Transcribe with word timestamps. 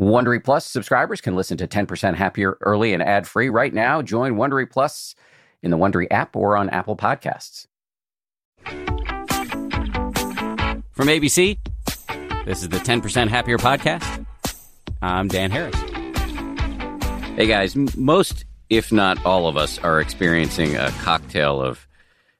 Wondery 0.00 0.42
Plus 0.42 0.64
subscribers 0.64 1.20
can 1.20 1.36
listen 1.36 1.58
to 1.58 1.68
10% 1.68 2.14
Happier 2.14 2.56
early 2.62 2.94
and 2.94 3.02
ad 3.02 3.28
free 3.28 3.50
right 3.50 3.74
now. 3.74 4.00
Join 4.00 4.36
Wondery 4.36 4.68
Plus 4.68 5.14
in 5.62 5.70
the 5.70 5.76
Wondery 5.76 6.06
app 6.10 6.34
or 6.34 6.56
on 6.56 6.70
Apple 6.70 6.96
Podcasts. 6.96 7.66
From 10.92 11.08
ABC, 11.08 11.58
this 12.46 12.62
is 12.62 12.70
the 12.70 12.78
10% 12.78 13.28
Happier 13.28 13.58
podcast. 13.58 14.24
I'm 15.02 15.28
Dan 15.28 15.50
Harris. 15.50 15.78
Hey 17.36 17.46
guys, 17.46 17.76
most, 17.94 18.46
if 18.70 18.90
not 18.90 19.22
all 19.26 19.48
of 19.48 19.58
us, 19.58 19.78
are 19.80 20.00
experiencing 20.00 20.76
a 20.76 20.90
cocktail 21.02 21.60
of 21.60 21.86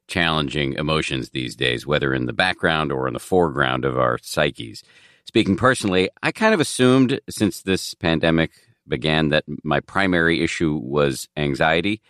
challenging 0.09 0.73
emotions 0.75 1.29
these 1.31 1.57
days, 1.57 1.87
whether 1.87 2.15
in 2.15 2.25
the 2.25 2.33
background 2.33 2.91
or 2.91 3.07
in 3.07 3.13
the 3.13 3.21
foreground 3.21 3.85
of 3.85 3.99
our 3.99 4.17
psyches. 4.23 4.83
Speaking 5.31 5.55
personally, 5.55 6.11
I 6.25 6.33
kind 6.33 6.55
of 6.55 6.59
assumed 6.59 7.21
since 7.31 7.63
this 7.63 7.95
pandemic 7.95 8.51
began 8.89 9.29
that 9.29 9.45
my 9.63 9.79
primary 9.79 10.43
issue 10.43 10.75
was 10.83 11.29
anxiety, 11.37 12.03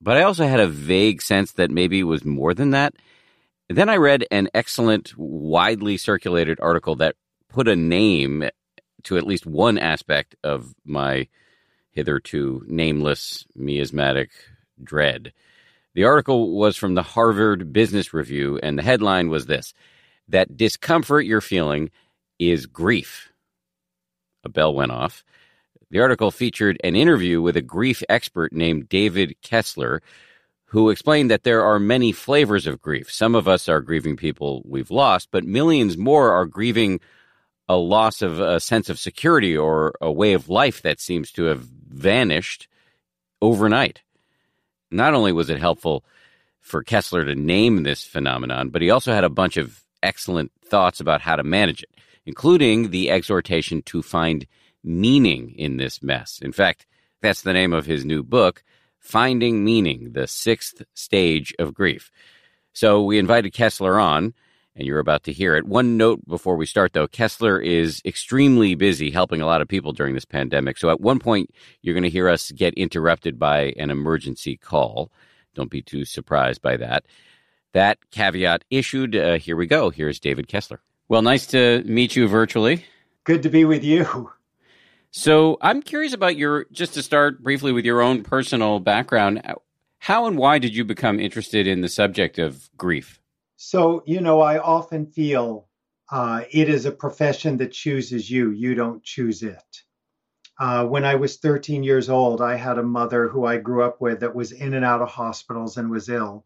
but 0.00 0.16
I 0.16 0.24
also 0.24 0.44
had 0.44 0.58
a 0.58 0.66
vague 0.66 1.22
sense 1.22 1.52
that 1.52 1.70
maybe 1.70 2.00
it 2.00 2.02
was 2.10 2.24
more 2.24 2.52
than 2.52 2.70
that. 2.70 2.94
Then 3.68 3.88
I 3.88 3.94
read 3.98 4.26
an 4.32 4.48
excellent, 4.54 5.16
widely 5.16 5.96
circulated 5.96 6.58
article 6.60 6.96
that 6.96 7.14
put 7.48 7.68
a 7.68 7.76
name 7.76 8.48
to 9.04 9.16
at 9.18 9.24
least 9.24 9.46
one 9.46 9.78
aspect 9.78 10.34
of 10.42 10.74
my 10.84 11.28
hitherto 11.92 12.64
nameless 12.66 13.46
miasmatic 13.54 14.32
dread. 14.82 15.32
The 15.94 16.02
article 16.02 16.56
was 16.58 16.76
from 16.76 16.96
the 16.96 17.04
Harvard 17.04 17.72
Business 17.72 18.12
Review, 18.12 18.58
and 18.64 18.76
the 18.76 18.82
headline 18.82 19.28
was 19.28 19.46
this 19.46 19.74
that 20.26 20.56
discomfort 20.56 21.24
you're 21.24 21.40
feeling 21.40 21.90
is 22.50 22.66
grief. 22.66 23.32
A 24.44 24.48
bell 24.48 24.74
went 24.74 24.92
off. 24.92 25.24
The 25.90 26.00
article 26.00 26.30
featured 26.30 26.80
an 26.82 26.96
interview 26.96 27.40
with 27.40 27.56
a 27.56 27.62
grief 27.62 28.02
expert 28.08 28.52
named 28.52 28.88
David 28.88 29.36
Kessler, 29.42 30.02
who 30.66 30.90
explained 30.90 31.30
that 31.30 31.44
there 31.44 31.62
are 31.64 31.78
many 31.78 32.10
flavors 32.10 32.66
of 32.66 32.82
grief. 32.82 33.10
Some 33.10 33.34
of 33.34 33.46
us 33.46 33.68
are 33.68 33.80
grieving 33.80 34.16
people 34.16 34.62
we've 34.64 34.90
lost, 34.90 35.28
but 35.30 35.44
millions 35.44 35.96
more 35.96 36.32
are 36.32 36.46
grieving 36.46 37.00
a 37.68 37.76
loss 37.76 38.22
of 38.22 38.40
a 38.40 38.60
sense 38.60 38.88
of 38.88 38.98
security 38.98 39.56
or 39.56 39.94
a 40.00 40.10
way 40.10 40.32
of 40.32 40.48
life 40.48 40.82
that 40.82 41.00
seems 41.00 41.30
to 41.32 41.44
have 41.44 41.60
vanished 41.60 42.68
overnight. 43.40 44.02
Not 44.90 45.14
only 45.14 45.32
was 45.32 45.48
it 45.48 45.58
helpful 45.60 46.04
for 46.60 46.82
Kessler 46.82 47.24
to 47.24 47.34
name 47.34 47.82
this 47.82 48.04
phenomenon, 48.04 48.70
but 48.70 48.82
he 48.82 48.90
also 48.90 49.12
had 49.12 49.24
a 49.24 49.28
bunch 49.28 49.56
of 49.56 49.84
excellent 50.02 50.50
thoughts 50.64 51.00
about 51.00 51.20
how 51.20 51.36
to 51.36 51.42
manage 51.42 51.82
it, 51.82 51.90
including 52.26 52.90
the 52.90 53.10
exhortation 53.10 53.82
to 53.82 54.02
find 54.02 54.46
meaning 54.82 55.54
in 55.56 55.76
this 55.76 56.02
mess. 56.02 56.38
In 56.42 56.52
fact, 56.52 56.86
that's 57.22 57.42
the 57.42 57.52
name 57.52 57.72
of 57.72 57.86
his 57.86 58.04
new 58.04 58.22
book, 58.22 58.62
Finding 58.98 59.64
Meaning 59.64 60.12
The 60.12 60.26
Sixth 60.26 60.82
Stage 60.94 61.54
of 61.58 61.74
Grief. 61.74 62.10
So 62.72 63.02
we 63.02 63.18
invited 63.18 63.52
Kessler 63.52 63.98
on 63.98 64.34
and 64.76 64.86
you're 64.86 64.98
about 64.98 65.24
to 65.24 65.32
hear 65.32 65.54
it. 65.54 65.66
One 65.66 65.96
note 65.96 66.26
before 66.26 66.56
we 66.56 66.66
start, 66.66 66.92
though 66.92 67.06
Kessler 67.06 67.60
is 67.60 68.02
extremely 68.04 68.74
busy 68.74 69.10
helping 69.10 69.40
a 69.40 69.46
lot 69.46 69.60
of 69.60 69.68
people 69.68 69.92
during 69.92 70.14
this 70.14 70.24
pandemic. 70.24 70.78
So 70.78 70.90
at 70.90 71.00
one 71.00 71.20
point, 71.20 71.50
you're 71.80 71.94
going 71.94 72.02
to 72.02 72.10
hear 72.10 72.28
us 72.28 72.50
get 72.50 72.74
interrupted 72.74 73.38
by 73.38 73.74
an 73.76 73.90
emergency 73.90 74.56
call. 74.56 75.12
Don't 75.54 75.70
be 75.70 75.82
too 75.82 76.04
surprised 76.04 76.60
by 76.60 76.76
that. 76.78 77.04
That 77.72 77.98
caveat 78.10 78.64
issued. 78.70 79.14
Uh, 79.14 79.38
here 79.38 79.56
we 79.56 79.66
go. 79.66 79.90
Here's 79.90 80.20
David 80.20 80.48
Kessler. 80.48 80.80
Well, 81.08 81.22
nice 81.22 81.46
to 81.48 81.82
meet 81.84 82.16
you 82.16 82.26
virtually. 82.28 82.86
Good 83.24 83.42
to 83.42 83.50
be 83.50 83.64
with 83.64 83.84
you. 83.84 84.30
So 85.10 85.58
I'm 85.60 85.80
curious 85.82 86.12
about 86.12 86.36
your, 86.36 86.66
just 86.72 86.94
to 86.94 87.02
start 87.02 87.42
briefly 87.42 87.72
with 87.72 87.84
your 87.84 88.00
own 88.00 88.22
personal 88.24 88.80
background. 88.80 89.42
How 89.98 90.26
and 90.26 90.36
why 90.36 90.58
did 90.58 90.74
you 90.74 90.84
become 90.84 91.20
interested 91.20 91.66
in 91.66 91.82
the 91.82 91.88
subject 91.88 92.38
of 92.38 92.68
grief? 92.76 93.20
So, 93.56 94.02
you 94.06 94.20
know, 94.20 94.40
I 94.40 94.58
often 94.58 95.06
feel 95.06 95.68
uh, 96.10 96.42
it 96.50 96.68
is 96.68 96.84
a 96.84 96.90
profession 96.90 97.58
that 97.58 97.72
chooses 97.72 98.30
you, 98.30 98.50
you 98.50 98.74
don't 98.74 99.02
choose 99.02 99.42
it. 99.42 99.82
Uh, 100.58 100.84
when 100.86 101.04
I 101.04 101.14
was 101.14 101.36
13 101.36 101.82
years 101.82 102.08
old, 102.08 102.40
I 102.40 102.56
had 102.56 102.78
a 102.78 102.82
mother 102.82 103.28
who 103.28 103.44
I 103.44 103.56
grew 103.58 103.82
up 103.82 104.00
with 104.00 104.20
that 104.20 104.34
was 104.34 104.52
in 104.52 104.74
and 104.74 104.84
out 104.84 105.02
of 105.02 105.08
hospitals 105.08 105.76
and 105.76 105.90
was 105.90 106.08
ill. 106.08 106.44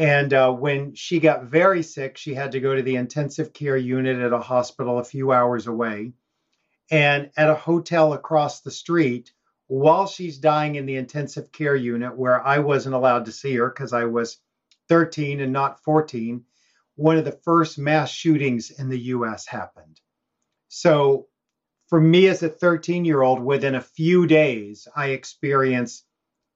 And 0.00 0.32
uh, 0.32 0.50
when 0.50 0.94
she 0.94 1.20
got 1.20 1.44
very 1.44 1.82
sick, 1.82 2.16
she 2.16 2.32
had 2.32 2.52
to 2.52 2.60
go 2.60 2.74
to 2.74 2.80
the 2.80 2.96
intensive 2.96 3.52
care 3.52 3.76
unit 3.76 4.18
at 4.18 4.32
a 4.32 4.40
hospital 4.40 4.98
a 4.98 5.04
few 5.04 5.30
hours 5.30 5.66
away. 5.66 6.14
And 6.90 7.30
at 7.36 7.50
a 7.50 7.54
hotel 7.54 8.14
across 8.14 8.62
the 8.62 8.70
street, 8.70 9.30
while 9.66 10.06
she's 10.06 10.38
dying 10.38 10.76
in 10.76 10.86
the 10.86 10.96
intensive 10.96 11.52
care 11.52 11.76
unit, 11.76 12.16
where 12.16 12.40
I 12.40 12.60
wasn't 12.60 12.94
allowed 12.94 13.26
to 13.26 13.32
see 13.32 13.54
her 13.56 13.68
because 13.68 13.92
I 13.92 14.06
was 14.06 14.38
13 14.88 15.38
and 15.38 15.52
not 15.52 15.84
14, 15.84 16.46
one 16.94 17.18
of 17.18 17.26
the 17.26 17.38
first 17.44 17.76
mass 17.78 18.10
shootings 18.10 18.70
in 18.70 18.88
the 18.88 19.00
US 19.00 19.46
happened. 19.46 20.00
So, 20.68 21.26
for 21.88 22.00
me 22.00 22.26
as 22.28 22.42
a 22.42 22.48
13 22.48 23.04
year 23.04 23.20
old, 23.20 23.44
within 23.44 23.74
a 23.74 23.82
few 23.82 24.26
days, 24.26 24.88
I 24.96 25.08
experienced 25.08 26.06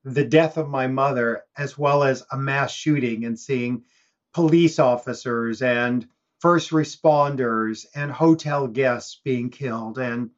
the 0.05 0.25
death 0.25 0.57
of 0.57 0.69
my 0.69 0.87
mother 0.87 1.43
as 1.57 1.79
well 1.79 2.03
as 2.03 2.25
a 2.31 2.37
mass 2.37 2.73
shooting 2.73 3.25
and 3.25 3.39
seeing 3.39 3.85
police 4.33 4.79
officers 4.79 5.63
and 5.63 6.07
first 6.41 6.71
responders 6.71 7.87
and 7.95 8.13
hotel 8.13 8.67
guests 8.67 9.21
being 9.25 9.49
killed. 9.49 9.99
And, 9.99 10.31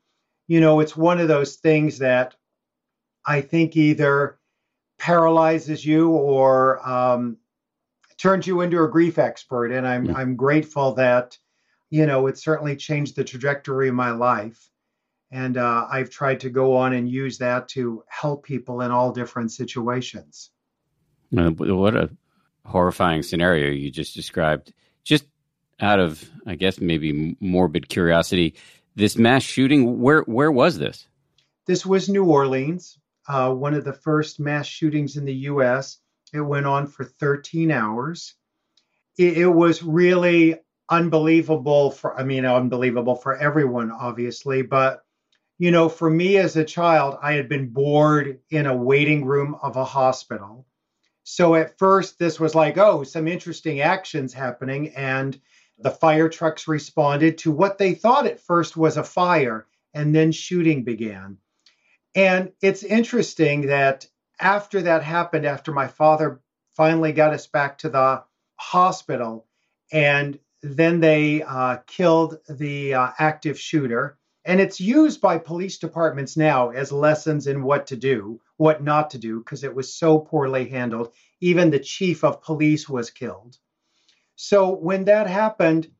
you 0.46 0.60
know, 0.60 0.80
it's 0.80 0.96
one 0.96 1.18
of 1.18 1.28
those 1.28 1.56
things 1.56 1.98
that 1.98 2.36
I 3.26 3.40
think 3.40 3.76
either 3.76 4.38
paralyzes 4.98 5.84
you 5.84 6.10
or 6.10 6.86
um, 6.88 7.38
turned 8.18 8.46
you 8.46 8.60
into 8.60 8.82
a 8.82 8.88
grief 8.88 9.18
expert, 9.18 9.72
and 9.72 9.86
I'm 9.86 10.06
yeah. 10.06 10.14
I'm 10.16 10.36
grateful 10.36 10.94
that 10.94 11.38
you 11.90 12.06
know 12.06 12.26
it 12.26 12.38
certainly 12.38 12.76
changed 12.76 13.16
the 13.16 13.24
trajectory 13.24 13.88
of 13.88 13.94
my 13.94 14.12
life, 14.12 14.70
and 15.30 15.56
uh, 15.56 15.86
I've 15.90 16.10
tried 16.10 16.40
to 16.40 16.50
go 16.50 16.76
on 16.76 16.92
and 16.92 17.08
use 17.08 17.38
that 17.38 17.68
to 17.70 18.04
help 18.08 18.44
people 18.44 18.80
in 18.80 18.90
all 18.90 19.12
different 19.12 19.52
situations. 19.52 20.50
Uh, 21.36 21.50
what 21.50 21.96
a 21.96 22.10
horrifying 22.64 23.22
scenario 23.22 23.70
you 23.70 23.90
just 23.90 24.14
described. 24.14 24.72
Just 25.04 25.26
out 25.80 26.00
of, 26.00 26.28
I 26.46 26.54
guess, 26.54 26.80
maybe 26.80 27.36
morbid 27.40 27.88
curiosity, 27.88 28.54
this 28.94 29.16
mass 29.16 29.42
shooting, 29.42 30.00
where 30.00 30.22
where 30.22 30.50
was 30.50 30.78
this? 30.78 31.06
This 31.66 31.84
was 31.84 32.08
New 32.08 32.24
Orleans, 32.24 32.98
uh, 33.28 33.52
one 33.52 33.74
of 33.74 33.84
the 33.84 33.92
first 33.92 34.38
mass 34.38 34.66
shootings 34.66 35.16
in 35.16 35.24
the 35.24 35.34
U.S. 35.34 35.98
It 36.32 36.40
went 36.40 36.66
on 36.66 36.86
for 36.86 37.04
13 37.04 37.70
hours. 37.70 38.34
It, 39.18 39.38
it 39.38 39.48
was 39.48 39.82
really 39.82 40.56
unbelievable 40.88 41.90
for, 41.90 42.18
I 42.18 42.22
mean, 42.22 42.44
unbelievable 42.44 43.16
for 43.16 43.36
everyone, 43.36 43.90
obviously, 43.90 44.62
but 44.62 45.02
you 45.58 45.70
know, 45.70 45.88
for 45.88 46.10
me 46.10 46.36
as 46.36 46.56
a 46.56 46.64
child, 46.64 47.18
I 47.22 47.32
had 47.32 47.48
been 47.48 47.68
bored 47.68 48.40
in 48.50 48.66
a 48.66 48.76
waiting 48.76 49.24
room 49.24 49.56
of 49.62 49.76
a 49.76 49.84
hospital. 49.84 50.66
So 51.24 51.54
at 51.54 51.78
first, 51.78 52.18
this 52.18 52.38
was 52.38 52.54
like, 52.54 52.78
oh, 52.78 53.02
some 53.02 53.26
interesting 53.26 53.80
actions 53.80 54.32
happening. 54.32 54.90
And 54.94 55.38
the 55.78 55.90
fire 55.90 56.28
trucks 56.28 56.68
responded 56.68 57.38
to 57.38 57.50
what 57.50 57.78
they 57.78 57.94
thought 57.94 58.26
at 58.26 58.40
first 58.40 58.76
was 58.76 58.96
a 58.96 59.04
fire, 59.04 59.66
and 59.92 60.14
then 60.14 60.32
shooting 60.32 60.84
began. 60.84 61.38
And 62.14 62.52
it's 62.62 62.82
interesting 62.82 63.66
that 63.66 64.06
after 64.40 64.82
that 64.82 65.02
happened, 65.02 65.46
after 65.46 65.72
my 65.72 65.88
father 65.88 66.40
finally 66.74 67.12
got 67.12 67.32
us 67.32 67.46
back 67.46 67.78
to 67.78 67.88
the 67.88 68.22
hospital, 68.56 69.46
and 69.92 70.38
then 70.62 71.00
they 71.00 71.42
uh, 71.42 71.78
killed 71.86 72.38
the 72.48 72.94
uh, 72.94 73.10
active 73.18 73.58
shooter. 73.58 74.18
And 74.46 74.60
it's 74.60 74.80
used 74.80 75.20
by 75.20 75.38
police 75.38 75.76
departments 75.76 76.36
now 76.36 76.70
as 76.70 76.90
lessons 76.92 77.46
in 77.46 77.62
what 77.62 77.88
to 77.88 77.96
do, 77.96 78.40
what 78.56 78.82
not 78.82 79.10
to 79.10 79.18
do, 79.18 79.40
because 79.40 79.64
it 79.64 79.74
was 79.74 79.92
so 79.92 80.18
poorly 80.18 80.68
handled. 80.68 81.12
Even 81.40 81.70
the 81.70 81.78
chief 81.78 82.24
of 82.24 82.40
police 82.40 82.88
was 82.88 83.10
killed. 83.10 83.58
So 84.36 84.70
when 84.74 85.04
that 85.04 85.26
happened, 85.26 85.90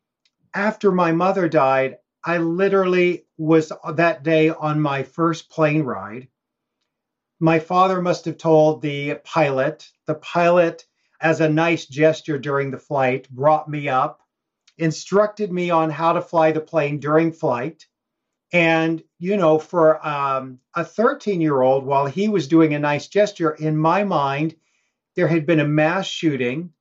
after 0.54 0.90
my 0.90 1.12
mother 1.12 1.48
died, 1.48 1.98
I 2.24 2.38
literally 2.38 3.26
was 3.36 3.70
uh, 3.72 3.92
that 3.92 4.22
day 4.22 4.48
on 4.48 4.80
my 4.80 5.02
first 5.02 5.50
plane 5.50 5.82
ride 5.82 6.28
my 7.40 7.58
father 7.58 8.00
must 8.00 8.24
have 8.24 8.38
told 8.38 8.80
the 8.80 9.16
pilot. 9.16 9.90
The 10.06 10.14
pilot, 10.14 10.86
as 11.20 11.40
a 11.40 11.48
nice 11.48 11.84
gesture 11.84 12.38
during 12.38 12.70
the 12.70 12.78
flight, 12.78 13.28
brought 13.28 13.68
me 13.68 13.88
up, 13.88 14.22
instructed 14.78 15.52
me 15.52 15.70
on 15.70 15.90
how 15.90 16.14
to 16.14 16.22
fly 16.22 16.52
the 16.52 16.60
plane 16.60 16.98
during 16.98 17.32
flight. 17.32 17.86
And, 18.52 19.02
you 19.18 19.36
know, 19.36 19.58
for 19.58 20.06
um, 20.06 20.60
a 20.74 20.84
13 20.84 21.40
year 21.40 21.60
old, 21.60 21.84
while 21.84 22.06
he 22.06 22.28
was 22.28 22.48
doing 22.48 22.74
a 22.74 22.78
nice 22.78 23.08
gesture, 23.08 23.50
in 23.50 23.76
my 23.76 24.04
mind, 24.04 24.54
there 25.16 25.28
had 25.28 25.46
been 25.46 25.60
a 25.60 25.66
mass 25.66 26.06
shooting. 26.06 26.72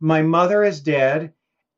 My 0.00 0.22
mother 0.22 0.64
is 0.64 0.80
dead. 0.80 1.32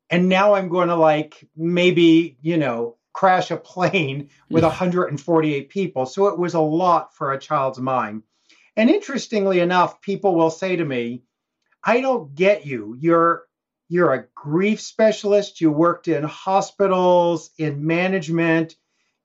And 0.09 0.29
now 0.29 0.53
I'm 0.53 0.69
going 0.69 0.89
to, 0.89 0.95
like, 0.95 1.47
maybe, 1.55 2.37
you 2.41 2.57
know, 2.57 2.97
crash 3.13 3.49
a 3.49 3.57
plane 3.57 4.29
with 4.49 4.63
148 4.63 5.69
people. 5.69 6.05
So 6.05 6.27
it 6.27 6.37
was 6.37 6.53
a 6.53 6.59
lot 6.59 7.15
for 7.15 7.31
a 7.31 7.39
child's 7.39 7.79
mind. 7.79 8.23
And 8.75 8.89
interestingly 8.89 9.61
enough, 9.61 10.01
people 10.01 10.35
will 10.35 10.49
say 10.49 10.75
to 10.75 10.85
me, 10.85 11.23
I 11.83 12.01
don't 12.01 12.35
get 12.35 12.65
you. 12.65 12.95
You're 12.99 13.43
you're 13.87 14.13
a 14.13 14.25
grief 14.33 14.81
specialist, 14.81 15.61
you 15.61 15.71
worked 15.71 16.07
in 16.07 16.23
hospitals, 16.23 17.51
in 17.59 17.85
management, 17.85 18.75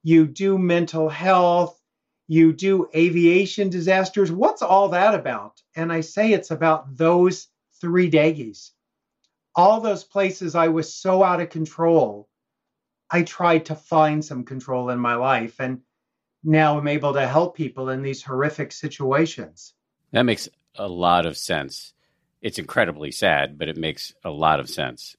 you 0.03 0.27
do 0.27 0.59
mental 0.59 1.09
health, 1.09 1.81
you 2.27 2.53
do 2.53 2.89
aviation 2.95 3.71
disasters. 3.71 4.31
What's 4.31 4.63
all 4.63 4.89
that 4.91 5.15
about? 5.15 5.61
And 5.77 5.93
I 5.93 6.01
say 6.01 6.33
it's 6.33 6.51
about 6.51 6.97
those 6.97 7.49
three 7.81 8.11
daggies. 8.11 8.71
All 9.57 9.81
those 9.81 10.05
places 10.05 10.55
I 10.55 10.69
was 10.69 10.95
so 10.95 11.23
out 11.23 11.41
of 11.41 11.51
control 11.51 12.31
I 13.11 13.23
tried 13.23 13.67
to 13.67 13.75
find 13.75 14.25
some 14.25 14.45
control 14.45 14.91
in 14.91 14.99
my 14.99 15.17
life. 15.17 15.61
And 15.61 15.81
now 16.45 16.79
I'm 16.79 16.89
able 16.89 17.13
to 17.15 17.27
help 17.27 17.57
people 17.57 17.89
in 17.89 18.03
these 18.03 18.23
horrific 18.23 18.73
situations. 18.73 19.75
That 20.13 20.23
makes 20.23 20.49
a 20.77 20.87
lot 20.87 21.27
of 21.27 21.37
sense. 21.37 21.93
It's 22.41 22.59
incredibly 22.59 23.11
sad, 23.11 23.59
but 23.59 23.69
it 23.69 23.77
makes 23.77 24.15
a 24.25 24.31
lot 24.31 24.61
of 24.61 24.71
sense. 24.71 25.17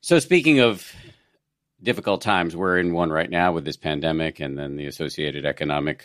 So, 0.00 0.18
speaking 0.18 0.60
of 0.60 0.92
difficult 1.82 2.22
times, 2.22 2.56
we're 2.56 2.78
in 2.78 2.92
one 2.92 3.10
right 3.10 3.30
now 3.30 3.52
with 3.52 3.64
this 3.64 3.76
pandemic 3.76 4.40
and 4.40 4.58
then 4.58 4.76
the 4.76 4.86
associated 4.86 5.44
economic 5.46 6.04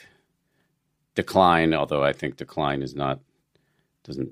decline, 1.15 1.73
although 1.73 2.03
I 2.03 2.13
think 2.13 2.37
decline 2.37 2.81
is 2.81 2.95
not, 2.95 3.19
doesn't 4.03 4.31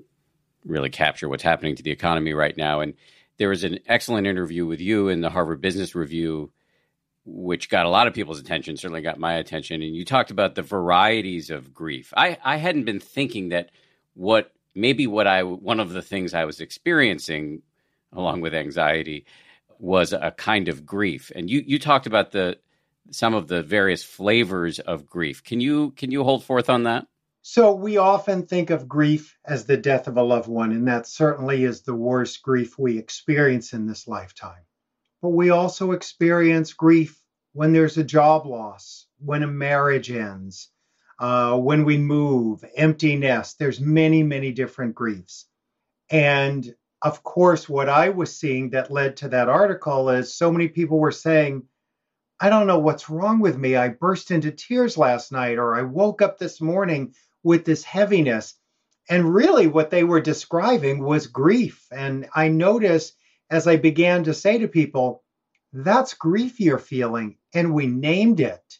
really 0.64 0.90
capture 0.90 1.28
what's 1.28 1.42
happening 1.42 1.76
to 1.76 1.82
the 1.82 1.90
economy 1.90 2.32
right 2.32 2.56
now. 2.56 2.80
And 2.80 2.94
there 3.38 3.48
was 3.48 3.64
an 3.64 3.80
excellent 3.86 4.26
interview 4.26 4.66
with 4.66 4.80
you 4.80 5.08
in 5.08 5.20
the 5.20 5.30
Harvard 5.30 5.60
Business 5.60 5.94
Review 5.94 6.52
which 7.24 7.68
got 7.68 7.86
a 7.86 7.90
lot 7.90 8.08
of 8.08 8.14
people's 8.14 8.40
attention, 8.40 8.76
certainly 8.76 9.00
got 9.00 9.18
my 9.18 9.34
attention. 9.34 9.82
And 9.82 9.94
you 9.94 10.04
talked 10.04 10.30
about 10.30 10.54
the 10.54 10.62
varieties 10.62 11.50
of 11.50 11.72
grief. 11.72 12.12
I, 12.16 12.38
I 12.44 12.56
hadn't 12.56 12.84
been 12.84 13.00
thinking 13.00 13.50
that 13.50 13.70
what 14.14 14.52
maybe 14.74 15.06
what 15.06 15.26
I 15.26 15.42
one 15.42 15.80
of 15.80 15.90
the 15.90 16.02
things 16.02 16.34
I 16.34 16.44
was 16.44 16.60
experiencing 16.60 17.62
along 18.12 18.40
with 18.40 18.54
anxiety 18.54 19.24
was 19.82 20.14
a 20.14 20.30
kind 20.30 20.68
of 20.68 20.86
grief. 20.86 21.30
And 21.34 21.50
you 21.50 21.62
you 21.66 21.78
talked 21.78 22.06
about 22.06 22.30
the 22.30 22.58
some 23.10 23.34
of 23.34 23.48
the 23.48 23.62
various 23.62 24.02
flavors 24.02 24.78
of 24.78 25.06
grief. 25.06 25.44
Can 25.44 25.60
you 25.60 25.90
can 25.90 26.10
you 26.10 26.24
hold 26.24 26.44
forth 26.44 26.70
on 26.70 26.84
that? 26.84 27.06
So 27.42 27.72
we 27.74 27.98
often 27.98 28.46
think 28.46 28.70
of 28.70 28.88
grief 28.88 29.36
as 29.44 29.66
the 29.66 29.76
death 29.76 30.06
of 30.06 30.16
a 30.16 30.22
loved 30.22 30.48
one, 30.48 30.70
and 30.70 30.88
that 30.88 31.06
certainly 31.06 31.64
is 31.64 31.82
the 31.82 31.94
worst 31.94 32.40
grief 32.40 32.78
we 32.78 32.96
experience 32.98 33.74
in 33.74 33.86
this 33.86 34.08
lifetime 34.08 34.62
but 35.22 35.30
we 35.30 35.50
also 35.50 35.92
experience 35.92 36.72
grief 36.72 37.18
when 37.52 37.72
there's 37.72 37.96
a 37.96 38.04
job 38.04 38.44
loss, 38.44 39.06
when 39.18 39.44
a 39.44 39.46
marriage 39.46 40.10
ends, 40.10 40.68
uh, 41.20 41.56
when 41.56 41.84
we 41.84 41.96
move, 41.96 42.64
empty 42.76 43.14
nest. 43.16 43.58
There's 43.58 43.80
many, 43.80 44.24
many 44.24 44.50
different 44.50 44.96
griefs. 44.96 45.46
And 46.10 46.74
of 47.02 47.22
course, 47.22 47.68
what 47.68 47.88
I 47.88 48.10
was 48.10 48.36
seeing 48.36 48.70
that 48.70 48.90
led 48.90 49.16
to 49.18 49.28
that 49.28 49.48
article 49.48 50.08
is 50.10 50.34
so 50.34 50.52
many 50.52 50.68
people 50.68 50.98
were 50.98 51.10
saying, 51.10 51.64
I 52.40 52.48
don't 52.48 52.66
know 52.66 52.78
what's 52.78 53.10
wrong 53.10 53.40
with 53.40 53.58
me. 53.58 53.76
I 53.76 53.88
burst 53.88 54.30
into 54.30 54.50
tears 54.50 54.96
last 54.96 55.32
night, 55.32 55.58
or 55.58 55.74
I 55.74 55.82
woke 55.82 56.22
up 56.22 56.38
this 56.38 56.60
morning 56.60 57.14
with 57.42 57.64
this 57.64 57.82
heaviness. 57.84 58.54
And 59.10 59.34
really, 59.34 59.66
what 59.66 59.90
they 59.90 60.04
were 60.04 60.20
describing 60.20 61.02
was 61.02 61.26
grief. 61.26 61.86
And 61.90 62.28
I 62.34 62.48
noticed 62.48 63.16
as 63.50 63.66
I 63.66 63.76
began 63.76 64.24
to 64.24 64.34
say 64.34 64.58
to 64.58 64.68
people, 64.68 65.22
that's 65.72 66.14
grief 66.14 66.60
you're 66.60 66.78
feeling, 66.78 67.36
and 67.54 67.74
we 67.74 67.86
named 67.86 68.40
it, 68.40 68.78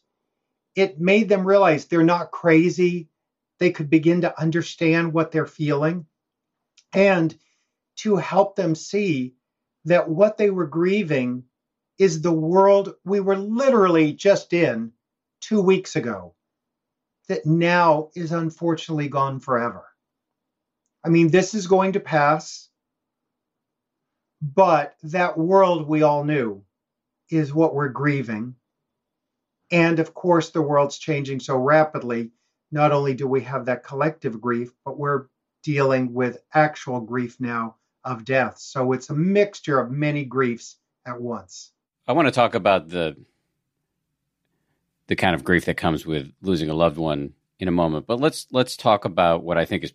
it 0.74 1.00
made 1.00 1.28
them 1.28 1.46
realize 1.46 1.86
they're 1.86 2.02
not 2.02 2.30
crazy. 2.30 3.08
They 3.58 3.70
could 3.70 3.90
begin 3.90 4.22
to 4.22 4.40
understand 4.40 5.12
what 5.12 5.30
they're 5.30 5.46
feeling 5.46 6.06
and 6.92 7.34
to 8.02 8.16
help 8.16 8.56
them 8.56 8.74
see 8.74 9.34
that 9.84 10.08
what 10.08 10.36
they 10.36 10.50
were 10.50 10.66
grieving 10.66 11.44
is 11.98 12.20
the 12.20 12.32
world 12.32 12.94
we 13.04 13.20
were 13.20 13.36
literally 13.36 14.12
just 14.12 14.52
in 14.52 14.92
two 15.40 15.60
weeks 15.60 15.94
ago, 15.94 16.34
that 17.28 17.46
now 17.46 18.10
is 18.16 18.32
unfortunately 18.32 19.08
gone 19.08 19.38
forever. 19.38 19.84
I 21.04 21.10
mean, 21.10 21.28
this 21.28 21.54
is 21.54 21.66
going 21.68 21.92
to 21.92 22.00
pass. 22.00 22.68
But 24.40 24.96
that 25.04 25.38
world 25.38 25.86
we 25.86 26.02
all 26.02 26.24
knew 26.24 26.64
is 27.30 27.54
what 27.54 27.74
we're 27.74 27.88
grieving. 27.88 28.56
And 29.70 30.00
of 30.00 30.12
course, 30.12 30.50
the 30.50 30.62
world's 30.62 30.98
changing 30.98 31.38
so 31.38 31.56
rapidly. 31.56 32.32
Not 32.72 32.90
only 32.90 33.14
do 33.14 33.28
we 33.28 33.42
have 33.42 33.66
that 33.66 33.84
collective 33.84 34.40
grief, 34.40 34.72
but 34.84 34.98
we're 34.98 35.26
dealing 35.62 36.12
with 36.12 36.42
actual 36.52 37.00
grief 37.00 37.38
now 37.38 37.76
of 38.04 38.24
death. 38.24 38.58
So 38.58 38.92
it's 38.92 39.10
a 39.10 39.14
mixture 39.14 39.78
of 39.78 39.90
many 39.90 40.24
griefs 40.24 40.76
at 41.06 41.20
once. 41.20 41.72
I 42.06 42.12
want 42.12 42.28
to 42.28 42.32
talk 42.32 42.54
about 42.54 42.88
the 42.88 43.16
the 45.08 45.16
kind 45.16 45.34
of 45.34 45.44
grief 45.44 45.64
that 45.66 45.76
comes 45.76 46.06
with 46.06 46.32
losing 46.42 46.70
a 46.70 46.74
loved 46.74 46.96
one 46.96 47.34
in 47.58 47.68
a 47.68 47.72
moment, 47.72 48.06
but 48.06 48.20
let's 48.20 48.46
let's 48.50 48.76
talk 48.76 49.04
about 49.04 49.42
what 49.42 49.58
I 49.58 49.64
think 49.64 49.84
is 49.84 49.92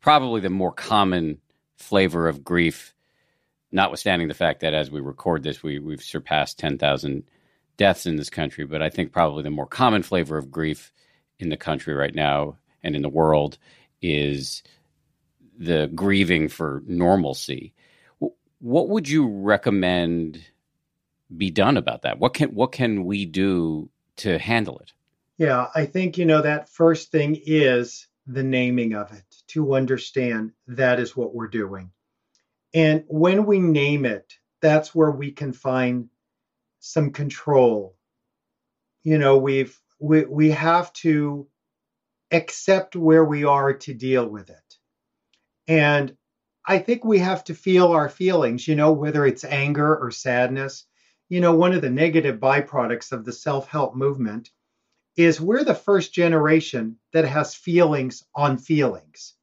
probably 0.00 0.40
the 0.40 0.50
more 0.50 0.72
common 0.72 1.38
flavor 1.76 2.28
of 2.28 2.44
grief 2.44 2.94
notwithstanding 3.72 4.28
the 4.28 4.34
fact 4.34 4.60
that 4.60 4.74
as 4.74 4.90
we 4.90 5.00
record 5.00 5.42
this, 5.42 5.62
we, 5.62 5.78
we've 5.78 6.02
surpassed 6.02 6.58
10,000 6.58 7.24
deaths 7.78 8.06
in 8.06 8.16
this 8.16 8.30
country. 8.30 8.64
But 8.64 8.82
I 8.82 8.90
think 8.90 9.12
probably 9.12 9.42
the 9.42 9.50
more 9.50 9.66
common 9.66 10.02
flavor 10.02 10.36
of 10.36 10.50
grief 10.50 10.92
in 11.38 11.48
the 11.48 11.56
country 11.56 11.94
right 11.94 12.14
now 12.14 12.58
and 12.82 12.94
in 12.94 13.02
the 13.02 13.08
world 13.08 13.58
is 14.02 14.62
the 15.62 15.90
grieving 15.94 16.48
for 16.48 16.82
normalcy. 16.86 17.72
What 18.60 18.88
would 18.88 19.08
you 19.08 19.28
recommend 19.28 20.44
be 21.36 21.50
done 21.50 21.76
about 21.76 22.02
that? 22.02 22.18
What 22.18 22.34
can 22.34 22.54
what 22.54 22.72
can 22.72 23.04
we 23.04 23.24
do 23.24 23.88
to 24.16 24.38
handle 24.38 24.78
it? 24.80 24.92
Yeah, 25.38 25.68
I 25.74 25.86
think 25.86 26.18
you 26.18 26.26
know 26.26 26.42
that 26.42 26.68
first 26.68 27.10
thing 27.10 27.40
is 27.44 28.06
the 28.26 28.42
naming 28.42 28.94
of 28.94 29.12
it 29.12 29.24
to 29.48 29.74
understand 29.74 30.52
that 30.68 31.00
is 31.00 31.16
what 31.16 31.34
we're 31.34 31.48
doing. 31.48 31.90
And 32.74 33.04
when 33.08 33.46
we 33.46 33.58
name 33.58 34.04
it, 34.04 34.34
that's 34.60 34.94
where 34.94 35.10
we 35.10 35.32
can 35.32 35.52
find 35.52 36.08
some 36.78 37.12
control. 37.12 37.96
You 39.02 39.18
know, 39.18 39.38
we've 39.38 39.78
we 39.98 40.24
we 40.24 40.50
have 40.50 40.92
to 40.94 41.46
accept 42.30 42.96
where 42.96 43.24
we 43.24 43.44
are 43.44 43.74
to 43.74 43.94
deal 43.94 44.26
with 44.26 44.50
it. 44.50 44.56
And 45.68 46.16
I 46.66 46.78
think 46.78 47.04
we 47.04 47.18
have 47.18 47.44
to 47.44 47.54
feel 47.54 47.88
our 47.88 48.08
feelings, 48.08 48.66
you 48.68 48.76
know, 48.76 48.92
whether 48.92 49.26
it's 49.26 49.44
anger 49.44 49.96
or 49.96 50.10
sadness. 50.10 50.86
You 51.28 51.40
know, 51.40 51.54
one 51.54 51.72
of 51.72 51.82
the 51.82 51.90
negative 51.90 52.38
byproducts 52.38 53.12
of 53.12 53.24
the 53.24 53.32
self 53.32 53.68
help 53.68 53.96
movement 53.96 54.50
is 55.16 55.40
we're 55.40 55.64
the 55.64 55.74
first 55.74 56.12
generation 56.12 56.98
that 57.12 57.24
has 57.24 57.54
feelings 57.54 58.24
on 58.34 58.58
feelings 58.58 59.34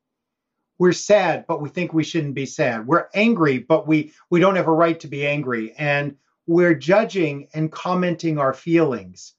we're 0.80 0.94
sad, 0.94 1.46
but 1.46 1.62
we 1.62 1.70
think 1.70 1.94
we 1.94 2.04
shouldn't 2.06 2.34
be 2.34 2.46
sad. 2.46 2.88
We're 2.88 3.10
angry, 3.14 3.60
but 3.60 3.86
we 3.86 4.14
we 4.30 4.40
don't 4.40 4.56
have 4.56 4.68
a 4.68 4.72
right 4.72 5.00
to 5.02 5.08
be 5.08 5.28
angry, 5.28 5.74
and 5.78 6.16
we're 6.48 6.74
judging 6.74 7.50
and 7.54 7.72
commenting 7.72 8.40
our 8.40 8.54
feelings 8.54 9.36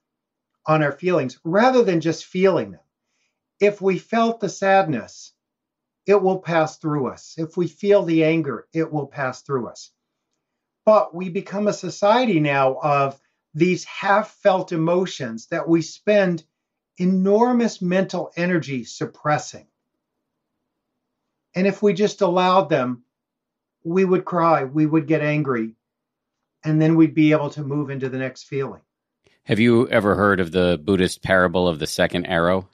on 0.67 0.83
our 0.83 0.93
feelings 0.93 1.41
rather 1.43 1.83
than 1.83 2.01
just 2.01 2.27
feeling 2.27 2.73
them. 2.73 2.81
If 3.59 3.81
we 3.81 3.99
felt 3.99 4.41
the 4.41 4.51
sadness, 4.51 5.33
it 6.11 6.21
will 6.21 6.41
pass 6.41 6.77
through 6.77 7.07
us. 7.07 7.37
If 7.39 7.57
we 7.57 7.69
feel 7.69 8.03
the 8.03 8.25
anger, 8.25 8.67
it 8.73 8.93
will 8.93 9.07
pass 9.07 9.43
through 9.43 9.69
us. 9.69 9.93
But 10.85 11.15
we 11.15 11.29
become 11.29 11.69
a 11.69 11.73
society 11.73 12.41
now 12.41 12.75
of 12.83 13.21
these 13.55 13.85
half 13.85 14.33
felt 14.43 14.73
emotions 14.73 15.47
that 15.53 15.69
we 15.69 15.83
spend 15.83 16.43
enormous 16.99 17.81
mental 17.81 18.33
energy 18.37 18.83
suppressing. 18.83 19.69
And 21.55 21.69
if 21.69 21.81
we 21.81 21.93
just 21.93 22.23
allowed 22.23 22.71
them, 22.71 23.05
we 23.85 24.05
would 24.05 24.25
cry, 24.25 24.65
we 24.65 24.87
would 24.87 25.07
get 25.07 25.23
angry, 25.23 25.77
and 26.65 26.83
then 26.83 26.97
we'd 26.97 27.15
be 27.15 27.31
able 27.31 27.51
to 27.51 27.63
move 27.63 27.89
into 27.89 28.09
the 28.09 28.19
next 28.19 28.45
feeling. 28.49 28.83
Have 29.45 29.61
you 29.61 29.89
ever 29.89 30.17
heard 30.17 30.41
of 30.41 30.51
the 30.51 30.81
Buddhist 30.83 31.23
parable 31.23 31.69
of 31.69 31.79
the 31.79 31.87
second 31.87 32.27
arrow? 32.27 32.69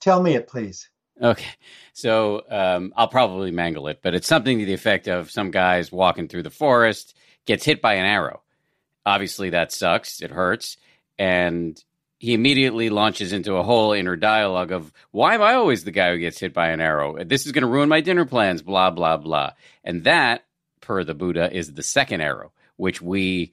Tell 0.00 0.20
me 0.20 0.34
it, 0.34 0.48
please. 0.48 0.90
Okay. 1.20 1.50
So 1.92 2.42
um, 2.48 2.92
I'll 2.96 3.08
probably 3.08 3.50
mangle 3.50 3.88
it, 3.88 4.00
but 4.02 4.14
it's 4.14 4.26
something 4.26 4.58
to 4.58 4.64
the 4.64 4.74
effect 4.74 5.06
of 5.06 5.30
some 5.30 5.50
guy's 5.50 5.92
walking 5.92 6.28
through 6.28 6.44
the 6.44 6.50
forest, 6.50 7.16
gets 7.44 7.64
hit 7.64 7.82
by 7.82 7.94
an 7.94 8.06
arrow. 8.06 8.42
Obviously, 9.04 9.50
that 9.50 9.72
sucks. 9.72 10.22
It 10.22 10.30
hurts. 10.30 10.76
And 11.18 11.82
he 12.18 12.34
immediately 12.34 12.90
launches 12.90 13.32
into 13.32 13.54
a 13.56 13.62
whole 13.62 13.92
inner 13.92 14.16
dialogue 14.16 14.72
of 14.72 14.92
why 15.10 15.34
am 15.34 15.42
I 15.42 15.54
always 15.54 15.84
the 15.84 15.90
guy 15.90 16.12
who 16.12 16.18
gets 16.18 16.38
hit 16.38 16.54
by 16.54 16.68
an 16.68 16.80
arrow? 16.80 17.22
This 17.24 17.46
is 17.46 17.52
going 17.52 17.62
to 17.62 17.68
ruin 17.68 17.88
my 17.88 18.00
dinner 18.00 18.24
plans, 18.24 18.62
blah, 18.62 18.90
blah, 18.90 19.16
blah. 19.16 19.52
And 19.84 20.04
that, 20.04 20.44
per 20.80 21.02
the 21.04 21.14
Buddha, 21.14 21.54
is 21.54 21.72
the 21.72 21.82
second 21.82 22.20
arrow, 22.20 22.52
which 22.76 23.02
we 23.02 23.52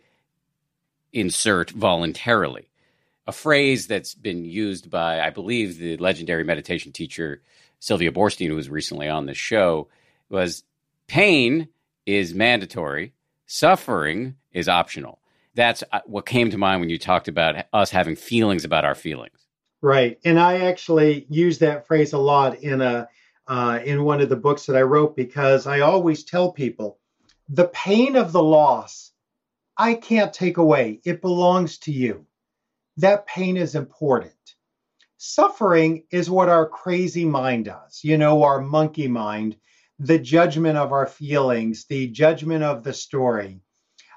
insert 1.13 1.69
voluntarily. 1.71 2.67
A 3.27 3.31
phrase 3.31 3.87
that's 3.87 4.13
been 4.13 4.45
used 4.45 4.89
by, 4.89 5.19
I 5.19 5.29
believe, 5.29 5.77
the 5.77 5.97
legendary 5.97 6.43
meditation 6.43 6.91
teacher 6.91 7.41
Sylvia 7.79 8.11
Boorstein, 8.11 8.47
who 8.47 8.55
was 8.55 8.69
recently 8.69 9.07
on 9.07 9.25
the 9.25 9.33
show, 9.33 9.89
was 10.29 10.63
pain 11.07 11.67
is 12.05 12.33
mandatory, 12.33 13.13
suffering 13.45 14.35
is 14.51 14.67
optional. 14.67 15.19
That's 15.55 15.83
uh, 15.91 15.99
what 16.05 16.25
came 16.25 16.51
to 16.51 16.57
mind 16.57 16.79
when 16.79 16.89
you 16.89 16.97
talked 16.97 17.27
about 17.27 17.65
us 17.73 17.89
having 17.89 18.15
feelings 18.15 18.63
about 18.63 18.85
our 18.85 18.95
feelings. 18.95 19.37
Right, 19.81 20.19
and 20.25 20.39
I 20.39 20.61
actually 20.61 21.25
use 21.29 21.59
that 21.59 21.85
phrase 21.85 22.13
a 22.13 22.17
lot 22.17 22.59
in 22.59 22.81
a 22.81 23.07
uh, 23.47 23.79
in 23.85 24.03
one 24.03 24.19
of 24.19 24.27
the 24.27 24.35
books 24.35 24.65
that 24.65 24.75
I 24.75 24.81
wrote 24.81 25.15
because 25.15 25.67
I 25.67 25.79
always 25.79 26.23
tell 26.23 26.51
people 26.51 26.99
the 27.47 27.67
pain 27.69 28.15
of 28.17 28.31
the 28.33 28.43
loss 28.43 29.11
I 29.77 29.93
can't 29.93 30.33
take 30.33 30.57
away. 30.57 30.99
It 31.05 31.21
belongs 31.21 31.77
to 31.79 31.91
you. 31.91 32.25
That 32.97 33.27
pain 33.27 33.57
is 33.57 33.75
important. 33.75 34.33
Suffering 35.17 36.03
is 36.11 36.29
what 36.29 36.49
our 36.49 36.67
crazy 36.67 37.25
mind 37.25 37.65
does, 37.65 38.03
you 38.03 38.17
know, 38.17 38.43
our 38.43 38.61
monkey 38.61 39.07
mind, 39.07 39.55
the 39.99 40.19
judgment 40.19 40.77
of 40.77 40.91
our 40.91 41.07
feelings, 41.07 41.85
the 41.85 42.07
judgment 42.07 42.63
of 42.63 42.83
the 42.83 42.93
story. 42.93 43.61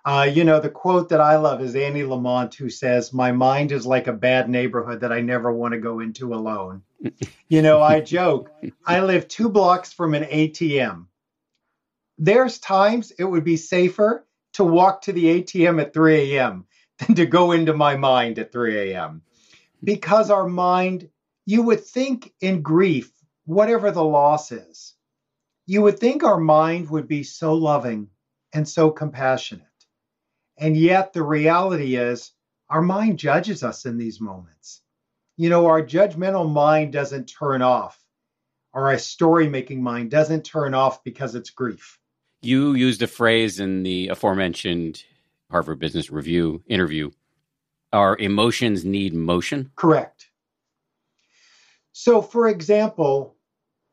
Uh, 0.05 0.29
you 0.33 0.45
know, 0.45 0.61
the 0.61 0.71
quote 0.71 1.11
that 1.11 1.21
I 1.21 1.37
love 1.37 1.61
is 1.61 1.77
Annie 1.77 2.03
Lamott, 2.03 2.55
who 2.55 2.71
says, 2.71 3.13
My 3.13 3.33
mind 3.33 3.71
is 3.71 3.85
like 3.85 4.07
a 4.07 4.15
bad 4.15 4.49
neighborhood 4.49 5.01
that 5.01 5.13
I 5.13 5.21
never 5.21 5.53
want 5.53 5.73
to 5.73 5.81
go 5.81 6.01
into 6.01 6.35
alone. 6.35 6.83
you 7.49 7.61
know, 7.61 7.83
I 7.83 8.01
joke, 8.01 8.51
I 8.87 9.01
live 9.01 9.29
two 9.29 9.51
blocks 9.51 9.93
from 9.93 10.15
an 10.15 10.25
ATM. 10.25 11.07
There's 12.17 12.59
times 12.59 13.11
it 13.19 13.25
would 13.25 13.45
be 13.45 13.57
safer 13.57 14.27
to 14.55 14.65
walk 14.65 15.03
to 15.03 15.13
the 15.13 15.43
ATM 15.43 15.81
at 15.81 15.93
3 15.93 16.35
a.m. 16.35 16.67
than 17.07 17.17
to 17.17 17.27
go 17.27 17.53
into 17.53 17.75
my 17.75 17.97
mind 17.97 18.39
at 18.39 18.53
3 18.53 18.93
a.m 18.93 19.23
because 19.83 20.31
our 20.31 20.47
mind, 20.47 21.09
you 21.47 21.63
would 21.63 21.85
think 21.85 22.33
in 22.41 22.63
grief, 22.63 23.11
whatever 23.45 23.91
the 23.91 24.05
loss 24.05 24.53
is, 24.53 24.95
you 25.67 25.83
would 25.83 25.99
think 25.99 26.23
our 26.23 26.39
mind 26.41 26.91
would 26.91 27.09
be 27.09 27.23
so 27.23 27.55
loving 27.55 28.09
and 28.53 28.69
so 28.69 28.91
compassionate. 28.91 29.67
And 30.59 30.77
yet 30.77 31.13
the 31.13 31.23
reality 31.23 31.97
is, 31.97 32.33
our 32.69 32.83
mind 32.83 33.19
judges 33.19 33.63
us 33.63 33.87
in 33.87 33.97
these 33.97 34.21
moments. 34.21 34.83
You 35.37 35.49
know, 35.49 35.67
our 35.67 35.83
judgmental 35.83 36.53
mind 36.53 36.93
doesn't 36.93 37.27
turn 37.27 37.63
off, 37.63 37.99
or 38.73 38.91
our 38.91 38.99
story 38.99 39.49
making 39.49 39.83
mind 39.83 40.11
doesn't 40.11 40.45
turn 40.45 40.75
off 40.75 41.03
because 41.03 41.35
it's 41.35 41.51
grief. 41.51 41.99
You 42.43 42.75
used 42.75 43.03
a 43.03 43.07
phrase 43.07 43.59
in 43.59 43.83
the 43.83 44.09
aforementioned 44.09 45.03
Harvard 45.51 45.79
Business 45.79 46.11
Review 46.11 46.63
interview 46.67 47.11
our 47.93 48.17
emotions 48.19 48.85
need 48.85 49.15
motion? 49.15 49.71
Correct. 49.75 50.29
So, 51.93 52.23
for 52.23 52.49
example, 52.49 53.37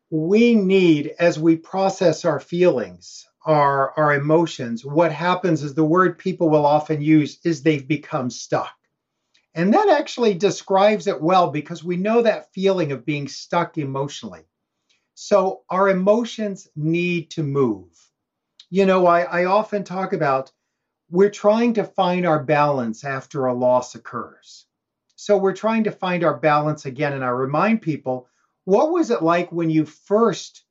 we 0.10 0.56
need, 0.56 1.14
as 1.20 1.40
we 1.40 1.56
process 1.56 2.24
our 2.24 2.40
feelings, 2.40 3.26
our, 3.46 3.92
our 3.98 4.14
emotions, 4.14 4.86
what 4.86 5.12
happens 5.12 5.64
is 5.64 5.74
the 5.74 5.84
word 5.84 6.18
people 6.18 6.50
will 6.50 6.66
often 6.66 7.02
use 7.02 7.40
is 7.44 7.64
they've 7.64 7.88
become 7.88 8.30
stuck. 8.30 8.74
And 9.56 9.74
that 9.74 9.90
actually 9.90 10.36
describes 10.36 11.08
it 11.08 11.20
well 11.20 11.50
because 11.50 11.84
we 11.84 11.98
know 11.98 12.22
that 12.22 12.54
feeling 12.54 12.92
of 12.92 13.06
being 13.06 13.28
stuck 13.28 13.78
emotionally. 13.78 14.46
So 15.16 15.64
our 15.72 15.90
emotions 15.90 16.68
need 16.76 17.32
to 17.32 17.42
move. 17.42 17.90
You 18.70 18.86
know, 18.86 19.08
I, 19.08 19.22
I 19.22 19.46
often 19.46 19.84
talk 19.84 20.14
about 20.14 20.52
we're 21.10 21.30
trying 21.30 21.74
to 21.76 21.84
find 21.84 22.26
our 22.26 22.44
balance 22.44 23.04
after 23.04 23.46
a 23.46 23.54
loss 23.54 23.96
occurs. 23.96 24.66
So 25.16 25.38
we're 25.38 25.56
trying 25.56 25.86
to 25.86 25.92
find 25.92 26.24
our 26.24 26.38
balance 26.38 26.86
again. 26.86 27.14
And 27.14 27.24
I 27.24 27.30
remind 27.30 27.82
people, 27.82 28.28
what 28.66 28.92
was 28.92 29.10
it 29.10 29.24
like 29.24 29.52
when 29.52 29.70
you 29.70 29.86
first 29.86 30.64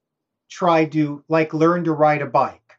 tried 0.51 0.93
to 0.93 1.25
like 1.29 1.55
learn 1.55 1.85
to 1.85 1.93
ride 1.93 2.23
a 2.23 2.27
bike? 2.27 2.79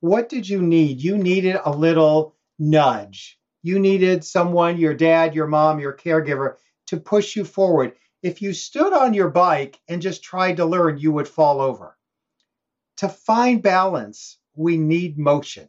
What 0.00 0.28
did 0.28 0.48
you 0.48 0.60
need? 0.60 1.00
You 1.00 1.16
needed 1.16 1.58
a 1.64 1.70
little 1.70 2.34
nudge. 2.58 3.38
You 3.62 3.78
needed 3.78 4.24
someone, 4.24 4.76
your 4.76 4.94
dad, 4.94 5.34
your 5.34 5.46
mom, 5.46 5.80
your 5.80 5.92
caregiver, 5.92 6.56
to 6.88 6.98
push 6.98 7.34
you 7.36 7.44
forward. 7.44 7.92
If 8.22 8.42
you 8.42 8.52
stood 8.52 8.92
on 8.92 9.14
your 9.14 9.30
bike 9.30 9.80
and 9.88 10.02
just 10.02 10.22
tried 10.22 10.56
to 10.56 10.66
learn, 10.66 10.98
you 10.98 11.12
would 11.12 11.28
fall 11.28 11.60
over. 11.60 11.96
To 12.98 13.08
find 13.08 13.62
balance, 13.62 14.38
we 14.54 14.76
need 14.76 15.18
motion. 15.18 15.68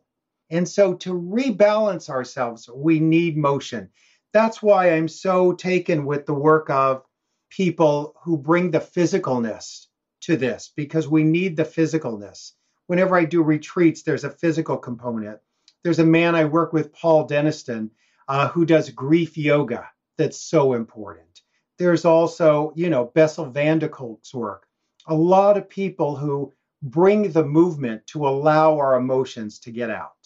And 0.50 0.68
so 0.68 0.94
to 0.96 1.13
rebalance 1.13 2.10
ourselves, 2.10 2.70
we 2.74 3.00
need 3.00 3.38
motion. 3.38 3.89
That's 4.34 4.62
why 4.62 4.92
I'm 4.92 5.08
so 5.08 5.54
taken 5.54 6.06
with 6.06 6.25
the 6.25 6.34
work 6.34 6.70
of 6.70 7.04
people 7.50 8.16
who 8.24 8.38
bring 8.38 8.72
the 8.72 8.80
physicalness 8.80 9.88
to 10.22 10.38
this 10.38 10.72
because 10.75 11.08
we 11.08 11.24
need 11.24 11.56
the 11.56 11.63
physicalness. 11.63 12.54
Whenever 12.88 13.18
I 13.18 13.25
do 13.25 13.42
retreats, 13.42 14.04
there's 14.04 14.24
a 14.24 14.30
physical 14.30 14.77
component. 14.77 15.39
There's 15.84 16.00
a 16.00 16.06
man 16.06 16.36
I 16.36 16.46
work 16.46 16.74
with, 16.74 16.94
Paul 16.94 17.27
Denniston, 17.27 17.89
uh, 18.27 18.48
who 18.50 18.66
does 18.66 18.89
grief 18.89 19.38
yoga. 19.38 19.89
That's 20.18 20.39
so 20.42 20.74
important. 20.74 21.42
There's 21.77 22.06
also, 22.06 22.74
you 22.75 22.89
know, 22.89 23.06
Bessel 23.06 23.46
van 23.46 23.80
der 23.80 23.88
Kolk's 23.88 24.34
work. 24.34 24.68
A 25.08 25.16
lot 25.16 25.58
of 25.58 25.70
people 25.70 26.16
who 26.16 26.54
bring 26.82 27.32
the 27.32 27.46
movement 27.46 28.06
to 28.08 28.27
allow 28.27 28.77
our 28.77 28.96
emotions 28.96 29.60
to 29.60 29.72
get 29.72 29.89
out. 29.89 30.17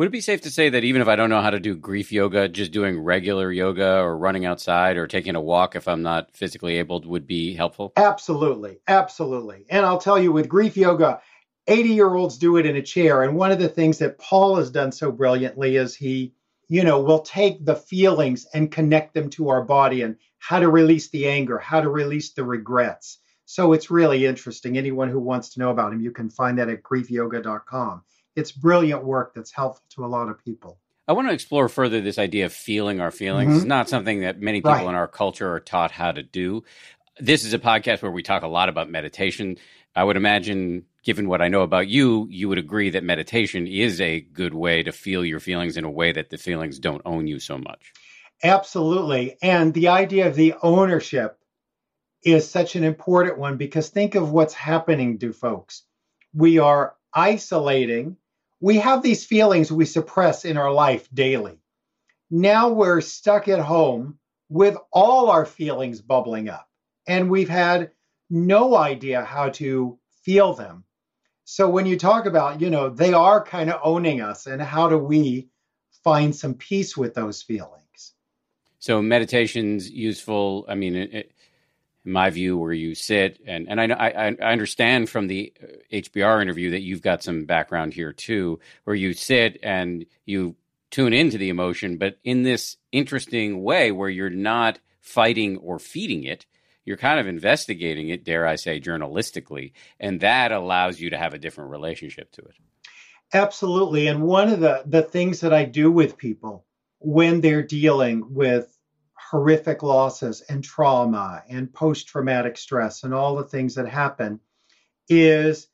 Would 0.00 0.06
it 0.06 0.12
be 0.12 0.22
safe 0.22 0.40
to 0.40 0.50
say 0.50 0.70
that 0.70 0.82
even 0.82 1.02
if 1.02 1.08
I 1.08 1.16
don't 1.16 1.28
know 1.28 1.42
how 1.42 1.50
to 1.50 1.60
do 1.60 1.76
grief 1.76 2.10
yoga, 2.10 2.48
just 2.48 2.72
doing 2.72 2.98
regular 2.98 3.52
yoga 3.52 4.00
or 4.00 4.16
running 4.16 4.46
outside 4.46 4.96
or 4.96 5.06
taking 5.06 5.34
a 5.34 5.42
walk 5.42 5.76
if 5.76 5.86
I'm 5.86 6.00
not 6.00 6.34
physically 6.34 6.76
able 6.76 7.02
would 7.02 7.26
be 7.26 7.52
helpful? 7.52 7.92
Absolutely. 7.98 8.78
Absolutely. 8.88 9.66
And 9.68 9.84
I'll 9.84 9.98
tell 9.98 10.18
you 10.18 10.32
with 10.32 10.48
grief 10.48 10.74
yoga, 10.78 11.20
80 11.66 11.90
year 11.90 12.14
olds 12.14 12.38
do 12.38 12.56
it 12.56 12.64
in 12.64 12.76
a 12.76 12.82
chair. 12.82 13.22
And 13.22 13.36
one 13.36 13.52
of 13.52 13.58
the 13.58 13.68
things 13.68 13.98
that 13.98 14.18
Paul 14.18 14.56
has 14.56 14.70
done 14.70 14.90
so 14.90 15.12
brilliantly 15.12 15.76
is 15.76 15.94
he, 15.94 16.32
you 16.66 16.82
know, 16.82 17.02
will 17.02 17.20
take 17.20 17.62
the 17.62 17.76
feelings 17.76 18.46
and 18.54 18.72
connect 18.72 19.12
them 19.12 19.28
to 19.28 19.50
our 19.50 19.62
body 19.62 20.00
and 20.00 20.16
how 20.38 20.60
to 20.60 20.70
release 20.70 21.10
the 21.10 21.28
anger, 21.28 21.58
how 21.58 21.82
to 21.82 21.90
release 21.90 22.32
the 22.32 22.42
regrets. 22.42 23.18
So 23.44 23.74
it's 23.74 23.90
really 23.90 24.24
interesting. 24.24 24.78
Anyone 24.78 25.10
who 25.10 25.20
wants 25.20 25.50
to 25.50 25.60
know 25.60 25.68
about 25.68 25.92
him, 25.92 26.00
you 26.00 26.10
can 26.10 26.30
find 26.30 26.58
that 26.58 26.70
at 26.70 26.82
griefyoga.com 26.82 28.02
it's 28.36 28.52
brilliant 28.52 29.04
work 29.04 29.34
that's 29.34 29.52
helpful 29.52 29.84
to 29.90 30.04
a 30.04 30.08
lot 30.08 30.28
of 30.28 30.42
people. 30.44 30.78
I 31.08 31.12
want 31.12 31.28
to 31.28 31.34
explore 31.34 31.68
further 31.68 32.00
this 32.00 32.18
idea 32.18 32.46
of 32.46 32.52
feeling 32.52 33.00
our 33.00 33.10
feelings. 33.10 33.48
Mm-hmm. 33.48 33.56
It's 33.56 33.66
not 33.66 33.88
something 33.88 34.20
that 34.20 34.40
many 34.40 34.60
people 34.60 34.72
right. 34.72 34.86
in 34.86 34.94
our 34.94 35.08
culture 35.08 35.52
are 35.52 35.60
taught 35.60 35.90
how 35.90 36.12
to 36.12 36.22
do. 36.22 36.62
This 37.18 37.44
is 37.44 37.52
a 37.52 37.58
podcast 37.58 38.02
where 38.02 38.12
we 38.12 38.22
talk 38.22 38.42
a 38.42 38.48
lot 38.48 38.68
about 38.68 38.88
meditation. 38.88 39.56
I 39.94 40.04
would 40.04 40.16
imagine, 40.16 40.84
given 41.02 41.28
what 41.28 41.42
I 41.42 41.48
know 41.48 41.62
about 41.62 41.88
you, 41.88 42.28
you 42.30 42.48
would 42.48 42.58
agree 42.58 42.90
that 42.90 43.02
meditation 43.02 43.66
is 43.66 44.00
a 44.00 44.20
good 44.20 44.54
way 44.54 44.84
to 44.84 44.92
feel 44.92 45.24
your 45.24 45.40
feelings 45.40 45.76
in 45.76 45.84
a 45.84 45.90
way 45.90 46.12
that 46.12 46.30
the 46.30 46.38
feelings 46.38 46.78
don't 46.78 47.02
own 47.04 47.26
you 47.26 47.40
so 47.40 47.58
much. 47.58 47.92
Absolutely. 48.42 49.36
And 49.42 49.74
the 49.74 49.88
idea 49.88 50.28
of 50.28 50.36
the 50.36 50.54
ownership 50.62 51.38
is 52.22 52.48
such 52.48 52.76
an 52.76 52.84
important 52.84 53.38
one 53.38 53.56
because 53.56 53.88
think 53.88 54.14
of 54.14 54.30
what's 54.30 54.54
happening 54.54 55.18
to 55.18 55.32
folks. 55.32 55.82
We 56.32 56.58
are 56.58 56.94
isolating 57.12 58.16
we 58.60 58.76
have 58.76 59.02
these 59.02 59.24
feelings 59.24 59.72
we 59.72 59.86
suppress 59.86 60.44
in 60.44 60.56
our 60.56 60.72
life 60.72 61.08
daily. 61.12 61.58
Now 62.30 62.68
we're 62.68 63.00
stuck 63.00 63.48
at 63.48 63.58
home 63.60 64.18
with 64.48 64.76
all 64.92 65.30
our 65.30 65.46
feelings 65.46 66.00
bubbling 66.00 66.48
up, 66.48 66.68
and 67.06 67.30
we've 67.30 67.48
had 67.48 67.90
no 68.28 68.76
idea 68.76 69.24
how 69.24 69.48
to 69.50 69.98
feel 70.22 70.54
them. 70.54 70.84
So 71.44 71.68
when 71.68 71.86
you 71.86 71.98
talk 71.98 72.26
about, 72.26 72.60
you 72.60 72.70
know, 72.70 72.90
they 72.90 73.12
are 73.12 73.42
kind 73.42 73.70
of 73.70 73.80
owning 73.82 74.20
us, 74.20 74.46
and 74.46 74.62
how 74.62 74.88
do 74.88 74.98
we 74.98 75.48
find 76.04 76.34
some 76.34 76.54
peace 76.54 76.96
with 76.96 77.14
those 77.14 77.42
feelings? 77.42 78.14
So 78.78 79.02
meditation's 79.02 79.90
useful. 79.90 80.64
I 80.68 80.74
mean, 80.74 80.94
it, 80.94 81.32
in 82.04 82.12
my 82.12 82.30
view, 82.30 82.56
where 82.56 82.72
you 82.72 82.94
sit, 82.94 83.40
and 83.46 83.68
and 83.68 83.80
I 83.80 83.86
I, 83.86 84.36
I 84.40 84.52
understand 84.52 85.08
from 85.08 85.26
the 85.26 85.52
HBR 85.92 86.42
interview 86.42 86.70
that 86.70 86.82
you've 86.82 87.02
got 87.02 87.22
some 87.22 87.44
background 87.44 87.94
here 87.94 88.12
too, 88.12 88.60
where 88.84 88.96
you 88.96 89.12
sit 89.12 89.58
and 89.62 90.06
you 90.24 90.56
tune 90.90 91.12
into 91.12 91.38
the 91.38 91.48
emotion, 91.48 91.98
but 91.98 92.18
in 92.24 92.42
this 92.42 92.76
interesting 92.92 93.62
way 93.62 93.92
where 93.92 94.08
you're 94.08 94.28
not 94.30 94.78
fighting 95.00 95.56
or 95.58 95.78
feeding 95.78 96.24
it, 96.24 96.46
you're 96.84 96.96
kind 96.96 97.20
of 97.20 97.26
investigating 97.26 98.08
it, 98.08 98.24
dare 98.24 98.46
I 98.46 98.56
say, 98.56 98.80
journalistically, 98.80 99.72
and 99.98 100.20
that 100.20 100.52
allows 100.52 101.00
you 101.00 101.10
to 101.10 101.18
have 101.18 101.34
a 101.34 101.38
different 101.38 101.70
relationship 101.70 102.32
to 102.32 102.42
it. 102.42 102.54
Absolutely, 103.32 104.08
and 104.08 104.22
one 104.22 104.48
of 104.48 104.60
the 104.60 104.82
the 104.86 105.02
things 105.02 105.40
that 105.40 105.52
I 105.52 105.64
do 105.64 105.90
with 105.90 106.16
people 106.16 106.64
when 106.98 107.40
they're 107.40 107.62
dealing 107.62 108.34
with 108.34 108.76
horrific 109.30 109.82
losses 109.82 110.40
and 110.48 110.64
trauma 110.64 111.42
and 111.48 111.72
post 111.72 112.08
traumatic 112.08 112.58
stress 112.58 113.04
and 113.04 113.14
all 113.14 113.36
the 113.36 113.44
things 113.44 113.76
that 113.76 113.88
happen 113.88 114.40
is 115.08 115.68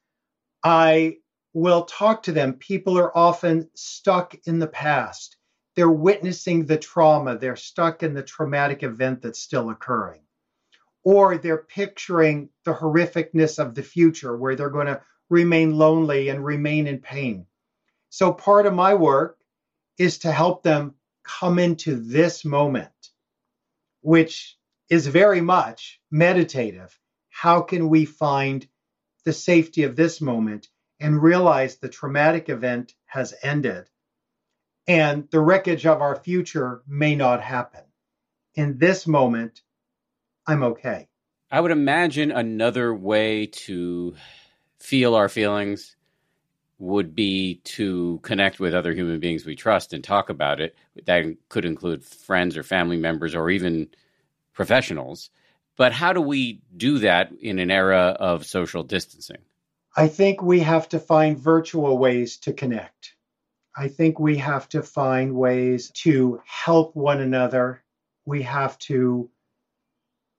I 0.62 1.18
will 1.54 1.84
talk 1.84 2.22
to 2.24 2.32
them. 2.32 2.54
People 2.54 2.98
are 2.98 3.16
often 3.16 3.70
stuck 3.74 4.34
in 4.46 4.58
the 4.58 4.66
past. 4.66 5.36
they're 5.74 5.90
witnessing 5.90 6.64
the 6.64 6.78
trauma, 6.78 7.36
they're 7.36 7.56
stuck 7.56 8.02
in 8.02 8.14
the 8.14 8.22
traumatic 8.22 8.82
event 8.82 9.22
that's 9.22 9.38
still 9.38 9.70
occurring. 9.70 10.22
Or 11.04 11.38
they're 11.38 11.58
picturing 11.58 12.48
the 12.64 12.74
horrificness 12.74 13.58
of 13.58 13.74
the 13.74 13.82
future 13.82 14.36
where 14.36 14.56
they're 14.56 14.70
going 14.70 14.86
to 14.86 15.02
remain 15.28 15.76
lonely 15.76 16.28
and 16.30 16.44
remain 16.44 16.86
in 16.86 16.98
pain. 16.98 17.46
So, 18.08 18.32
part 18.32 18.66
of 18.66 18.74
my 18.74 18.94
work 18.94 19.38
is 19.98 20.18
to 20.20 20.32
help 20.32 20.62
them 20.62 20.94
come 21.22 21.58
into 21.58 21.96
this 21.96 22.44
moment, 22.44 23.10
which 24.06 24.56
is 24.88 25.08
very 25.08 25.40
much 25.40 26.00
meditative. 26.12 26.96
How 27.28 27.60
can 27.60 27.88
we 27.88 28.04
find 28.04 28.64
the 29.24 29.32
safety 29.32 29.82
of 29.82 29.96
this 29.96 30.20
moment 30.20 30.68
and 31.00 31.20
realize 31.20 31.78
the 31.78 31.88
traumatic 31.88 32.48
event 32.48 32.94
has 33.06 33.34
ended 33.42 33.90
and 34.86 35.28
the 35.32 35.40
wreckage 35.40 35.86
of 35.86 36.02
our 36.02 36.14
future 36.14 36.82
may 36.86 37.16
not 37.16 37.42
happen? 37.42 37.80
In 38.54 38.78
this 38.78 39.08
moment, 39.08 39.62
I'm 40.46 40.62
okay. 40.62 41.08
I 41.50 41.60
would 41.60 41.72
imagine 41.72 42.30
another 42.30 42.94
way 42.94 43.46
to 43.46 44.14
feel 44.78 45.16
our 45.16 45.28
feelings 45.28 45.96
would 46.78 47.14
be 47.14 47.60
to 47.64 48.20
connect 48.22 48.60
with 48.60 48.74
other 48.74 48.92
human 48.92 49.18
beings 49.18 49.46
we 49.46 49.56
trust 49.56 49.92
and 49.92 50.04
talk 50.04 50.28
about 50.28 50.60
it. 50.60 50.76
That 51.06 51.24
could 51.48 51.64
include 51.64 52.04
friends 52.04 52.56
or 52.56 52.62
family 52.62 52.98
members 52.98 53.34
or 53.34 53.48
even 53.50 53.88
professionals. 54.52 55.30
But 55.76 55.92
how 55.92 56.12
do 56.12 56.20
we 56.20 56.60
do 56.76 56.98
that 57.00 57.32
in 57.40 57.58
an 57.58 57.70
era 57.70 58.16
of 58.18 58.46
social 58.46 58.82
distancing? 58.82 59.38
I 59.96 60.08
think 60.08 60.42
we 60.42 60.60
have 60.60 60.88
to 60.90 60.98
find 60.98 61.38
virtual 61.38 61.96
ways 61.96 62.36
to 62.38 62.52
connect. 62.52 63.14
I 63.74 63.88
think 63.88 64.18
we 64.18 64.36
have 64.38 64.68
to 64.70 64.82
find 64.82 65.34
ways 65.34 65.90
to 66.02 66.40
help 66.44 66.96
one 66.96 67.20
another. 67.20 67.82
We 68.24 68.42
have 68.42 68.78
to 68.80 69.30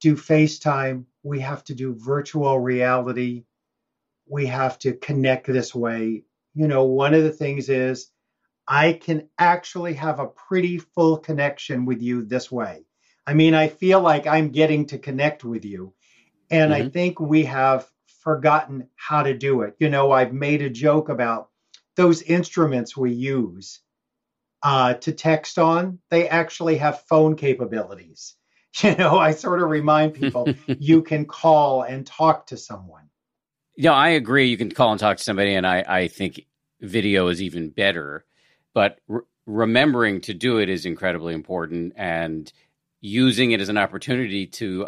do 0.01 0.15
FaceTime. 0.15 1.05
We 1.23 1.39
have 1.39 1.63
to 1.65 1.75
do 1.75 1.95
virtual 1.95 2.59
reality. 2.59 3.45
We 4.27 4.47
have 4.47 4.77
to 4.79 4.93
connect 4.93 5.47
this 5.47 5.73
way. 5.73 6.23
You 6.57 6.67
know, 6.67 6.85
one 6.85 7.13
of 7.13 7.23
the 7.23 7.31
things 7.31 7.69
is 7.69 8.09
I 8.67 8.93
can 8.93 9.29
actually 9.37 9.93
have 9.93 10.19
a 10.19 10.27
pretty 10.27 10.79
full 10.79 11.17
connection 11.17 11.85
with 11.85 12.01
you 12.01 12.23
this 12.25 12.51
way. 12.51 12.85
I 13.27 13.33
mean, 13.33 13.53
I 13.53 13.67
feel 13.67 14.01
like 14.01 14.25
I'm 14.25 14.49
getting 14.49 14.87
to 14.87 14.97
connect 14.97 15.43
with 15.43 15.65
you. 15.65 15.93
And 16.49 16.71
mm-hmm. 16.71 16.87
I 16.87 16.89
think 16.89 17.19
we 17.19 17.43
have 17.45 17.87
forgotten 18.23 18.89
how 18.95 19.21
to 19.23 19.37
do 19.37 19.61
it. 19.61 19.75
You 19.79 19.89
know, 19.89 20.11
I've 20.11 20.33
made 20.33 20.61
a 20.63 20.69
joke 20.69 21.09
about 21.09 21.49
those 21.95 22.23
instruments 22.23 22.97
we 22.97 23.11
use 23.11 23.81
uh, 24.63 24.95
to 24.95 25.11
text 25.11 25.59
on, 25.59 25.99
they 26.09 26.27
actually 26.27 26.77
have 26.77 27.03
phone 27.03 27.35
capabilities. 27.35 28.35
You 28.83 28.95
know, 28.95 29.17
I 29.17 29.31
sort 29.31 29.63
of 29.63 29.69
remind 29.71 30.13
people 30.13 30.53
you 30.67 31.01
can 31.01 31.25
call 31.25 31.81
and 31.81 32.05
talk 32.05 32.47
to 32.47 32.57
someone. 32.57 33.09
Yeah, 33.77 33.93
I 33.93 34.09
agree. 34.09 34.47
You 34.49 34.57
can 34.57 34.71
call 34.71 34.91
and 34.91 34.99
talk 34.99 35.17
to 35.17 35.23
somebody, 35.23 35.53
and 35.53 35.65
I, 35.65 35.85
I 35.87 36.07
think 36.07 36.45
video 36.81 37.27
is 37.27 37.43
even 37.43 37.69
better. 37.69 38.25
But 38.73 38.99
re- 39.07 39.21
remembering 39.45 40.21
to 40.21 40.33
do 40.33 40.57
it 40.57 40.67
is 40.67 40.85
incredibly 40.85 41.35
important, 41.35 41.93
and 41.95 42.51
using 43.01 43.51
it 43.51 43.61
as 43.61 43.69
an 43.69 43.77
opportunity 43.77 44.47
to 44.47 44.87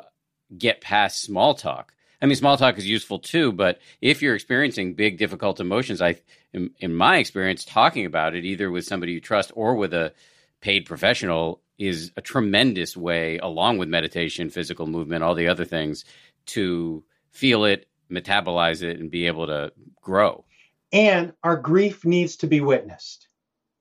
get 0.57 0.81
past 0.81 1.21
small 1.21 1.53
talk. 1.53 1.93
I 2.19 2.25
mean, 2.25 2.35
small 2.35 2.57
talk 2.57 2.79
is 2.79 2.89
useful 2.89 3.19
too, 3.19 3.51
but 3.51 3.79
if 4.01 4.23
you're 4.23 4.33
experiencing 4.33 4.95
big, 4.95 5.19
difficult 5.19 5.59
emotions, 5.59 6.01
I, 6.01 6.15
in, 6.51 6.71
in 6.79 6.93
my 6.93 7.17
experience, 7.17 7.63
talking 7.63 8.07
about 8.07 8.35
it 8.35 8.43
either 8.43 8.71
with 8.71 8.85
somebody 8.85 9.13
you 9.13 9.21
trust 9.21 9.51
or 9.55 9.75
with 9.75 9.93
a 9.93 10.13
paid 10.61 10.87
professional 10.87 11.61
is 11.77 12.11
a 12.17 12.21
tremendous 12.21 12.97
way, 12.97 13.37
along 13.37 13.77
with 13.77 13.87
meditation, 13.87 14.49
physical 14.49 14.87
movement, 14.87 15.23
all 15.23 15.35
the 15.35 15.47
other 15.47 15.63
things, 15.63 16.03
to 16.47 17.03
feel 17.31 17.63
it, 17.63 17.85
metabolize 18.11 18.81
it, 18.81 18.99
and 18.99 19.11
be 19.11 19.27
able 19.27 19.47
to 19.47 19.71
grow. 20.01 20.45
And 20.91 21.33
our 21.43 21.55
grief 21.55 22.05
needs 22.05 22.37
to 22.37 22.47
be 22.47 22.61
witnessed. 22.61 23.27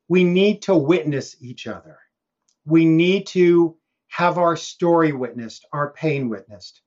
We 0.08 0.24
need 0.24 0.62
to 0.62 0.74
witness 0.74 1.36
each 1.40 1.66
other. 1.66 1.98
We 2.64 2.84
need 2.84 3.26
to 3.28 3.76
have 4.08 4.38
our 4.38 4.56
story 4.56 5.12
witnessed, 5.12 5.66
our 5.72 5.92
pain 5.92 6.28
witnessed. 6.28 6.82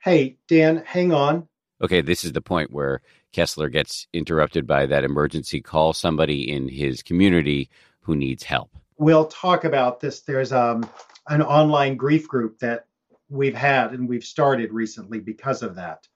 Hey, 0.00 0.38
Dan, 0.46 0.82
hang 0.86 1.12
on. 1.12 1.48
Okay, 1.82 2.00
this 2.00 2.24
is 2.24 2.32
the 2.32 2.40
point 2.40 2.72
where 2.72 3.02
Kessler 3.32 3.68
gets 3.68 4.06
interrupted 4.12 4.66
by 4.66 4.86
that 4.86 5.04
emergency 5.04 5.60
call 5.60 5.92
somebody 5.92 6.50
in 6.50 6.68
his 6.68 7.02
community 7.02 7.70
who 8.00 8.16
needs 8.16 8.42
help. 8.42 8.70
We'll 8.96 9.26
talk 9.26 9.64
about 9.64 10.00
this. 10.00 10.20
There's 10.20 10.52
um, 10.52 10.88
an 11.28 11.42
online 11.42 11.96
grief 11.96 12.26
group 12.26 12.58
that 12.60 12.86
we've 13.28 13.54
had 13.54 13.92
and 13.92 14.08
we've 14.08 14.24
started 14.24 14.72
recently 14.72 15.20
because 15.20 15.62
of 15.62 15.74
that, 15.76 16.08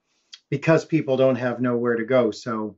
because 0.52 0.84
people 0.84 1.16
don't 1.16 1.36
have 1.36 1.62
nowhere 1.62 1.96
to 1.96 2.04
go. 2.04 2.30
So 2.30 2.76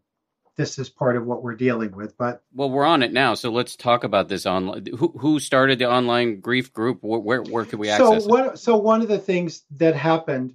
this 0.56 0.78
is 0.78 0.88
part 0.88 1.16
of 1.16 1.26
what 1.26 1.42
we're 1.42 1.56
dealing 1.56 1.90
with. 1.90 2.16
But 2.16 2.40
well, 2.52 2.70
we're 2.70 2.84
on 2.84 3.02
it 3.02 3.12
now, 3.12 3.34
so 3.34 3.50
let's 3.50 3.74
talk 3.74 4.04
about 4.04 4.28
this 4.28 4.46
online. 4.46 4.87
Who, 4.96 5.08
who 5.18 5.40
started 5.40 5.80
the 5.80 5.90
online 5.90 6.38
grief 6.38 6.72
group? 6.72 6.98
Where 7.02 7.18
where, 7.18 7.42
where 7.42 7.64
could 7.64 7.80
we 7.80 7.90
access 7.90 8.22
so 8.22 8.30
what, 8.30 8.60
So 8.60 8.76
one 8.76 9.02
of 9.02 9.08
the 9.08 9.18
things 9.18 9.64
that 9.72 9.96
happened 9.96 10.54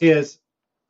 is 0.00 0.40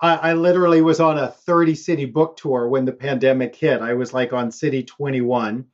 I, 0.00 0.14
I 0.16 0.32
literally 0.32 0.80
was 0.80 0.98
on 0.98 1.18
a 1.18 1.28
30 1.28 1.74
city 1.74 2.06
book 2.06 2.38
tour 2.38 2.70
when 2.70 2.86
the 2.86 2.92
pandemic 2.92 3.54
hit. 3.54 3.82
I 3.82 3.92
was 3.92 4.14
like 4.14 4.32
on 4.32 4.50
city 4.52 4.82
21 4.82 5.66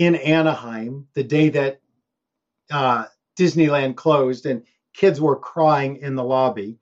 in 0.00 0.14
Anaheim 0.16 1.06
the 1.14 1.22
day 1.22 1.50
that 1.50 1.80
uh, 2.72 3.04
Disneyland 3.38 3.94
closed, 3.94 4.44
and 4.44 4.64
kids 4.92 5.20
were 5.20 5.36
crying 5.36 5.98
in 5.98 6.16
the 6.16 6.24
lobby. 6.24 6.80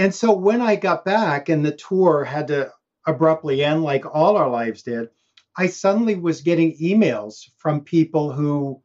And 0.00 0.14
so 0.14 0.32
when 0.32 0.62
I 0.62 0.76
got 0.76 1.04
back 1.04 1.50
and 1.50 1.62
the 1.62 1.76
tour 1.76 2.24
had 2.24 2.48
to 2.48 2.72
abruptly 3.06 3.62
end, 3.62 3.82
like 3.82 4.06
all 4.06 4.38
our 4.38 4.48
lives 4.48 4.82
did, 4.82 5.10
I 5.58 5.66
suddenly 5.66 6.14
was 6.14 6.40
getting 6.40 6.78
emails 6.78 7.50
from 7.58 7.84
people 7.84 8.32
who 8.32 8.82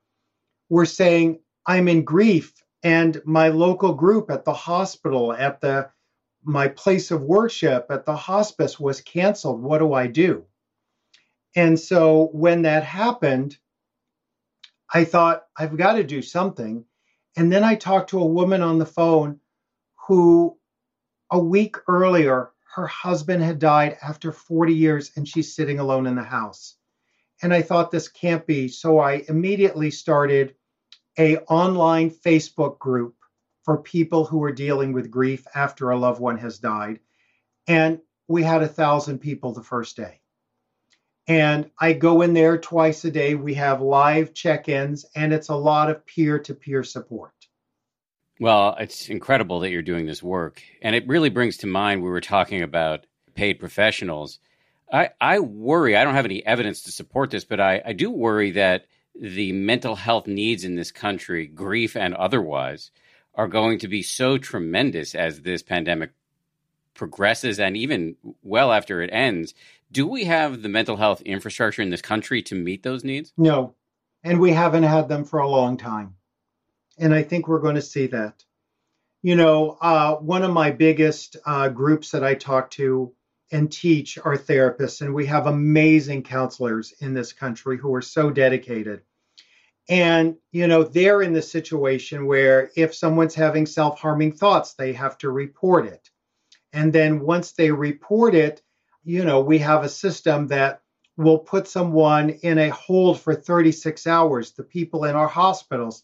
were 0.67 0.85
saying, 0.85 1.39
I'm 1.65 1.87
in 1.87 2.03
grief, 2.03 2.53
and 2.83 3.21
my 3.23 3.47
local 3.47 3.93
group 3.93 4.29
at 4.29 4.43
the 4.43 4.53
hospital, 4.53 5.31
at 5.31 5.61
the 5.61 5.89
my 6.43 6.67
place 6.67 7.11
of 7.11 7.21
worship 7.21 7.85
at 7.91 8.05
the 8.05 8.17
hospice 8.17 8.77
was 8.77 8.99
canceled. 8.99 9.61
What 9.61 9.77
do 9.77 9.93
I 9.93 10.07
do? 10.07 10.43
And 11.55 11.79
so 11.79 12.27
when 12.33 12.63
that 12.63 12.83
happened, 12.83 13.57
I 14.93 15.05
thought, 15.05 15.43
I've 15.57 15.77
got 15.77 15.93
to 15.93 16.03
do 16.03 16.21
something. 16.21 16.83
And 17.37 17.49
then 17.49 17.63
I 17.63 17.75
talked 17.75 18.09
to 18.09 18.19
a 18.19 18.25
woman 18.25 18.61
on 18.61 18.79
the 18.79 18.85
phone 18.85 19.39
who 20.07 20.57
a 21.31 21.39
week 21.39 21.75
earlier, 21.87 22.51
her 22.75 22.87
husband 22.87 23.41
had 23.41 23.59
died 23.59 23.97
after 24.01 24.31
40 24.31 24.73
years 24.73 25.11
and 25.15 25.27
she's 25.27 25.55
sitting 25.55 25.79
alone 25.79 26.07
in 26.07 26.15
the 26.15 26.23
house. 26.23 26.75
And 27.41 27.53
I 27.53 27.61
thought 27.61 27.91
this 27.91 28.07
can't 28.07 28.45
be. 28.45 28.67
So 28.67 28.99
I 28.99 29.23
immediately 29.27 29.91
started 29.91 30.55
a 31.17 31.37
online 31.37 32.11
Facebook 32.11 32.79
group 32.79 33.15
for 33.63 33.77
people 33.77 34.25
who 34.25 34.43
are 34.43 34.51
dealing 34.51 34.93
with 34.93 35.09
grief 35.11 35.45
after 35.55 35.89
a 35.89 35.97
loved 35.97 36.21
one 36.21 36.37
has 36.37 36.59
died. 36.59 36.99
And 37.67 37.99
we 38.27 38.43
had 38.43 38.61
a 38.61 38.67
thousand 38.67 39.19
people 39.19 39.53
the 39.53 39.63
first 39.63 39.97
day. 39.97 40.19
And 41.27 41.71
I 41.79 41.93
go 41.93 42.21
in 42.21 42.33
there 42.33 42.57
twice 42.57 43.03
a 43.05 43.11
day. 43.11 43.33
We 43.33 43.55
have 43.55 43.81
live 43.81 44.33
check 44.33 44.69
ins, 44.69 45.05
and 45.15 45.33
it's 45.33 45.49
a 45.49 45.55
lot 45.55 45.89
of 45.89 46.05
peer 46.05 46.37
to 46.39 46.53
peer 46.53 46.83
support. 46.83 47.33
Well, 48.39 48.75
it's 48.79 49.09
incredible 49.09 49.61
that 49.61 49.71
you're 49.71 49.81
doing 49.81 50.05
this 50.05 50.21
work. 50.21 50.61
And 50.81 50.95
it 50.95 51.07
really 51.07 51.29
brings 51.29 51.57
to 51.57 51.67
mind 51.67 52.03
we 52.03 52.09
were 52.09 52.21
talking 52.21 52.61
about 52.61 53.05
paid 53.33 53.59
professionals. 53.59 54.39
I, 54.91 55.09
I 55.19 55.39
worry, 55.39 55.95
I 55.95 56.03
don't 56.03 56.15
have 56.15 56.25
any 56.25 56.45
evidence 56.45 56.83
to 56.83 56.91
support 56.91 57.31
this, 57.31 57.45
but 57.45 57.59
I, 57.59 57.81
I 57.85 57.93
do 57.93 58.11
worry 58.11 58.51
that 58.51 58.85
the 59.19 59.53
mental 59.53 59.95
health 59.95 60.27
needs 60.27 60.65
in 60.65 60.75
this 60.75 60.91
country, 60.91 61.47
grief 61.47 61.95
and 61.95 62.13
otherwise, 62.13 62.91
are 63.33 63.47
going 63.47 63.79
to 63.79 63.87
be 63.87 64.01
so 64.01 64.37
tremendous 64.37 65.15
as 65.15 65.41
this 65.41 65.63
pandemic 65.63 66.11
progresses 66.93 67.59
and 67.59 67.75
even 67.77 68.15
well 68.43 68.71
after 68.71 69.01
it 69.01 69.09
ends. 69.11 69.53
Do 69.91 70.07
we 70.07 70.25
have 70.25 70.61
the 70.61 70.69
mental 70.69 70.97
health 70.97 71.21
infrastructure 71.21 71.81
in 71.81 71.89
this 71.89 72.01
country 72.01 72.41
to 72.43 72.55
meet 72.55 72.83
those 72.83 73.03
needs? 73.03 73.33
No, 73.37 73.75
and 74.23 74.39
we 74.39 74.51
haven't 74.51 74.83
had 74.83 75.07
them 75.07 75.23
for 75.23 75.39
a 75.39 75.47
long 75.47 75.77
time. 75.77 76.15
And 76.97 77.13
I 77.13 77.23
think 77.23 77.47
we're 77.47 77.59
going 77.59 77.75
to 77.75 77.81
see 77.81 78.07
that. 78.07 78.43
You 79.21 79.35
know, 79.35 79.77
uh, 79.81 80.15
one 80.15 80.43
of 80.43 80.51
my 80.51 80.71
biggest 80.71 81.37
uh, 81.45 81.69
groups 81.69 82.11
that 82.11 82.23
I 82.23 82.35
talk 82.35 82.69
to 82.71 83.13
and 83.51 83.71
teach 83.71 84.17
are 84.17 84.37
therapists, 84.37 85.01
and 85.01 85.13
we 85.13 85.25
have 85.27 85.47
amazing 85.47 86.23
counselors 86.23 86.93
in 86.99 87.13
this 87.13 87.33
country 87.33 87.77
who 87.77 87.93
are 87.95 88.01
so 88.01 88.29
dedicated. 88.29 89.01
And, 89.87 90.37
you 90.51 90.67
know, 90.67 90.83
they're 90.83 91.21
in 91.21 91.33
the 91.33 91.41
situation 91.41 92.25
where 92.25 92.71
if 92.75 92.95
someone's 92.95 93.35
having 93.35 93.65
self 93.65 93.99
harming 93.99 94.33
thoughts, 94.33 94.73
they 94.73 94.93
have 94.93 95.17
to 95.19 95.29
report 95.29 95.85
it. 95.85 96.09
And 96.73 96.91
then 96.91 97.19
once 97.19 97.51
they 97.51 97.71
report 97.71 98.35
it, 98.35 98.61
you 99.03 99.23
know, 99.23 99.41
we 99.41 99.59
have 99.59 99.83
a 99.83 99.89
system 99.89 100.47
that 100.47 100.81
will 101.17 101.39
put 101.39 101.67
someone 101.67 102.31
in 102.31 102.57
a 102.57 102.69
hold 102.69 103.19
for 103.19 103.35
36 103.35 104.07
hours. 104.07 104.51
The 104.51 104.63
people 104.63 105.05
in 105.05 105.15
our 105.15 105.27
hospitals 105.27 106.03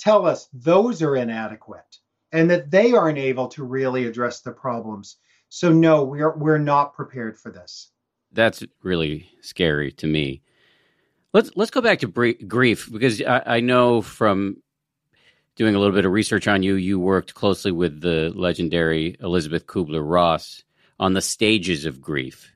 tell 0.00 0.26
us 0.26 0.48
those 0.52 1.02
are 1.02 1.14
inadequate 1.14 1.98
and 2.32 2.50
that 2.50 2.70
they 2.70 2.92
aren't 2.92 3.18
able 3.18 3.48
to 3.48 3.64
really 3.64 4.06
address 4.06 4.40
the 4.40 4.52
problems. 4.52 5.16
So 5.48 5.72
no, 5.72 6.04
we're 6.04 6.36
we're 6.36 6.58
not 6.58 6.94
prepared 6.94 7.38
for 7.38 7.52
this. 7.52 7.90
That's 8.32 8.64
really 8.82 9.28
scary 9.42 9.92
to 9.92 10.06
me. 10.06 10.42
Let's 11.32 11.50
let's 11.56 11.70
go 11.70 11.80
back 11.80 12.00
to 12.00 12.08
grief 12.08 12.88
because 12.90 13.20
I, 13.22 13.42
I 13.46 13.60
know 13.60 14.00
from 14.02 14.62
doing 15.56 15.74
a 15.74 15.78
little 15.78 15.94
bit 15.94 16.06
of 16.06 16.12
research 16.12 16.48
on 16.48 16.62
you, 16.62 16.74
you 16.74 16.98
worked 16.98 17.34
closely 17.34 17.72
with 17.72 18.00
the 18.00 18.32
legendary 18.34 19.16
Elizabeth 19.20 19.66
Kubler 19.66 20.02
Ross 20.08 20.64
on 20.98 21.12
the 21.14 21.20
stages 21.20 21.84
of 21.84 22.00
grief, 22.00 22.52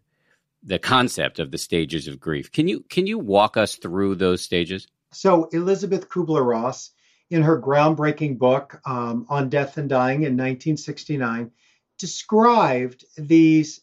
the 0.62 0.78
concept 0.78 1.38
of 1.38 1.50
the 1.50 1.58
stages 1.58 2.08
of 2.08 2.20
grief. 2.20 2.50
Can 2.50 2.68
you 2.68 2.80
can 2.88 3.06
you 3.06 3.18
walk 3.18 3.56
us 3.56 3.74
through 3.76 4.14
those 4.14 4.42
stages? 4.42 4.86
So 5.12 5.44
Elizabeth 5.52 6.08
Kubler 6.08 6.44
Ross, 6.44 6.90
in 7.30 7.42
her 7.42 7.60
groundbreaking 7.60 8.38
book 8.38 8.80
um, 8.86 9.26
on 9.28 9.48
death 9.48 9.76
and 9.78 9.88
dying 9.88 10.22
in 10.22 10.36
1969, 10.36 11.50
described 11.98 13.04
these 13.16 13.80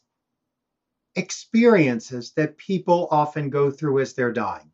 experiences 1.15 2.32
that 2.36 2.58
people 2.58 3.08
often 3.12 3.49
go 3.49 3.71
through 3.71 3.99
as 3.99 4.13
they're 4.13 4.32
dying. 4.32 4.71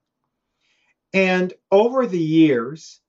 And 1.14 1.54
over 1.72 2.06
the 2.06 2.20
years, 2.20 3.00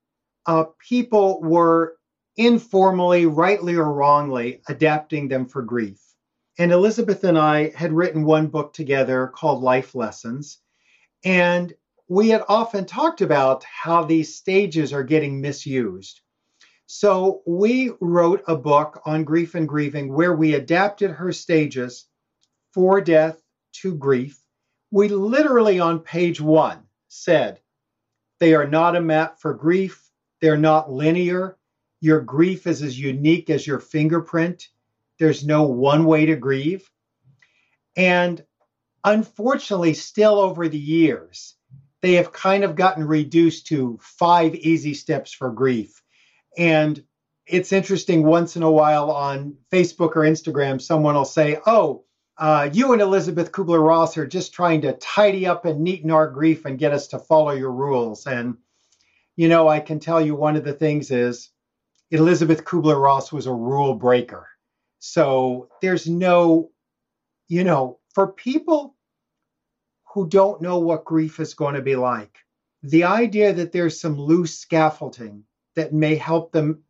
uh, 0.46 0.64
people 0.78 1.40
were 1.42 1.96
informally, 2.36 3.26
rightly 3.26 3.74
or 3.74 3.92
wrongly, 3.92 4.62
adapting 4.68 5.28
them 5.28 5.46
for 5.46 5.62
grief. 5.62 6.00
And 6.58 6.72
Elizabeth 6.72 7.22
and 7.24 7.38
I 7.38 7.70
had 7.70 7.92
written 7.92 8.24
one 8.24 8.46
book 8.46 8.72
together 8.72 9.28
called 9.28 9.62
Life 9.62 9.94
Lessons. 9.94 10.58
And 11.24 11.74
we 12.08 12.30
had 12.30 12.42
often 12.48 12.86
talked 12.86 13.20
about 13.20 13.64
how 13.64 14.02
these 14.02 14.34
stages 14.34 14.92
are 14.94 15.04
getting 15.04 15.40
misused. 15.40 16.22
So 16.86 17.42
we 17.46 17.92
wrote 18.00 18.42
a 18.48 18.56
book 18.56 19.02
on 19.04 19.24
grief 19.24 19.54
and 19.54 19.68
grieving 19.68 20.12
where 20.12 20.34
we 20.34 20.54
adapted 20.54 21.10
her 21.10 21.32
stages 21.32 22.06
for 22.72 23.02
death 23.02 23.42
to 23.82 23.94
grief. 23.94 24.42
We 24.90 25.08
literally 25.08 25.80
on 25.80 26.00
page 26.00 26.40
one 26.40 26.84
said, 27.08 27.60
they 28.40 28.54
are 28.54 28.66
not 28.66 28.96
a 28.96 29.02
map 29.02 29.38
for 29.38 29.52
grief. 29.52 30.10
They're 30.40 30.56
not 30.56 30.90
linear. 30.90 31.58
Your 32.00 32.20
grief 32.20 32.66
is 32.66 32.82
as 32.82 32.98
unique 32.98 33.50
as 33.50 33.66
your 33.66 33.80
fingerprint. 33.80 34.68
There's 35.18 35.44
no 35.44 35.64
one 35.64 36.06
way 36.06 36.24
to 36.26 36.36
grieve. 36.36 36.88
And 37.96 38.42
unfortunately, 39.04 39.92
still 39.92 40.38
over 40.38 40.68
the 40.68 40.78
years, 40.78 41.56
they 42.02 42.14
have 42.14 42.32
kind 42.32 42.64
of 42.64 42.76
gotten 42.76 43.04
reduced 43.04 43.66
to 43.68 43.98
five 44.00 44.54
easy 44.54 44.94
steps 44.94 45.32
for 45.32 45.50
grief. 45.50 46.02
And 46.56 47.02
it's 47.46 47.72
interesting 47.72 48.24
once 48.24 48.56
in 48.56 48.62
a 48.62 48.70
while 48.70 49.10
on 49.10 49.56
Facebook 49.72 50.16
or 50.16 50.22
Instagram, 50.22 50.80
someone 50.80 51.14
will 51.14 51.24
say, 51.24 51.58
Oh, 51.66 52.04
uh, 52.36 52.70
you 52.72 52.92
and 52.92 53.02
Elizabeth 53.02 53.50
Kubler 53.50 53.84
Ross 53.84 54.16
are 54.16 54.26
just 54.26 54.52
trying 54.52 54.82
to 54.82 54.92
tidy 54.94 55.46
up 55.46 55.64
and 55.64 55.84
neaten 55.84 56.12
our 56.12 56.30
grief 56.30 56.66
and 56.66 56.78
get 56.78 56.92
us 56.92 57.08
to 57.08 57.18
follow 57.18 57.50
your 57.50 57.72
rules. 57.72 58.26
And, 58.26 58.58
you 59.34 59.48
know, 59.48 59.66
I 59.66 59.80
can 59.80 59.98
tell 59.98 60.20
you 60.20 60.36
one 60.36 60.54
of 60.54 60.62
the 60.62 60.72
things 60.72 61.10
is 61.10 61.50
Elizabeth 62.12 62.64
Kubler 62.64 63.00
Ross 63.00 63.32
was 63.32 63.46
a 63.46 63.52
rule 63.52 63.94
breaker. 63.94 64.46
So 65.00 65.68
there's 65.82 66.08
no, 66.08 66.70
you 67.48 67.64
know, 67.64 67.98
for 68.14 68.28
people 68.28 68.94
who 70.14 70.28
don't 70.28 70.62
know 70.62 70.78
what 70.78 71.04
grief 71.04 71.40
is 71.40 71.54
going 71.54 71.74
to 71.74 71.82
be 71.82 71.96
like, 71.96 72.38
the 72.82 73.04
idea 73.04 73.52
that 73.52 73.72
there's 73.72 74.00
some 74.00 74.18
loose 74.18 74.58
scaffolding 74.58 75.44
that 75.74 75.92
may 75.92 76.14
help 76.16 76.52
them 76.52 76.82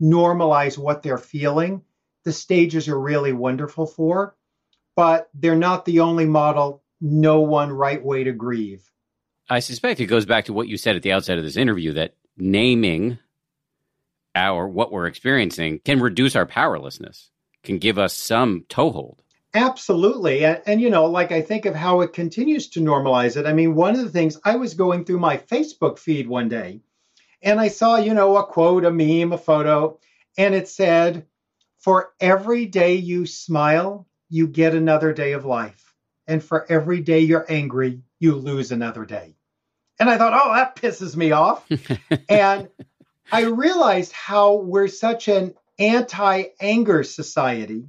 normalize 0.00 0.78
what 0.78 1.02
they're 1.02 1.18
feeling, 1.18 1.82
the 2.24 2.32
stages 2.32 2.88
are 2.88 2.98
really 2.98 3.32
wonderful 3.32 3.86
for 3.86 4.36
but 4.96 5.28
they're 5.34 5.56
not 5.56 5.84
the 5.84 6.00
only 6.00 6.26
model. 6.26 6.82
No 7.00 7.40
one 7.40 7.72
right 7.72 8.02
way 8.02 8.24
to 8.24 8.32
grieve. 8.32 8.90
I 9.48 9.58
suspect 9.58 10.00
it 10.00 10.06
goes 10.06 10.26
back 10.26 10.46
to 10.46 10.52
what 10.52 10.68
you 10.68 10.76
said 10.76 10.96
at 10.96 11.02
the 11.02 11.12
outset 11.12 11.38
of 11.38 11.44
this 11.44 11.56
interview 11.56 11.92
that 11.94 12.14
naming 12.36 13.18
our 14.34 14.68
what 14.68 14.92
we're 14.92 15.06
experiencing 15.06 15.80
can 15.84 16.00
reduce 16.00 16.36
our 16.36 16.46
powerlessness, 16.46 17.30
can 17.64 17.78
give 17.78 17.98
us 17.98 18.14
some 18.14 18.64
toehold. 18.68 19.21
Absolutely. 19.54 20.44
And, 20.44 20.62
and, 20.66 20.80
you 20.80 20.88
know, 20.88 21.06
like 21.06 21.30
I 21.30 21.42
think 21.42 21.66
of 21.66 21.74
how 21.74 22.00
it 22.00 22.12
continues 22.12 22.68
to 22.70 22.80
normalize 22.80 23.36
it. 23.36 23.46
I 23.46 23.52
mean, 23.52 23.74
one 23.74 23.94
of 23.94 24.02
the 24.02 24.10
things 24.10 24.38
I 24.44 24.56
was 24.56 24.74
going 24.74 25.04
through 25.04 25.20
my 25.20 25.36
Facebook 25.36 25.98
feed 25.98 26.26
one 26.26 26.48
day 26.48 26.80
and 27.42 27.60
I 27.60 27.68
saw, 27.68 27.96
you 27.96 28.14
know, 28.14 28.36
a 28.36 28.46
quote, 28.46 28.84
a 28.84 28.90
meme, 28.90 29.32
a 29.32 29.38
photo, 29.38 29.98
and 30.38 30.54
it 30.54 30.68
said, 30.68 31.26
For 31.78 32.12
every 32.20 32.66
day 32.66 32.94
you 32.94 33.26
smile, 33.26 34.06
you 34.30 34.46
get 34.46 34.74
another 34.74 35.12
day 35.12 35.32
of 35.32 35.44
life. 35.44 35.94
And 36.26 36.42
for 36.42 36.70
every 36.70 37.00
day 37.00 37.20
you're 37.20 37.46
angry, 37.48 38.02
you 38.20 38.36
lose 38.36 38.70
another 38.70 39.04
day. 39.04 39.34
And 39.98 40.08
I 40.08 40.16
thought, 40.16 40.32
oh, 40.40 40.54
that 40.54 40.76
pisses 40.76 41.16
me 41.16 41.32
off. 41.32 41.68
and 42.28 42.68
I 43.30 43.42
realized 43.42 44.12
how 44.12 44.54
we're 44.54 44.88
such 44.88 45.28
an 45.28 45.54
anti 45.78 46.44
anger 46.60 47.02
society. 47.02 47.88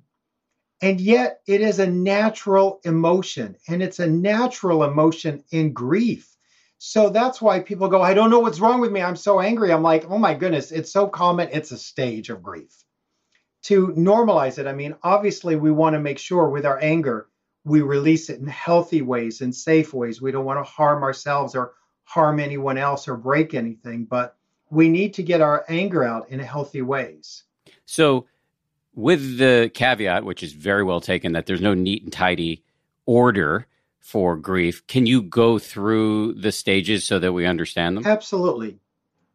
And 0.84 1.00
yet 1.00 1.40
it 1.48 1.62
is 1.62 1.80
a 1.80 1.90
natural 1.90 2.82
emotion, 2.84 3.56
and 3.70 3.82
it's 3.82 4.00
a 4.00 4.08
natural 4.08 4.84
emotion 4.84 5.42
in 5.52 5.72
grief. 5.72 6.36
So 6.78 7.10
that's 7.10 7.42
why 7.42 7.62
people 7.62 7.88
go, 7.88 8.02
I 8.02 8.14
don't 8.14 8.30
know 8.30 8.42
what's 8.42 8.60
wrong 8.60 8.82
with 8.82 8.92
me. 8.92 9.02
I'm 9.02 9.16
so 9.16 9.40
angry. 9.40 9.72
I'm 9.72 9.82
like, 9.82 10.04
oh 10.10 10.18
my 10.18 10.34
goodness, 10.34 10.74
it's 10.74 10.92
so 10.92 11.08
common. 11.08 11.48
It's 11.54 11.72
a 11.72 11.78
stage 11.78 12.30
of 12.30 12.44
grief 12.44 12.84
to 13.62 13.94
normalize 13.98 14.60
it. 14.60 14.68
I 14.68 14.74
mean, 14.74 14.94
obviously, 15.04 15.56
we 15.56 15.72
want 15.72 15.94
to 15.94 16.02
make 16.02 16.20
sure 16.20 16.50
with 16.50 16.66
our 16.66 16.80
anger, 16.82 17.30
we 17.64 17.82
release 17.82 18.30
it 18.30 18.42
in 18.42 18.48
healthy 18.48 19.02
ways 19.02 19.40
and 19.40 19.56
safe 19.56 19.94
ways. 19.94 20.22
We 20.22 20.34
don't 20.34 20.44
want 20.44 20.60
to 20.60 20.70
harm 20.70 21.02
ourselves 21.02 21.56
or 21.56 21.76
harm 22.04 22.42
anyone 22.42 22.78
else 22.78 23.08
or 23.08 23.16
break 23.16 23.54
anything, 23.54 24.04
but 24.04 24.36
we 24.70 24.90
need 24.90 25.14
to 25.14 25.24
get 25.24 25.40
our 25.40 25.64
anger 25.70 26.04
out 26.04 26.30
in 26.30 26.40
healthy 26.40 26.82
ways. 26.82 27.44
So, 27.86 28.26
with 28.96 29.38
the 29.38 29.72
caveat, 29.74 30.24
which 30.24 30.44
is 30.44 30.54
very 30.54 30.84
well 30.84 31.02
taken, 31.02 31.34
that 31.34 31.46
there's 31.46 31.62
no 31.62 31.74
neat 31.74 32.04
and 32.04 32.14
tidy 32.14 32.64
order 33.06 33.68
for 34.00 34.36
grief, 34.36 34.86
can 34.88 35.06
you 35.06 35.22
go 35.22 35.58
through 35.58 36.34
the 36.34 36.52
stages 36.52 37.06
so 37.06 37.20
that 37.20 37.34
we 37.34 37.46
understand 37.46 37.98
them? 37.98 38.06
Absolutely. 38.06 38.80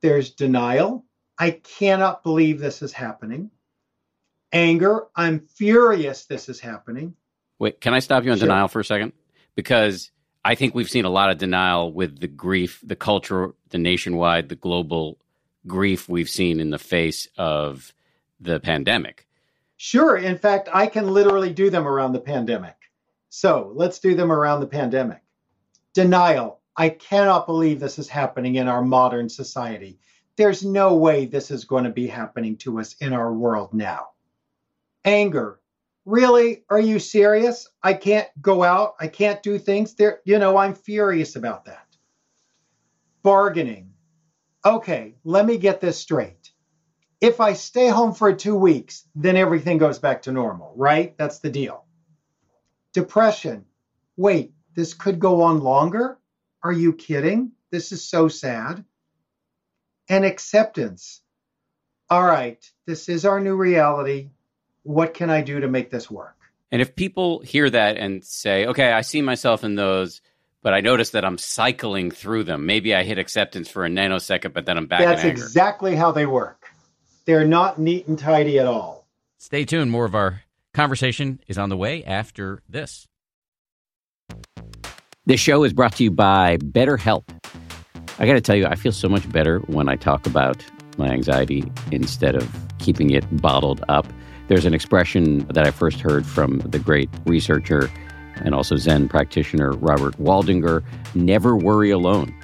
There's 0.00 0.30
denial. 0.30 1.04
I 1.38 1.52
cannot 1.52 2.22
believe 2.22 2.60
this 2.60 2.82
is 2.82 2.92
happening 2.92 3.50
anger. 4.52 5.06
I'm 5.14 5.40
furious 5.40 6.24
this 6.24 6.48
is 6.48 6.60
happening. 6.60 7.14
Wait, 7.58 7.80
can 7.80 7.94
I 7.94 7.98
stop 7.98 8.24
you 8.24 8.30
on 8.30 8.38
sure. 8.38 8.46
denial 8.46 8.68
for 8.68 8.80
a 8.80 8.84
second? 8.84 9.12
Because 9.54 10.10
I 10.44 10.54
think 10.54 10.74
we've 10.74 10.90
seen 10.90 11.04
a 11.04 11.10
lot 11.10 11.30
of 11.30 11.38
denial 11.38 11.92
with 11.92 12.20
the 12.20 12.28
grief, 12.28 12.80
the 12.82 12.96
culture, 12.96 13.52
the 13.70 13.78
nationwide, 13.78 14.48
the 14.48 14.56
global 14.56 15.18
grief 15.66 16.08
we've 16.08 16.30
seen 16.30 16.60
in 16.60 16.70
the 16.70 16.78
face 16.78 17.28
of 17.36 17.92
the 18.40 18.60
pandemic. 18.60 19.26
Sure. 19.78 20.16
In 20.16 20.36
fact, 20.36 20.68
I 20.72 20.86
can 20.86 21.08
literally 21.08 21.52
do 21.52 21.70
them 21.70 21.88
around 21.88 22.12
the 22.12 22.20
pandemic. 22.20 22.76
So 23.30 23.72
let's 23.74 23.98
do 23.98 24.14
them 24.14 24.30
around 24.30 24.60
the 24.60 24.66
pandemic. 24.66 25.22
Denial. 25.94 26.60
I 26.76 26.90
cannot 26.90 27.46
believe 27.46 27.80
this 27.80 27.98
is 27.98 28.08
happening 28.08 28.56
in 28.56 28.68
our 28.68 28.82
modern 28.82 29.30
society. 29.30 29.98
There's 30.36 30.64
no 30.64 30.94
way 30.94 31.24
this 31.24 31.50
is 31.50 31.64
going 31.64 31.84
to 31.84 31.90
be 31.90 32.06
happening 32.06 32.56
to 32.58 32.78
us 32.78 32.94
in 33.00 33.12
our 33.12 33.32
world 33.32 33.72
now 33.72 34.08
anger. 35.08 35.60
Really? 36.04 36.64
Are 36.70 36.80
you 36.80 36.98
serious? 36.98 37.68
I 37.82 37.94
can't 37.94 38.28
go 38.40 38.62
out. 38.62 38.94
I 39.00 39.08
can't 39.08 39.42
do 39.42 39.58
things 39.58 39.94
there. 39.94 40.20
You 40.24 40.38
know, 40.38 40.56
I'm 40.56 40.74
furious 40.74 41.36
about 41.36 41.64
that. 41.66 41.86
Bargaining. 43.22 43.92
Okay, 44.64 45.14
let 45.24 45.46
me 45.46 45.58
get 45.58 45.80
this 45.80 45.98
straight. 45.98 46.52
If 47.20 47.40
I 47.40 47.54
stay 47.54 47.88
home 47.88 48.14
for 48.14 48.32
two 48.32 48.54
weeks, 48.54 49.04
then 49.14 49.36
everything 49.36 49.78
goes 49.78 49.98
back 49.98 50.22
to 50.22 50.32
normal, 50.32 50.72
right? 50.76 51.16
That's 51.18 51.40
the 51.40 51.50
deal. 51.50 51.84
Depression. 52.92 53.64
Wait, 54.16 54.52
this 54.74 54.94
could 54.94 55.18
go 55.18 55.42
on 55.42 55.60
longer? 55.60 56.18
Are 56.62 56.72
you 56.72 56.92
kidding? 56.92 57.52
This 57.70 57.92
is 57.92 58.04
so 58.04 58.28
sad. 58.28 58.84
And 60.08 60.24
acceptance. 60.24 61.20
All 62.08 62.24
right, 62.24 62.64
this 62.86 63.08
is 63.08 63.24
our 63.24 63.40
new 63.40 63.56
reality 63.56 64.30
what 64.88 65.12
can 65.12 65.28
I 65.28 65.42
do 65.42 65.60
to 65.60 65.68
make 65.68 65.90
this 65.90 66.10
work? 66.10 66.34
And 66.72 66.80
if 66.80 66.96
people 66.96 67.40
hear 67.40 67.68
that 67.68 67.98
and 67.98 68.24
say, 68.24 68.66
okay, 68.66 68.90
I 68.90 69.02
see 69.02 69.20
myself 69.20 69.62
in 69.62 69.74
those, 69.74 70.22
but 70.62 70.72
I 70.72 70.80
notice 70.80 71.10
that 71.10 71.26
I'm 71.26 71.36
cycling 71.36 72.10
through 72.10 72.44
them. 72.44 72.64
Maybe 72.64 72.94
I 72.94 73.04
hit 73.04 73.18
acceptance 73.18 73.68
for 73.68 73.84
a 73.84 73.88
nanosecond, 73.88 74.54
but 74.54 74.64
then 74.64 74.78
I'm 74.78 74.86
back. 74.86 75.00
That's 75.00 75.24
exactly 75.24 75.94
how 75.94 76.12
they 76.12 76.24
work. 76.24 76.67
They're 77.28 77.46
not 77.46 77.78
neat 77.78 78.08
and 78.08 78.18
tidy 78.18 78.58
at 78.58 78.64
all. 78.64 79.06
Stay 79.36 79.66
tuned. 79.66 79.90
More 79.90 80.06
of 80.06 80.14
our 80.14 80.44
conversation 80.72 81.40
is 81.46 81.58
on 81.58 81.68
the 81.68 81.76
way 81.76 82.02
after 82.02 82.62
this. 82.70 83.06
This 85.26 85.38
show 85.38 85.62
is 85.64 85.74
brought 85.74 85.94
to 85.96 86.04
you 86.04 86.10
by 86.10 86.56
BetterHelp. 86.56 87.24
I 88.18 88.26
got 88.26 88.32
to 88.32 88.40
tell 88.40 88.56
you, 88.56 88.64
I 88.64 88.76
feel 88.76 88.92
so 88.92 89.10
much 89.10 89.30
better 89.30 89.58
when 89.66 89.90
I 89.90 89.96
talk 89.96 90.26
about 90.26 90.64
my 90.96 91.08
anxiety 91.08 91.70
instead 91.92 92.34
of 92.34 92.50
keeping 92.78 93.10
it 93.10 93.26
bottled 93.42 93.84
up. 93.90 94.06
There's 94.48 94.64
an 94.64 94.72
expression 94.72 95.40
that 95.48 95.66
I 95.66 95.70
first 95.70 96.00
heard 96.00 96.24
from 96.24 96.60
the 96.60 96.78
great 96.78 97.10
researcher 97.26 97.90
and 98.36 98.54
also 98.54 98.76
Zen 98.76 99.06
practitioner 99.06 99.72
Robert 99.72 100.16
Waldinger 100.16 100.82
never 101.14 101.58
worry 101.58 101.90
alone. 101.90 102.34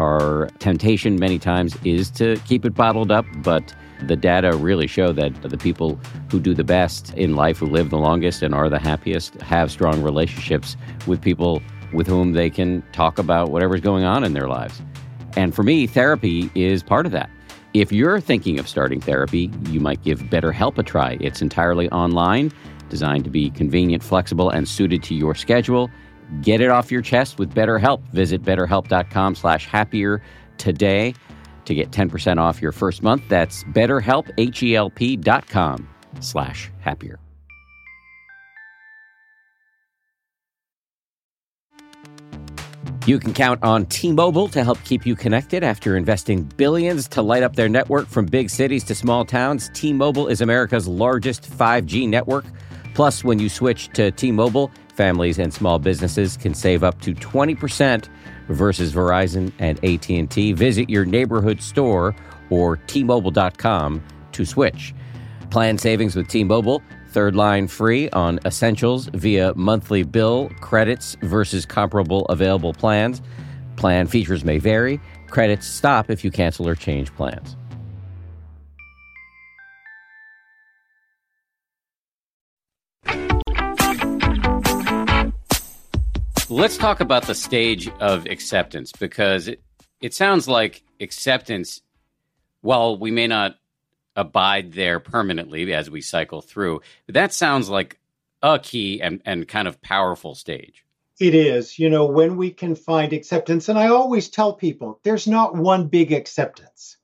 Our 0.00 0.48
temptation 0.58 1.20
many 1.20 1.38
times 1.38 1.76
is 1.84 2.10
to 2.10 2.38
keep 2.44 2.64
it 2.64 2.74
bottled 2.74 3.12
up, 3.12 3.24
but 3.44 3.72
the 4.02 4.16
data 4.16 4.56
really 4.56 4.86
show 4.86 5.12
that 5.12 5.42
the 5.42 5.56
people 5.56 5.98
who 6.30 6.40
do 6.40 6.54
the 6.54 6.64
best 6.64 7.12
in 7.14 7.34
life, 7.34 7.58
who 7.58 7.66
live 7.66 7.90
the 7.90 7.98
longest 7.98 8.42
and 8.42 8.54
are 8.54 8.68
the 8.68 8.78
happiest, 8.78 9.34
have 9.40 9.70
strong 9.70 10.02
relationships 10.02 10.76
with 11.06 11.20
people 11.20 11.62
with 11.92 12.06
whom 12.06 12.32
they 12.32 12.50
can 12.50 12.82
talk 12.92 13.18
about 13.18 13.50
whatever's 13.50 13.80
going 13.80 14.04
on 14.04 14.24
in 14.24 14.32
their 14.32 14.48
lives. 14.48 14.82
And 15.36 15.54
for 15.54 15.62
me, 15.62 15.86
therapy 15.86 16.50
is 16.54 16.82
part 16.82 17.06
of 17.06 17.12
that. 17.12 17.30
If 17.74 17.92
you're 17.92 18.20
thinking 18.20 18.58
of 18.58 18.68
starting 18.68 19.00
therapy, 19.00 19.50
you 19.68 19.80
might 19.80 20.02
give 20.02 20.20
BetterHelp 20.20 20.78
a 20.78 20.82
try. 20.82 21.18
It's 21.20 21.42
entirely 21.42 21.90
online, 21.90 22.50
designed 22.88 23.24
to 23.24 23.30
be 23.30 23.50
convenient, 23.50 24.02
flexible, 24.02 24.48
and 24.50 24.66
suited 24.66 25.02
to 25.04 25.14
your 25.14 25.34
schedule. 25.34 25.90
Get 26.40 26.60
it 26.60 26.70
off 26.70 26.90
your 26.90 27.02
chest 27.02 27.38
with 27.38 27.54
BetterHelp. 27.54 28.00
Visit 28.12 28.42
betterhelp.com 28.42 29.34
slash 29.34 29.66
happier 29.66 30.22
today 30.56 31.14
to 31.66 31.74
get 31.74 31.90
10% 31.90 32.38
off 32.38 32.62
your 32.62 32.72
first 32.72 33.02
month. 33.02 33.22
That's 33.28 33.64
betterhelp, 33.64 34.30
H-E-L-P 34.38 35.16
dot 35.18 35.46
com 35.48 35.88
slash 36.20 36.70
happier. 36.80 37.18
You 43.06 43.20
can 43.20 43.32
count 43.32 43.62
on 43.62 43.86
T-Mobile 43.86 44.48
to 44.48 44.64
help 44.64 44.82
keep 44.82 45.06
you 45.06 45.14
connected 45.14 45.62
after 45.62 45.96
investing 45.96 46.42
billions 46.42 47.06
to 47.10 47.22
light 47.22 47.44
up 47.44 47.54
their 47.54 47.68
network 47.68 48.08
from 48.08 48.26
big 48.26 48.50
cities 48.50 48.82
to 48.82 48.96
small 48.96 49.24
towns. 49.24 49.70
T-Mobile 49.74 50.26
is 50.26 50.40
America's 50.40 50.88
largest 50.88 51.48
5G 51.48 52.08
network. 52.08 52.44
Plus, 52.94 53.22
when 53.22 53.38
you 53.38 53.48
switch 53.48 53.90
to 53.90 54.10
T-Mobile, 54.10 54.72
families 54.88 55.38
and 55.38 55.54
small 55.54 55.78
businesses 55.78 56.36
can 56.36 56.52
save 56.52 56.82
up 56.82 57.00
to 57.02 57.14
20% 57.14 58.08
versus 58.48 58.92
Verizon 58.92 59.52
and 59.58 59.82
AT&T. 59.84 60.52
Visit 60.52 60.88
your 60.88 61.04
neighborhood 61.04 61.60
store 61.60 62.14
or 62.50 62.76
tmobile.com 62.76 64.02
to 64.32 64.44
switch. 64.44 64.94
Plan 65.50 65.78
savings 65.78 66.16
with 66.16 66.28
T-Mobile 66.28 66.82
Third 67.16 67.34
line 67.34 67.66
free 67.66 68.10
on 68.10 68.38
essentials 68.44 69.06
via 69.06 69.54
monthly 69.54 70.02
bill 70.02 70.50
credits 70.60 71.16
versus 71.22 71.64
comparable 71.64 72.26
available 72.26 72.74
plans. 72.74 73.22
Plan 73.76 74.06
features 74.06 74.44
may 74.44 74.58
vary. 74.58 75.00
Credits 75.30 75.66
stop 75.66 76.10
if 76.10 76.22
you 76.22 76.30
cancel 76.30 76.68
or 76.68 76.74
change 76.74 77.14
plans. 77.14 77.56
Let's 86.48 86.76
talk 86.76 87.00
about 87.00 87.26
the 87.26 87.34
stage 87.34 87.88
of 87.98 88.26
acceptance 88.26 88.92
because 88.92 89.48
it, 89.48 89.62
it 90.00 90.14
sounds 90.14 90.46
like 90.46 90.84
acceptance, 91.00 91.82
while 92.60 92.96
we 92.96 93.10
may 93.10 93.26
not 93.26 93.56
abide 94.14 94.72
there 94.72 95.00
permanently 95.00 95.74
as 95.74 95.90
we 95.90 96.00
cycle 96.00 96.40
through. 96.40 96.82
That 97.08 97.32
sounds 97.32 97.68
like 97.68 97.98
a 98.42 98.60
key 98.60 99.02
and, 99.02 99.20
and 99.24 99.48
kind 99.48 99.66
of 99.66 99.82
powerful 99.82 100.36
stage. 100.36 100.84
It 101.18 101.34
is, 101.34 101.80
you 101.80 101.90
know, 101.90 102.06
when 102.06 102.36
we 102.36 102.52
can 102.52 102.76
find 102.76 103.12
acceptance. 103.12 103.68
And 103.68 103.76
I 103.76 103.88
always 103.88 104.28
tell 104.28 104.52
people 104.52 105.00
there's 105.02 105.26
not 105.26 105.56
one 105.56 105.88
big 105.88 106.12
acceptance. 106.12 106.96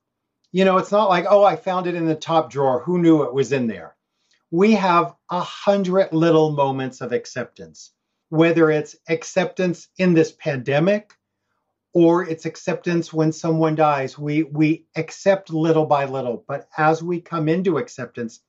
You 0.53 0.63
know, 0.63 0.77
it's 0.77 0.91
not 0.91 1.09
like, 1.09 1.25
oh, 1.27 1.43
I 1.43 1.57
found 1.57 1.87
it 1.87 1.95
in 1.95 2.05
the 2.05 2.15
top 2.15 2.49
drawer. 2.49 2.81
Who 2.83 2.97
knew 2.97 3.23
it 3.23 3.33
was 3.33 3.51
in 3.51 3.67
there? 3.67 3.97
We 4.51 4.71
have 4.73 5.13
a 5.29 5.41
hundred 5.41 6.13
little 6.13 6.51
moments 6.51 7.01
of 7.01 7.11
acceptance, 7.11 7.91
whether 8.33 8.71
it's 8.71 8.95
acceptance 9.09 9.89
in 9.99 10.15
this 10.15 10.31
pandemic, 10.31 11.13
or 11.93 12.27
it's 12.27 12.47
acceptance 12.47 13.13
when 13.13 13.31
someone 13.31 13.75
dies. 13.75 14.17
We 14.17 14.41
we 14.41 14.87
accept 14.95 15.53
little 15.53 15.85
by 15.85 16.05
little, 16.05 16.43
but 16.47 16.67
as 16.75 17.03
we 17.03 17.21
come 17.21 17.47
into 17.47 17.77
acceptance, 17.77 18.39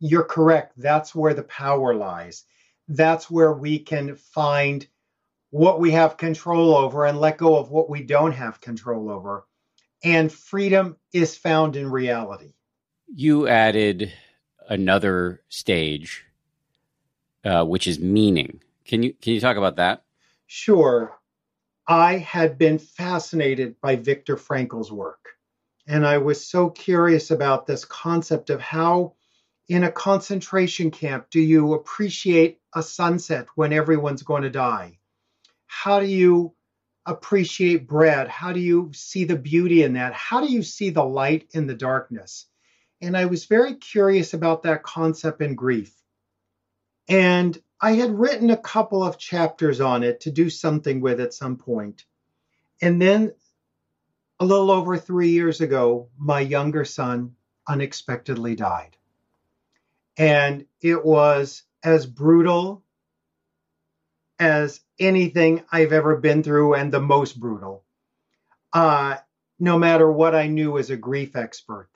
you're 0.00 0.24
correct. 0.24 0.72
That's 0.78 1.14
where 1.14 1.34
the 1.34 1.42
power 1.42 1.94
lies. 1.94 2.44
That's 2.88 3.30
where 3.30 3.52
we 3.52 3.78
can 3.78 4.16
find 4.16 4.86
what 5.50 5.80
we 5.80 5.90
have 5.90 6.16
control 6.16 6.74
over 6.74 7.04
and 7.04 7.20
let 7.20 7.36
go 7.36 7.58
of 7.58 7.70
what 7.70 7.90
we 7.90 8.04
don't 8.04 8.32
have 8.32 8.62
control 8.62 9.10
over. 9.10 9.46
And 10.02 10.32
freedom 10.32 10.96
is 11.12 11.36
found 11.36 11.76
in 11.76 11.90
reality. 11.90 12.54
You 13.14 13.48
added 13.48 14.14
another 14.66 15.42
stage, 15.50 16.24
uh, 17.44 17.66
which 17.66 17.86
is 17.86 17.98
meaning. 17.98 18.62
Can 18.86 19.02
you 19.02 19.12
can 19.14 19.34
you 19.34 19.40
talk 19.40 19.56
about 19.56 19.76
that? 19.76 20.04
Sure. 20.46 21.18
I 21.88 22.18
had 22.18 22.58
been 22.58 22.78
fascinated 22.78 23.80
by 23.80 23.96
Viktor 23.96 24.36
Frankl's 24.36 24.90
work. 24.90 25.36
And 25.86 26.04
I 26.04 26.18
was 26.18 26.44
so 26.44 26.70
curious 26.70 27.30
about 27.30 27.66
this 27.66 27.84
concept 27.84 28.50
of 28.50 28.60
how, 28.60 29.14
in 29.68 29.84
a 29.84 29.92
concentration 29.92 30.90
camp, 30.90 31.30
do 31.30 31.40
you 31.40 31.74
appreciate 31.74 32.58
a 32.74 32.82
sunset 32.82 33.46
when 33.54 33.72
everyone's 33.72 34.24
going 34.24 34.42
to 34.42 34.50
die? 34.50 34.98
How 35.66 36.00
do 36.00 36.06
you 36.06 36.54
appreciate 37.04 37.86
bread? 37.86 38.26
How 38.26 38.52
do 38.52 38.58
you 38.58 38.90
see 38.94 39.24
the 39.24 39.36
beauty 39.36 39.84
in 39.84 39.92
that? 39.92 40.12
How 40.12 40.40
do 40.40 40.52
you 40.52 40.64
see 40.64 40.90
the 40.90 41.04
light 41.04 41.48
in 41.52 41.68
the 41.68 41.74
darkness? 41.74 42.46
And 43.00 43.16
I 43.16 43.26
was 43.26 43.44
very 43.44 43.74
curious 43.74 44.34
about 44.34 44.64
that 44.64 44.82
concept 44.82 45.40
in 45.40 45.54
grief. 45.54 45.94
And 47.08 47.56
I 47.80 47.92
had 47.92 48.18
written 48.18 48.50
a 48.50 48.56
couple 48.56 49.02
of 49.02 49.18
chapters 49.18 49.80
on 49.80 50.02
it 50.02 50.20
to 50.20 50.30
do 50.30 50.48
something 50.48 51.00
with 51.00 51.20
at 51.20 51.34
some 51.34 51.56
point. 51.56 52.04
And 52.80 53.00
then 53.00 53.32
a 54.40 54.44
little 54.44 54.70
over 54.70 54.96
three 54.96 55.30
years 55.30 55.60
ago, 55.60 56.08
my 56.18 56.40
younger 56.40 56.84
son 56.84 57.36
unexpectedly 57.68 58.54
died. 58.54 58.96
And 60.16 60.66
it 60.80 61.04
was 61.04 61.62
as 61.82 62.06
brutal 62.06 62.82
as 64.38 64.80
anything 64.98 65.64
I've 65.70 65.92
ever 65.92 66.16
been 66.16 66.42
through, 66.42 66.74
and 66.74 66.92
the 66.92 67.00
most 67.00 67.38
brutal. 67.38 67.84
Uh, 68.72 69.16
no 69.58 69.78
matter 69.78 70.10
what 70.10 70.34
I 70.34 70.46
knew 70.46 70.78
as 70.78 70.90
a 70.90 70.96
grief 70.96 71.36
expert, 71.36 71.90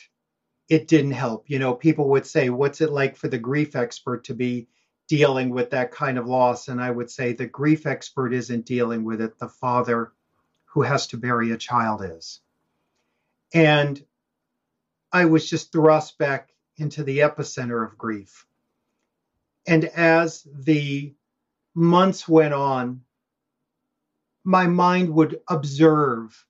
it 0.68 0.88
didn't 0.88 1.12
help. 1.12 1.50
You 1.50 1.58
know, 1.58 1.74
people 1.74 2.10
would 2.10 2.26
say, 2.26 2.48
What's 2.48 2.80
it 2.80 2.90
like 2.90 3.16
for 3.16 3.28
the 3.28 3.38
grief 3.38 3.76
expert 3.76 4.24
to 4.24 4.34
be 4.34 4.68
dealing 5.11 5.51
with 5.51 5.70
that 5.70 5.90
kind 5.90 6.18
of 6.18 6.29
loss. 6.29 6.68
And 6.68 6.81
I 6.81 6.88
would 6.88 7.11
say 7.11 7.33
the 7.33 7.44
grief 7.44 7.85
expert 7.85 8.33
isn't 8.33 8.64
dealing 8.64 9.03
with 9.03 9.20
it, 9.20 9.40
the 9.40 9.49
father 9.49 10.12
who 10.66 10.83
has 10.83 11.09
to 11.09 11.16
bury 11.16 11.51
a 11.51 11.57
child 11.57 12.01
is. 12.05 12.38
And 13.53 14.01
I 15.12 15.25
was 15.25 15.51
just 15.51 15.73
thrust 15.73 16.16
back 16.16 16.51
into 16.77 17.03
the 17.03 17.18
epicenter 17.18 17.85
of 17.85 17.99
grief. 17.99 18.46
And 19.66 19.85
as 19.85 20.46
the 20.49 21.12
months 21.75 22.29
went 22.29 22.55
on, 22.55 23.01
my 24.44 24.68
mind 24.68 25.11
would 25.11 25.40
observe, 25.49 26.46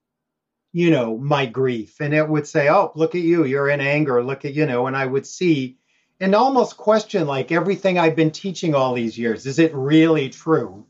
you 0.70 0.90
know, 0.90 1.16
my 1.16 1.46
grief. 1.46 1.99
And 2.03 2.12
it 2.12 2.29
would 2.29 2.46
say, 2.46 2.68
oh, 2.68 2.92
look 2.94 3.14
at 3.14 3.23
you, 3.23 3.46
you're 3.46 3.70
in 3.70 3.81
anger, 3.81 4.23
look 4.23 4.44
at, 4.44 4.53
you 4.53 4.66
know, 4.66 4.87
and 4.87 4.94
I 4.94 5.07
would 5.07 5.27
see 5.27 5.79
and 6.20 6.35
almost 6.35 6.76
question 6.76 7.26
like 7.26 7.50
everything 7.50 7.98
I've 7.98 8.16
been 8.16 8.30
teaching 8.30 8.74
all 8.74 8.92
these 8.92 9.18
years. 9.18 9.46
Is 9.46 9.59
it 9.59 9.74
really 9.74 10.28
true? 10.28 10.85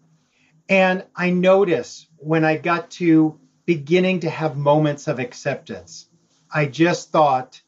And 0.68 1.04
I 1.16 1.30
notice 1.30 2.06
when 2.16 2.44
I 2.44 2.56
got 2.56 2.90
to 2.92 3.38
beginning 3.64 4.20
to 4.20 4.30
have 4.30 4.56
moments 4.56 5.06
of 5.06 5.20
acceptance, 5.20 6.06
I 6.52 6.66
just 6.66 7.10
thought 7.12 7.60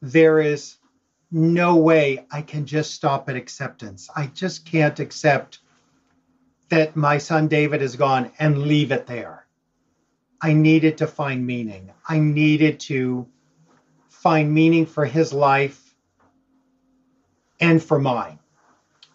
there 0.00 0.40
is 0.40 0.76
no 1.32 1.76
way 1.76 2.24
I 2.30 2.42
can 2.42 2.66
just 2.66 2.94
stop 2.94 3.28
at 3.28 3.36
acceptance. 3.36 4.08
I 4.14 4.26
just 4.28 4.64
can't 4.64 4.98
accept 5.00 5.60
that 6.68 6.94
my 6.94 7.18
son 7.18 7.48
David 7.48 7.82
is 7.82 7.96
gone 7.96 8.30
and 8.38 8.62
leave 8.62 8.92
it 8.92 9.06
there. 9.06 9.46
I 10.40 10.52
needed 10.52 10.98
to 10.98 11.06
find 11.06 11.44
meaning. 11.46 11.90
I 12.08 12.18
needed 12.18 12.80
to 12.80 13.26
find 14.08 14.52
meaning 14.52 14.86
for 14.86 15.04
his 15.04 15.32
life 15.32 15.89
and 17.60 17.82
for 17.82 17.98
mine. 17.98 18.38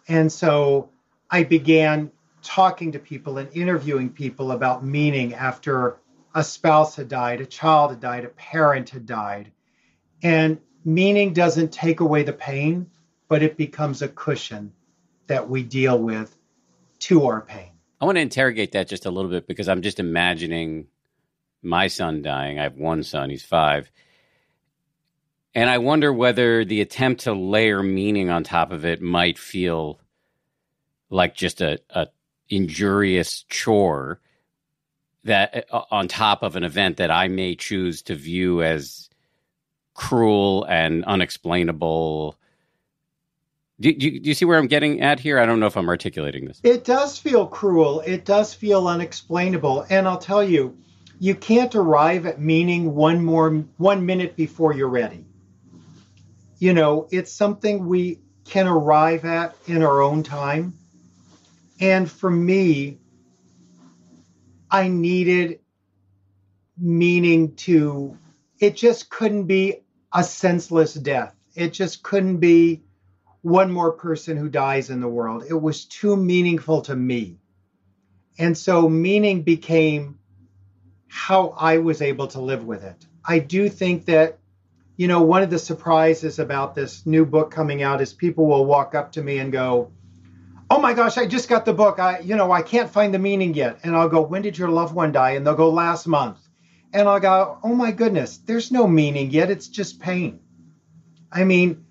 And 0.08 0.30
so 0.30 0.90
I 1.30 1.42
began 1.42 2.12
talking 2.42 2.92
to 2.92 2.98
people 2.98 3.38
and 3.38 3.48
interviewing 3.54 4.10
people 4.10 4.52
about 4.52 4.84
meaning 4.84 5.34
after 5.34 5.98
a 6.34 6.44
spouse 6.44 6.96
had 6.96 7.08
died, 7.08 7.40
a 7.40 7.46
child 7.46 7.90
had 7.90 8.00
died, 8.00 8.24
a 8.24 8.28
parent 8.28 8.90
had 8.90 9.06
died. 9.06 9.50
And 10.22 10.60
meaning 10.84 11.32
doesn't 11.32 11.72
take 11.72 12.00
away 12.00 12.22
the 12.22 12.32
pain, 12.32 12.88
but 13.28 13.42
it 13.42 13.56
becomes 13.56 14.02
a 14.02 14.08
cushion 14.08 14.72
that 15.26 15.48
we 15.48 15.62
deal 15.62 15.98
with 15.98 16.36
to 17.00 17.26
our 17.26 17.40
pain. 17.40 17.70
I 18.00 18.04
want 18.04 18.16
to 18.16 18.22
interrogate 18.22 18.72
that 18.72 18.88
just 18.88 19.06
a 19.06 19.10
little 19.10 19.30
bit 19.30 19.48
because 19.48 19.68
I'm 19.68 19.82
just 19.82 19.98
imagining 19.98 20.86
my 21.62 21.88
son 21.88 22.22
dying. 22.22 22.58
I 22.58 22.64
have 22.64 22.76
one 22.76 23.02
son, 23.02 23.30
he's 23.30 23.42
five. 23.42 23.90
And 25.56 25.70
I 25.70 25.78
wonder 25.78 26.12
whether 26.12 26.66
the 26.66 26.82
attempt 26.82 27.22
to 27.22 27.32
layer 27.32 27.82
meaning 27.82 28.28
on 28.28 28.44
top 28.44 28.72
of 28.72 28.84
it 28.84 29.00
might 29.00 29.38
feel 29.38 29.98
like 31.08 31.34
just 31.34 31.62
a, 31.62 31.80
a 31.88 32.08
injurious 32.50 33.42
chore 33.48 34.20
that 35.24 35.66
uh, 35.72 35.84
on 35.90 36.08
top 36.08 36.42
of 36.42 36.56
an 36.56 36.62
event 36.62 36.98
that 36.98 37.10
I 37.10 37.28
may 37.28 37.54
choose 37.54 38.02
to 38.02 38.14
view 38.14 38.62
as 38.62 39.08
cruel 39.94 40.64
and 40.64 41.02
unexplainable. 41.06 42.36
Do, 43.80 43.94
do, 43.94 44.10
do, 44.20 44.28
you 44.28 44.34
see 44.34 44.44
where 44.44 44.58
I'm 44.58 44.66
getting 44.66 45.00
at 45.00 45.20
here? 45.20 45.38
I 45.38 45.46
don't 45.46 45.58
know 45.58 45.66
if 45.66 45.78
I'm 45.78 45.88
articulating 45.88 46.44
this. 46.44 46.60
It 46.64 46.84
does 46.84 47.16
feel 47.16 47.46
cruel. 47.46 48.00
It 48.00 48.26
does 48.26 48.52
feel 48.52 48.86
unexplainable. 48.86 49.86
And 49.88 50.06
I'll 50.06 50.18
tell 50.18 50.44
you, 50.44 50.76
you 51.18 51.34
can't 51.34 51.74
arrive 51.74 52.26
at 52.26 52.42
meaning 52.42 52.94
one 52.94 53.24
more 53.24 53.64
one 53.78 54.04
minute 54.04 54.36
before 54.36 54.74
you're 54.74 54.88
ready. 54.88 55.25
You 56.58 56.72
know, 56.72 57.08
it's 57.10 57.32
something 57.32 57.86
we 57.86 58.20
can 58.44 58.66
arrive 58.66 59.24
at 59.24 59.56
in 59.66 59.82
our 59.82 60.00
own 60.00 60.22
time. 60.22 60.74
And 61.80 62.10
for 62.10 62.30
me, 62.30 62.98
I 64.70 64.88
needed 64.88 65.60
meaning 66.78 67.54
to 67.56 68.16
it 68.58 68.76
just 68.76 69.10
couldn't 69.10 69.44
be 69.44 69.82
a 70.12 70.24
senseless 70.24 70.94
death. 70.94 71.34
It 71.54 71.72
just 71.72 72.02
couldn't 72.02 72.38
be 72.38 72.82
one 73.42 73.70
more 73.70 73.92
person 73.92 74.36
who 74.36 74.48
dies 74.48 74.90
in 74.90 75.00
the 75.00 75.08
world. 75.08 75.44
It 75.48 75.60
was 75.60 75.84
too 75.84 76.16
meaningful 76.16 76.82
to 76.82 76.96
me. 76.96 77.38
And 78.38 78.56
so 78.56 78.88
meaning 78.88 79.42
became 79.42 80.18
how 81.08 81.54
I 81.56 81.78
was 81.78 82.02
able 82.02 82.26
to 82.28 82.40
live 82.40 82.64
with 82.64 82.82
it. 82.82 83.06
I 83.24 83.38
do 83.38 83.68
think 83.68 84.06
that, 84.06 84.38
you 84.96 85.08
know, 85.08 85.22
one 85.22 85.42
of 85.42 85.50
the 85.50 85.58
surprises 85.58 86.38
about 86.38 86.74
this 86.74 87.04
new 87.06 87.26
book 87.26 87.50
coming 87.50 87.82
out 87.82 88.00
is 88.00 88.12
people 88.12 88.46
will 88.46 88.64
walk 88.64 88.94
up 88.94 89.12
to 89.12 89.22
me 89.22 89.38
and 89.38 89.52
go, 89.52 89.92
Oh 90.70 90.80
my 90.80 90.94
gosh, 90.94 91.16
I 91.16 91.26
just 91.26 91.48
got 91.48 91.64
the 91.64 91.72
book. 91.72 92.00
I, 92.00 92.18
you 92.20 92.34
know, 92.34 92.50
I 92.50 92.62
can't 92.62 92.90
find 92.90 93.14
the 93.14 93.18
meaning 93.18 93.54
yet. 93.54 93.80
And 93.84 93.94
I'll 93.94 94.08
go, 94.08 94.20
When 94.20 94.42
did 94.42 94.58
your 94.58 94.68
loved 94.68 94.94
one 94.94 95.12
die? 95.12 95.32
And 95.32 95.46
they'll 95.46 95.54
go, 95.54 95.70
Last 95.70 96.06
month. 96.06 96.38
And 96.92 97.08
I'll 97.08 97.20
go, 97.20 97.58
Oh 97.62 97.74
my 97.74 97.92
goodness, 97.92 98.38
there's 98.38 98.72
no 98.72 98.86
meaning 98.86 99.30
yet. 99.30 99.50
It's 99.50 99.68
just 99.68 100.00
pain. 100.00 100.40
I 101.30 101.44
mean, 101.44 101.84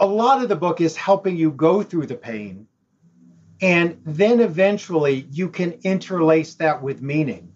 a 0.00 0.06
lot 0.06 0.42
of 0.42 0.48
the 0.48 0.56
book 0.56 0.80
is 0.80 0.96
helping 0.96 1.36
you 1.36 1.50
go 1.50 1.82
through 1.82 2.06
the 2.06 2.16
pain. 2.16 2.68
And 3.60 4.00
then 4.04 4.40
eventually 4.40 5.26
you 5.30 5.48
can 5.48 5.72
interlace 5.84 6.54
that 6.56 6.82
with 6.82 7.00
meaning 7.00 7.54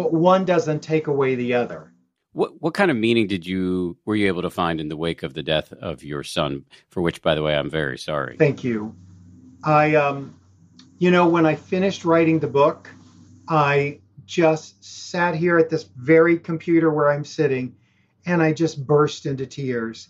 but 0.00 0.14
one 0.14 0.46
doesn't 0.46 0.80
take 0.80 1.08
away 1.08 1.34
the 1.34 1.52
other. 1.52 1.89
What 2.32 2.60
what 2.60 2.74
kind 2.74 2.90
of 2.90 2.96
meaning 2.96 3.26
did 3.26 3.46
you 3.46 3.96
were 4.04 4.14
you 4.14 4.28
able 4.28 4.42
to 4.42 4.50
find 4.50 4.80
in 4.80 4.88
the 4.88 4.96
wake 4.96 5.22
of 5.22 5.34
the 5.34 5.42
death 5.42 5.72
of 5.72 6.02
your 6.02 6.22
son? 6.22 6.64
For 6.90 7.02
which, 7.02 7.22
by 7.22 7.34
the 7.34 7.42
way, 7.42 7.56
I'm 7.56 7.70
very 7.70 7.98
sorry. 7.98 8.36
Thank 8.36 8.62
you. 8.62 8.94
I 9.64 9.96
um, 9.96 10.38
you 10.98 11.10
know, 11.10 11.28
when 11.28 11.46
I 11.46 11.54
finished 11.54 12.04
writing 12.04 12.38
the 12.38 12.46
book, 12.46 12.88
I 13.48 14.00
just 14.26 14.84
sat 14.84 15.34
here 15.34 15.58
at 15.58 15.70
this 15.70 15.88
very 15.96 16.38
computer 16.38 16.90
where 16.90 17.10
I'm 17.10 17.24
sitting, 17.24 17.74
and 18.26 18.42
I 18.42 18.52
just 18.52 18.86
burst 18.86 19.26
into 19.26 19.46
tears, 19.46 20.08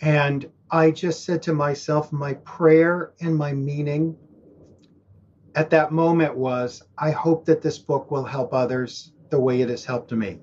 and 0.00 0.50
I 0.70 0.90
just 0.90 1.24
said 1.24 1.42
to 1.44 1.54
myself, 1.54 2.12
my 2.12 2.34
prayer 2.34 3.12
and 3.20 3.34
my 3.36 3.52
meaning 3.52 4.16
at 5.54 5.70
that 5.70 5.90
moment 5.90 6.36
was, 6.36 6.82
I 6.98 7.10
hope 7.12 7.46
that 7.46 7.62
this 7.62 7.78
book 7.78 8.10
will 8.10 8.24
help 8.24 8.52
others 8.52 9.12
the 9.30 9.40
way 9.40 9.62
it 9.62 9.70
has 9.70 9.84
helped 9.84 10.12
me. 10.12 10.38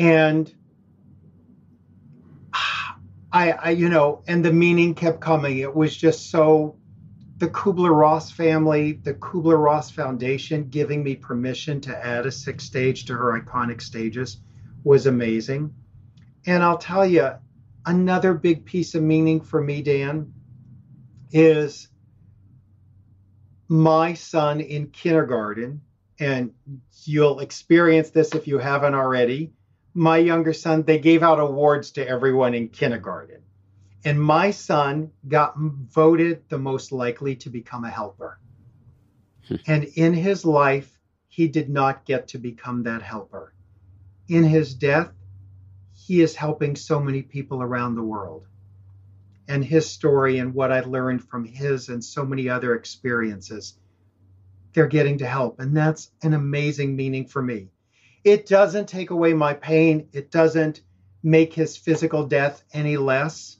And 0.00 0.50
I, 3.30 3.52
I, 3.52 3.70
you 3.70 3.90
know, 3.90 4.22
and 4.26 4.42
the 4.42 4.52
meaning 4.52 4.94
kept 4.94 5.20
coming. 5.20 5.58
It 5.58 5.76
was 5.76 5.94
just 5.94 6.30
so 6.30 6.78
the 7.36 7.48
Kubler 7.48 7.94
Ross 7.94 8.30
family, 8.30 8.92
the 8.92 9.12
Kubler 9.12 9.62
Ross 9.62 9.90
Foundation 9.90 10.70
giving 10.70 11.02
me 11.02 11.16
permission 11.16 11.82
to 11.82 12.06
add 12.06 12.24
a 12.24 12.32
sixth 12.32 12.66
stage 12.66 13.04
to 13.06 13.14
her 13.14 13.38
iconic 13.38 13.82
stages 13.82 14.38
was 14.84 15.04
amazing. 15.04 15.74
And 16.46 16.62
I'll 16.62 16.78
tell 16.78 17.04
you, 17.04 17.32
another 17.84 18.32
big 18.32 18.64
piece 18.64 18.94
of 18.94 19.02
meaning 19.02 19.42
for 19.42 19.60
me, 19.60 19.82
Dan, 19.82 20.32
is 21.30 21.88
my 23.68 24.14
son 24.14 24.60
in 24.60 24.86
kindergarten 24.86 25.82
and 26.18 26.54
you'll 27.04 27.40
experience 27.40 28.10
this 28.10 28.34
if 28.34 28.46
you 28.46 28.56
haven't 28.56 28.94
already. 28.94 29.52
My 30.00 30.16
younger 30.16 30.54
son, 30.54 30.84
they 30.84 30.98
gave 30.98 31.22
out 31.22 31.40
awards 31.40 31.90
to 31.90 32.08
everyone 32.08 32.54
in 32.54 32.70
kindergarten. 32.70 33.42
And 34.02 34.18
my 34.18 34.50
son 34.50 35.10
got 35.28 35.58
voted 35.58 36.48
the 36.48 36.56
most 36.56 36.90
likely 36.90 37.36
to 37.36 37.50
become 37.50 37.84
a 37.84 37.90
helper. 37.90 38.40
Hmm. 39.46 39.56
and 39.66 39.84
in 39.84 40.14
his 40.14 40.46
life, 40.46 40.98
he 41.28 41.48
did 41.48 41.68
not 41.68 42.06
get 42.06 42.28
to 42.28 42.38
become 42.38 42.84
that 42.84 43.02
helper. 43.02 43.52
In 44.26 44.42
his 44.42 44.74
death, 44.74 45.12
he 45.92 46.22
is 46.22 46.34
helping 46.34 46.76
so 46.76 46.98
many 46.98 47.20
people 47.20 47.60
around 47.60 47.94
the 47.94 48.10
world. 48.14 48.46
And 49.48 49.62
his 49.62 49.86
story 49.86 50.38
and 50.38 50.54
what 50.54 50.72
I 50.72 50.80
learned 50.80 51.28
from 51.28 51.44
his 51.44 51.90
and 51.90 52.02
so 52.02 52.24
many 52.24 52.48
other 52.48 52.74
experiences 52.74 53.76
they're 54.72 54.86
getting 54.86 55.18
to 55.18 55.26
help. 55.26 55.60
And 55.60 55.76
that's 55.76 56.10
an 56.22 56.32
amazing 56.32 56.96
meaning 56.96 57.26
for 57.26 57.42
me. 57.42 57.68
It 58.24 58.46
doesn't 58.46 58.88
take 58.88 59.10
away 59.10 59.32
my 59.32 59.54
pain, 59.54 60.08
it 60.12 60.30
doesn't 60.30 60.82
make 61.22 61.54
his 61.54 61.76
physical 61.76 62.26
death 62.26 62.62
any 62.72 62.96
less. 62.96 63.56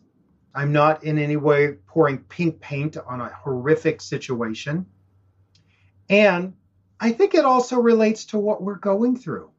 I'm 0.55 0.73
not 0.73 1.05
in 1.05 1.19
any 1.19 1.37
way 1.37 1.75
pouring 1.87 2.19
pink 2.19 2.61
paint 2.61 2.97
on 2.97 3.21
a 3.21 3.29
horrific 3.29 4.01
situation. 4.01 4.87
And 6.09 6.55
I 6.99 7.13
think 7.13 7.35
it 7.35 7.45
also 7.45 7.77
relates 7.77 8.27
to 8.27 8.39
what 8.39 8.63
we're 8.63 8.75
going 8.75 9.17
through. 9.17 9.51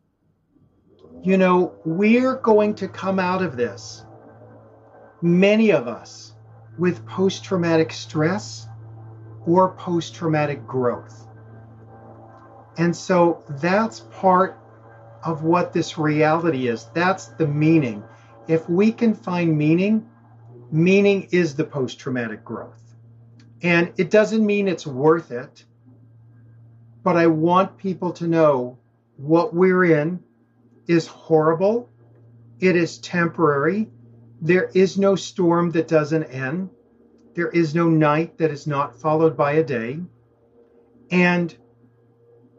You 1.23 1.37
know, 1.37 1.75
we're 1.85 2.35
going 2.35 2.75
to 2.75 2.87
come 2.87 3.19
out 3.19 3.41
of 3.41 3.55
this, 3.55 4.03
many 5.21 5.71
of 5.71 5.87
us, 5.87 6.33
with 6.77 7.05
post 7.05 7.43
traumatic 7.43 7.91
stress 7.93 8.67
or 9.45 9.73
post 9.75 10.13
traumatic 10.13 10.65
growth. 10.67 11.27
And 12.77 12.95
so 12.95 13.43
that's 13.49 14.01
part 14.11 14.60
of 15.23 15.43
what 15.43 15.73
this 15.73 15.97
reality 15.97 16.67
is. 16.67 16.85
That's 16.93 17.27
the 17.27 17.47
meaning. 17.47 18.03
If 18.47 18.67
we 18.69 18.91
can 18.91 19.13
find 19.13 19.57
meaning, 19.57 20.09
meaning 20.71 21.27
is 21.31 21.55
the 21.55 21.63
post 21.63 21.99
traumatic 21.99 22.43
growth. 22.43 22.81
And 23.61 23.93
it 23.97 24.09
doesn't 24.09 24.45
mean 24.45 24.67
it's 24.67 24.87
worth 24.87 25.31
it, 25.31 25.65
but 27.03 27.15
I 27.17 27.27
want 27.27 27.77
people 27.77 28.11
to 28.13 28.27
know 28.27 28.77
what 29.17 29.53
we're 29.53 29.83
in 29.83 30.23
is 30.87 31.07
horrible, 31.07 31.89
it 32.59 32.75
is 32.75 32.97
temporary. 32.97 33.89
There 34.41 34.69
is 34.73 34.97
no 34.97 35.15
storm 35.15 35.71
that 35.71 35.87
doesn't 35.87 36.23
end. 36.23 36.69
There 37.35 37.49
is 37.49 37.75
no 37.75 37.89
night 37.89 38.37
that 38.39 38.51
is 38.51 38.65
not 38.65 38.99
followed 38.99 39.37
by 39.37 39.53
a 39.53 39.63
day. 39.63 39.99
And 41.11 41.55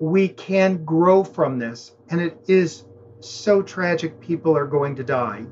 we 0.03 0.27
can 0.27 0.85
grow 0.85 1.23
from 1.23 1.61
this. 1.61 1.93
And 2.11 2.21
it 2.21 2.37
is 2.49 2.85
so 3.21 3.63
tragic 3.63 4.21
people 4.21 4.57
are 4.57 4.67
going 4.67 4.97
to 4.97 5.05
die. 5.05 5.47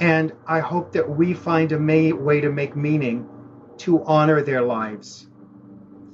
And 0.00 0.32
I 0.46 0.60
hope 0.60 0.92
that 0.92 1.10
we 1.10 1.34
find 1.34 1.70
a 1.70 1.78
may- 1.78 2.14
way 2.14 2.40
to 2.40 2.50
make 2.50 2.74
meaning 2.74 3.28
to 3.76 4.02
honor 4.04 4.40
their 4.40 4.62
lives 4.62 5.26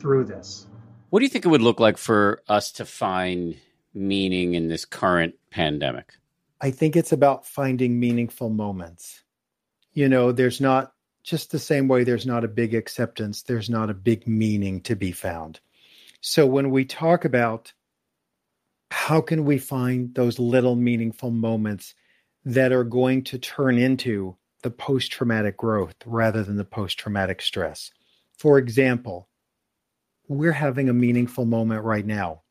through 0.00 0.24
this. 0.24 0.66
What 1.10 1.20
do 1.20 1.26
you 1.26 1.28
think 1.28 1.44
it 1.44 1.48
would 1.48 1.62
look 1.62 1.78
like 1.78 1.96
for 1.96 2.42
us 2.48 2.72
to 2.72 2.84
find 2.84 3.56
meaning 3.94 4.54
in 4.54 4.66
this 4.66 4.84
current 4.84 5.36
pandemic? 5.52 6.14
I 6.60 6.72
think 6.72 6.96
it's 6.96 7.12
about 7.12 7.46
finding 7.46 8.00
meaningful 8.00 8.50
moments. 8.50 9.22
You 9.92 10.08
know, 10.08 10.32
there's 10.32 10.60
not 10.60 10.92
just 11.22 11.52
the 11.52 11.60
same 11.60 11.86
way 11.86 12.02
there's 12.02 12.26
not 12.26 12.42
a 12.42 12.48
big 12.48 12.74
acceptance, 12.74 13.42
there's 13.42 13.70
not 13.70 13.90
a 13.90 13.94
big 13.94 14.26
meaning 14.26 14.80
to 14.82 14.96
be 14.96 15.12
found. 15.12 15.60
So 16.20 16.46
when 16.46 16.70
we 16.70 16.84
talk 16.84 17.24
about 17.24 17.72
how 18.90 19.20
can 19.20 19.44
we 19.44 19.58
find 19.58 20.14
those 20.14 20.38
little 20.38 20.74
meaningful 20.74 21.30
moments 21.30 21.94
that 22.44 22.72
are 22.72 22.84
going 22.84 23.22
to 23.24 23.38
turn 23.38 23.78
into 23.78 24.36
the 24.62 24.70
post 24.70 25.12
traumatic 25.12 25.56
growth 25.56 25.94
rather 26.04 26.42
than 26.42 26.56
the 26.56 26.64
post 26.64 26.98
traumatic 26.98 27.40
stress? 27.40 27.92
For 28.36 28.58
example, 28.58 29.28
we're 30.26 30.52
having 30.52 30.88
a 30.88 30.94
meaningful 30.94 31.44
moment 31.44 31.84
right 31.84 32.04
now. 32.04 32.42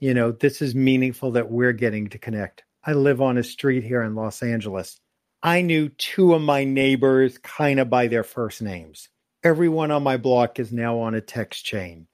You 0.00 0.14
know, 0.14 0.32
this 0.32 0.60
is 0.60 0.74
meaningful 0.74 1.32
that 1.32 1.50
we're 1.50 1.72
getting 1.72 2.08
to 2.08 2.18
connect. 2.18 2.64
I 2.84 2.94
live 2.94 3.20
on 3.20 3.38
a 3.38 3.44
street 3.44 3.84
here 3.84 4.02
in 4.02 4.14
Los 4.14 4.42
Angeles. 4.42 4.98
I 5.42 5.62
knew 5.62 5.90
two 5.90 6.34
of 6.34 6.42
my 6.42 6.64
neighbors 6.64 7.38
kind 7.38 7.78
of 7.78 7.88
by 7.88 8.08
their 8.08 8.24
first 8.24 8.62
names. 8.62 9.08
Everyone 9.44 9.90
on 9.90 10.02
my 10.02 10.16
block 10.16 10.58
is 10.58 10.72
now 10.72 10.98
on 10.98 11.14
a 11.14 11.20
text 11.20 11.64
chain 11.64 12.06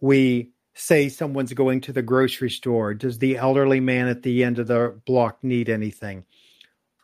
we 0.00 0.50
say 0.74 1.08
someone's 1.08 1.52
going 1.52 1.80
to 1.82 1.92
the 1.92 2.02
grocery 2.02 2.50
store. 2.50 2.94
Does 2.94 3.18
the 3.18 3.36
elderly 3.36 3.80
man 3.80 4.08
at 4.08 4.22
the 4.22 4.44
end 4.44 4.58
of 4.58 4.66
the 4.66 5.00
block 5.06 5.42
need 5.42 5.68
anything? 5.68 6.24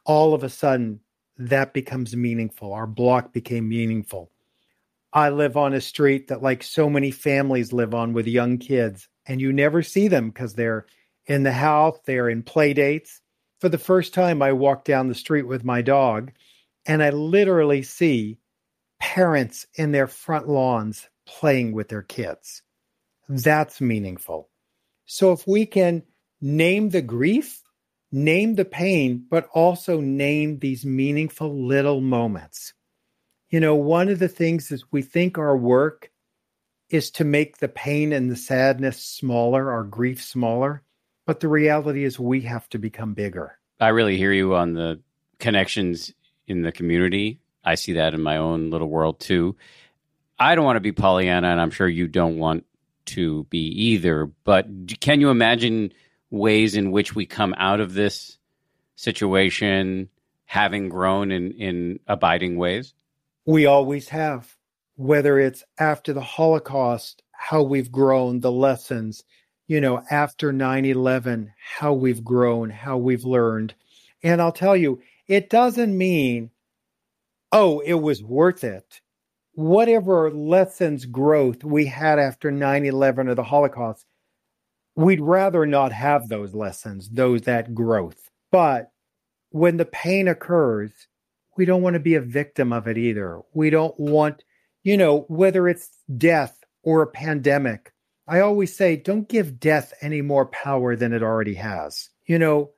All 0.04 0.34
of 0.34 0.42
a 0.42 0.48
sudden, 0.48 1.00
that 1.38 1.74
becomes 1.74 2.16
meaningful. 2.16 2.72
Our 2.72 2.86
block 2.86 3.32
became 3.32 3.68
meaningful. 3.68 4.30
I 5.12 5.30
live 5.30 5.56
on 5.56 5.74
a 5.74 5.80
street 5.80 6.28
that, 6.28 6.42
like 6.42 6.62
so 6.62 6.88
many 6.88 7.10
families 7.10 7.72
live 7.72 7.94
on 7.94 8.12
with 8.12 8.26
young 8.26 8.58
kids, 8.58 9.08
and 9.26 9.40
you 9.40 9.52
never 9.52 9.82
see 9.82 10.08
them 10.08 10.30
because 10.30 10.54
they're 10.54 10.86
in 11.26 11.42
the 11.42 11.52
house, 11.52 11.98
they're 12.04 12.28
in 12.28 12.42
play 12.42 12.72
dates. 12.72 13.20
For 13.60 13.68
the 13.68 13.78
first 13.78 14.14
time, 14.14 14.42
I 14.42 14.52
walk 14.52 14.84
down 14.84 15.08
the 15.08 15.14
street 15.14 15.46
with 15.46 15.64
my 15.64 15.82
dog, 15.82 16.32
and 16.84 17.02
I 17.02 17.10
literally 17.10 17.82
see 17.82 18.38
parents 19.00 19.66
in 19.74 19.92
their 19.92 20.06
front 20.06 20.48
lawns 20.48 21.08
playing 21.26 21.72
with 21.72 21.88
their 21.88 22.02
kids. 22.02 22.62
That's 23.28 23.80
meaningful. 23.80 24.48
So 25.06 25.32
if 25.32 25.46
we 25.46 25.66
can 25.66 26.02
name 26.40 26.90
the 26.90 27.02
grief, 27.02 27.62
name 28.12 28.54
the 28.54 28.64
pain, 28.64 29.24
but 29.28 29.48
also 29.52 30.00
name 30.00 30.58
these 30.58 30.84
meaningful 30.84 31.66
little 31.66 32.00
moments. 32.00 32.74
You 33.50 33.60
know, 33.60 33.74
one 33.74 34.08
of 34.08 34.18
the 34.18 34.28
things 34.28 34.70
is 34.70 34.84
we 34.90 35.02
think 35.02 35.38
our 35.38 35.56
work 35.56 36.10
is 36.90 37.10
to 37.12 37.24
make 37.24 37.58
the 37.58 37.68
pain 37.68 38.12
and 38.12 38.30
the 38.30 38.36
sadness 38.36 39.02
smaller, 39.02 39.70
our 39.70 39.84
grief 39.84 40.22
smaller. 40.22 40.82
But 41.26 41.40
the 41.40 41.48
reality 41.48 42.04
is 42.04 42.18
we 42.18 42.42
have 42.42 42.68
to 42.70 42.78
become 42.78 43.14
bigger. 43.14 43.58
I 43.80 43.88
really 43.88 44.16
hear 44.16 44.32
you 44.32 44.54
on 44.54 44.74
the 44.74 45.00
connections 45.38 46.12
in 46.46 46.62
the 46.62 46.72
community. 46.72 47.40
I 47.64 47.74
see 47.74 47.94
that 47.94 48.14
in 48.14 48.22
my 48.22 48.36
own 48.36 48.70
little 48.70 48.88
world 48.88 49.18
too. 49.18 49.56
I 50.38 50.54
don't 50.54 50.64
want 50.64 50.76
to 50.76 50.80
be 50.80 50.92
Pollyanna, 50.92 51.48
and 51.48 51.60
I'm 51.60 51.70
sure 51.70 51.88
you 51.88 52.06
don't 52.06 52.38
want 52.38 52.64
to 53.06 53.44
be 53.44 53.58
either. 53.58 54.26
But 54.44 54.66
can 55.00 55.20
you 55.20 55.30
imagine 55.30 55.92
ways 56.30 56.74
in 56.74 56.90
which 56.90 57.14
we 57.14 57.26
come 57.26 57.54
out 57.56 57.80
of 57.80 57.94
this 57.94 58.38
situation 58.96 60.08
having 60.44 60.88
grown 60.88 61.30
in, 61.30 61.52
in 61.52 62.00
abiding 62.06 62.56
ways? 62.56 62.94
We 63.44 63.66
always 63.66 64.08
have, 64.08 64.56
whether 64.96 65.38
it's 65.38 65.64
after 65.78 66.12
the 66.12 66.20
Holocaust, 66.20 67.22
how 67.32 67.62
we've 67.62 67.92
grown, 67.92 68.40
the 68.40 68.52
lessons, 68.52 69.24
you 69.68 69.80
know, 69.80 70.02
after 70.10 70.52
9 70.52 70.84
11, 70.84 71.52
how 71.58 71.92
we've 71.92 72.24
grown, 72.24 72.70
how 72.70 72.96
we've 72.96 73.24
learned. 73.24 73.74
And 74.22 74.40
I'll 74.40 74.52
tell 74.52 74.76
you, 74.76 75.00
it 75.26 75.50
doesn't 75.50 75.96
mean, 75.96 76.50
oh, 77.52 77.80
it 77.80 77.94
was 77.94 78.22
worth 78.22 78.64
it. 78.64 79.00
Whatever 79.56 80.30
lessons 80.30 81.04
growth 81.04 81.64
we 81.64 81.86
had 81.86 82.18
after 82.18 82.50
9 82.50 82.86
11 82.86 83.28
or 83.28 83.34
the 83.34 83.42
Holocaust, 83.42 84.06
we'd 84.94 85.20
rather 85.20 85.66
not 85.66 85.92
have 85.92 86.28
those 86.28 86.54
lessons, 86.54 87.10
those 87.10 87.42
that 87.42 87.74
growth. 87.74 88.30
But 88.52 88.92
when 89.50 89.76
the 89.76 89.84
pain 89.84 90.28
occurs, 90.28 90.92
we 91.56 91.64
don't 91.64 91.82
want 91.82 91.94
to 91.94 92.00
be 92.00 92.14
a 92.14 92.20
victim 92.20 92.72
of 92.72 92.86
it 92.86 92.96
either. 92.96 93.40
We 93.52 93.70
don't 93.70 93.98
want, 93.98 94.44
you 94.84 94.96
know, 94.96 95.24
whether 95.28 95.68
it's 95.68 95.90
death 96.16 96.62
or 96.82 97.02
a 97.02 97.06
pandemic 97.06 97.92
I 98.28 98.40
always 98.40 98.74
say, 98.74 98.96
don't 98.96 99.28
give 99.28 99.60
death 99.60 99.94
any 100.00 100.20
more 100.20 100.46
power 100.46 100.96
than 100.96 101.12
it 101.12 101.22
already 101.22 101.54
has. 101.54 102.10
You 102.26 102.38
know, 102.40 102.72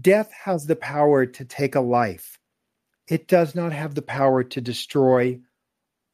death 0.00 0.32
has 0.44 0.66
the 0.66 0.76
power 0.76 1.26
to 1.26 1.44
take 1.44 1.74
a 1.74 1.80
life, 1.80 2.38
it 3.06 3.28
does 3.28 3.54
not 3.54 3.72
have 3.72 3.94
the 3.94 4.02
power 4.02 4.42
to 4.42 4.60
destroy 4.62 5.38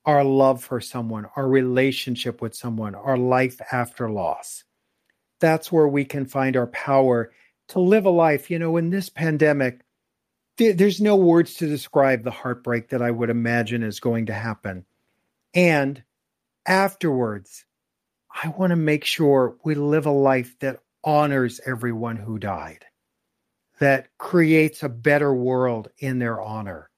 our 0.04 0.24
love 0.24 0.62
for 0.62 0.80
someone, 0.80 1.26
our 1.36 1.48
relationship 1.48 2.40
with 2.40 2.54
someone, 2.54 2.94
our 2.94 3.18
life 3.18 3.60
after 3.72 4.10
loss. 4.10 4.64
That's 5.40 5.70
where 5.70 5.88
we 5.88 6.04
can 6.04 6.26
find 6.26 6.56
our 6.56 6.66
power 6.68 7.32
to 7.68 7.80
live 7.80 8.06
a 8.06 8.10
life. 8.10 8.50
You 8.50 8.58
know, 8.58 8.76
in 8.76 8.90
this 8.90 9.08
pandemic, 9.08 9.80
th- 10.56 10.76
there's 10.76 11.00
no 11.00 11.16
words 11.16 11.54
to 11.54 11.66
describe 11.66 12.24
the 12.24 12.30
heartbreak 12.30 12.88
that 12.90 13.02
I 13.02 13.10
would 13.10 13.30
imagine 13.30 13.82
is 13.82 14.00
going 14.00 14.26
to 14.26 14.34
happen. 14.34 14.84
And 15.54 16.02
afterwards, 16.66 17.64
I 18.42 18.48
want 18.48 18.70
to 18.70 18.76
make 18.76 19.04
sure 19.04 19.56
we 19.64 19.74
live 19.74 20.06
a 20.06 20.10
life 20.10 20.56
that 20.60 20.80
honors 21.02 21.60
everyone 21.66 22.16
who 22.16 22.38
died, 22.38 22.84
that 23.80 24.08
creates 24.18 24.82
a 24.82 24.88
better 24.88 25.34
world 25.34 25.88
in 25.98 26.18
their 26.18 26.40
honor. 26.40 26.90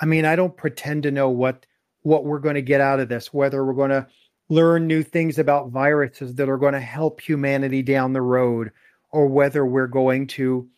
I 0.00 0.06
mean, 0.06 0.24
I 0.24 0.34
don't 0.34 0.56
pretend 0.56 1.04
to 1.04 1.10
know 1.10 1.28
what 1.28 1.66
what 2.02 2.24
we're 2.24 2.38
going 2.38 2.54
to 2.56 2.62
get 2.62 2.80
out 2.80 3.00
of 3.00 3.08
this, 3.08 3.32
whether 3.32 3.64
we're 3.64 3.72
going 3.72 3.90
to 3.90 4.06
learn 4.48 4.86
new 4.86 5.02
things 5.02 5.38
about 5.38 5.70
viruses 5.70 6.34
that 6.34 6.48
are 6.48 6.58
going 6.58 6.74
to 6.74 6.80
help 6.80 7.20
humanity 7.20 7.82
down 7.82 8.12
the 8.12 8.22
road, 8.22 8.70
or 9.10 9.26
whether 9.26 9.64
we're 9.64 9.86
going 9.86 10.26
to 10.26 10.68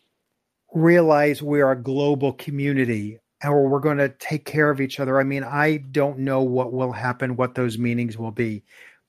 realize 0.73 1.41
we're 1.41 1.71
a 1.71 1.81
global 1.81 2.33
community 2.33 3.19
or 3.43 3.67
we're 3.67 3.79
going 3.79 3.97
to 3.97 4.09
take 4.09 4.45
care 4.45 4.69
of 4.69 4.81
each 4.81 4.99
other. 4.99 5.19
I 5.19 5.23
mean, 5.23 5.43
I 5.43 5.77
don't 5.77 6.19
know 6.19 6.41
what 6.41 6.73
will 6.73 6.91
happen, 6.91 7.35
what 7.35 7.55
those 7.55 7.77
meanings 7.77 8.17
will 8.17 8.31
be 8.31 8.63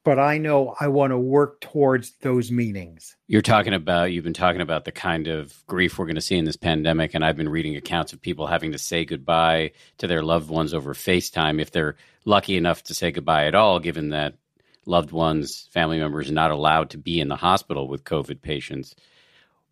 but 0.07 0.21
I 0.21 0.39
know 0.39 0.73
I 0.79 0.87
want 0.87 1.11
to 1.11 1.19
work 1.19 1.61
towards 1.61 2.13
those 2.21 2.53
meanings. 2.53 3.17
You're 3.27 3.43
talking 3.43 3.75
about, 3.75 4.13
you've 4.13 4.23
been 4.23 4.33
talking 4.33 4.61
about 4.61 4.85
the 4.85 4.93
kind 4.93 5.27
of 5.27 5.67
grief 5.67 5.99
we're 5.99 6.07
going 6.07 6.15
to 6.15 6.21
see 6.21 6.37
in 6.37 6.45
this 6.45 6.57
pandemic. 6.57 7.15
And 7.15 7.25
I've 7.25 7.37
been 7.37 7.49
reading 7.49 7.75
accounts 7.75 8.13
of 8.13 8.23
people 8.23 8.47
having 8.47 8.71
to 8.71 8.79
say 8.79 9.05
goodbye 9.05 9.73
to 9.99 10.07
their 10.07 10.23
loved 10.23 10.49
ones 10.49 10.73
over 10.73 10.95
FaceTime 10.95 11.61
if 11.61 11.73
they're 11.73 11.97
lucky 12.25 12.57
enough 12.57 12.85
to 12.85 12.95
say 12.95 13.11
goodbye 13.11 13.47
at 13.47 13.57
all, 13.57 13.81
given 13.81 14.11
that 14.11 14.35
loved 14.85 15.11
ones, 15.11 15.69
family 15.73 15.99
members, 15.99 16.31
are 16.31 16.35
not 16.35 16.53
allowed 16.53 16.91
to 16.91 16.99
be 16.99 17.19
in 17.19 17.27
the 17.27 17.35
hospital 17.35 17.89
with 17.89 18.05
COVID 18.05 18.41
patients. 18.41 18.95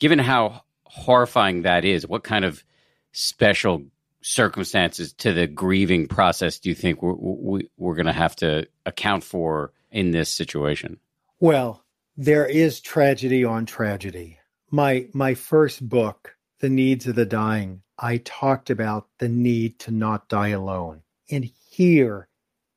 Given 0.01 0.19
how 0.19 0.63
horrifying 0.83 1.63
that 1.63 1.85
is, 1.85 2.09
what 2.09 2.25
kind 2.25 2.45
of 2.45 2.65
special 3.13 3.85
circumstances 4.21 5.13
to 5.13 5.33
the 5.33 5.47
grieving 5.47 6.09
process 6.09 6.59
do 6.59 6.71
you 6.71 6.75
think 6.75 7.03
we're, 7.03 7.15
we, 7.15 7.69
we're 7.77 7.95
going 7.95 8.07
to 8.07 8.13
have 8.13 8.35
to 8.35 8.67
account 8.85 9.23
for? 9.23 9.73
In 9.95 10.11
this 10.11 10.29
situation? 10.29 10.99
Well, 11.41 11.85
there 12.17 12.47
is 12.47 12.81
tragedy 12.81 13.45
on 13.45 13.65
tragedy. 13.65 14.39
My 14.71 15.07
my 15.15 15.35
first 15.35 15.89
book, 15.89 16.37
The 16.61 16.69
Needs 16.69 17.07
of 17.07 17.15
the 17.15 17.25
Dying, 17.25 17.83
I 17.99 18.19
talked 18.19 18.69
about 18.69 19.09
the 19.19 19.29
need 19.29 19.79
to 19.81 19.93
not 19.93 20.29
die 20.29 20.49
alone. 20.49 21.03
And 21.31 21.49
here 21.71 22.29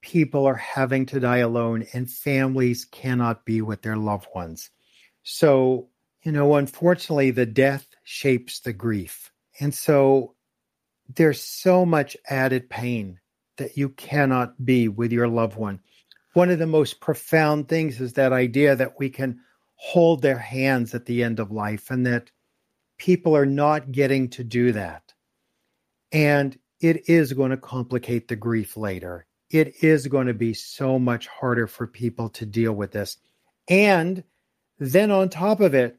people 0.01 0.45
are 0.45 0.55
having 0.55 1.05
to 1.07 1.19
die 1.19 1.37
alone 1.37 1.85
and 1.93 2.09
families 2.09 2.85
cannot 2.85 3.45
be 3.45 3.61
with 3.61 3.81
their 3.81 3.97
loved 3.97 4.27
ones. 4.33 4.69
So, 5.23 5.89
you 6.23 6.31
know, 6.31 6.55
unfortunately 6.55 7.31
the 7.31 7.45
death 7.47 7.87
shapes 8.03 8.59
the 8.59 8.73
grief. 8.73 9.31
And 9.59 9.73
so 9.73 10.35
there's 11.15 11.41
so 11.41 11.85
much 11.85 12.15
added 12.29 12.69
pain 12.69 13.19
that 13.57 13.75
you 13.75 13.89
cannot 13.89 14.63
be 14.63 14.87
with 14.87 15.11
your 15.11 15.27
loved 15.27 15.57
one 15.57 15.79
one 16.37 16.51
of 16.51 16.59
the 16.59 16.67
most 16.67 16.99
profound 16.99 17.67
things 17.67 17.99
is 17.99 18.13
that 18.13 18.31
idea 18.31 18.75
that 18.75 18.99
we 18.99 19.09
can 19.09 19.39
hold 19.73 20.21
their 20.21 20.37
hands 20.37 20.93
at 20.93 21.07
the 21.07 21.23
end 21.23 21.39
of 21.39 21.51
life 21.51 21.89
and 21.89 22.05
that 22.05 22.29
people 22.99 23.35
are 23.35 23.47
not 23.47 23.91
getting 23.91 24.29
to 24.29 24.43
do 24.43 24.71
that. 24.71 25.15
And 26.11 26.55
it 26.79 27.09
is 27.09 27.33
going 27.33 27.49
to 27.49 27.57
complicate 27.57 28.27
the 28.27 28.35
grief 28.35 28.77
later. 28.77 29.25
It 29.49 29.83
is 29.83 30.05
going 30.05 30.27
to 30.27 30.35
be 30.35 30.53
so 30.53 30.99
much 30.99 31.25
harder 31.25 31.65
for 31.65 31.87
people 31.87 32.29
to 32.29 32.45
deal 32.45 32.73
with 32.73 32.91
this. 32.91 33.17
And 33.67 34.23
then 34.77 35.09
on 35.09 35.29
top 35.29 35.59
of 35.59 35.73
it, 35.73 35.97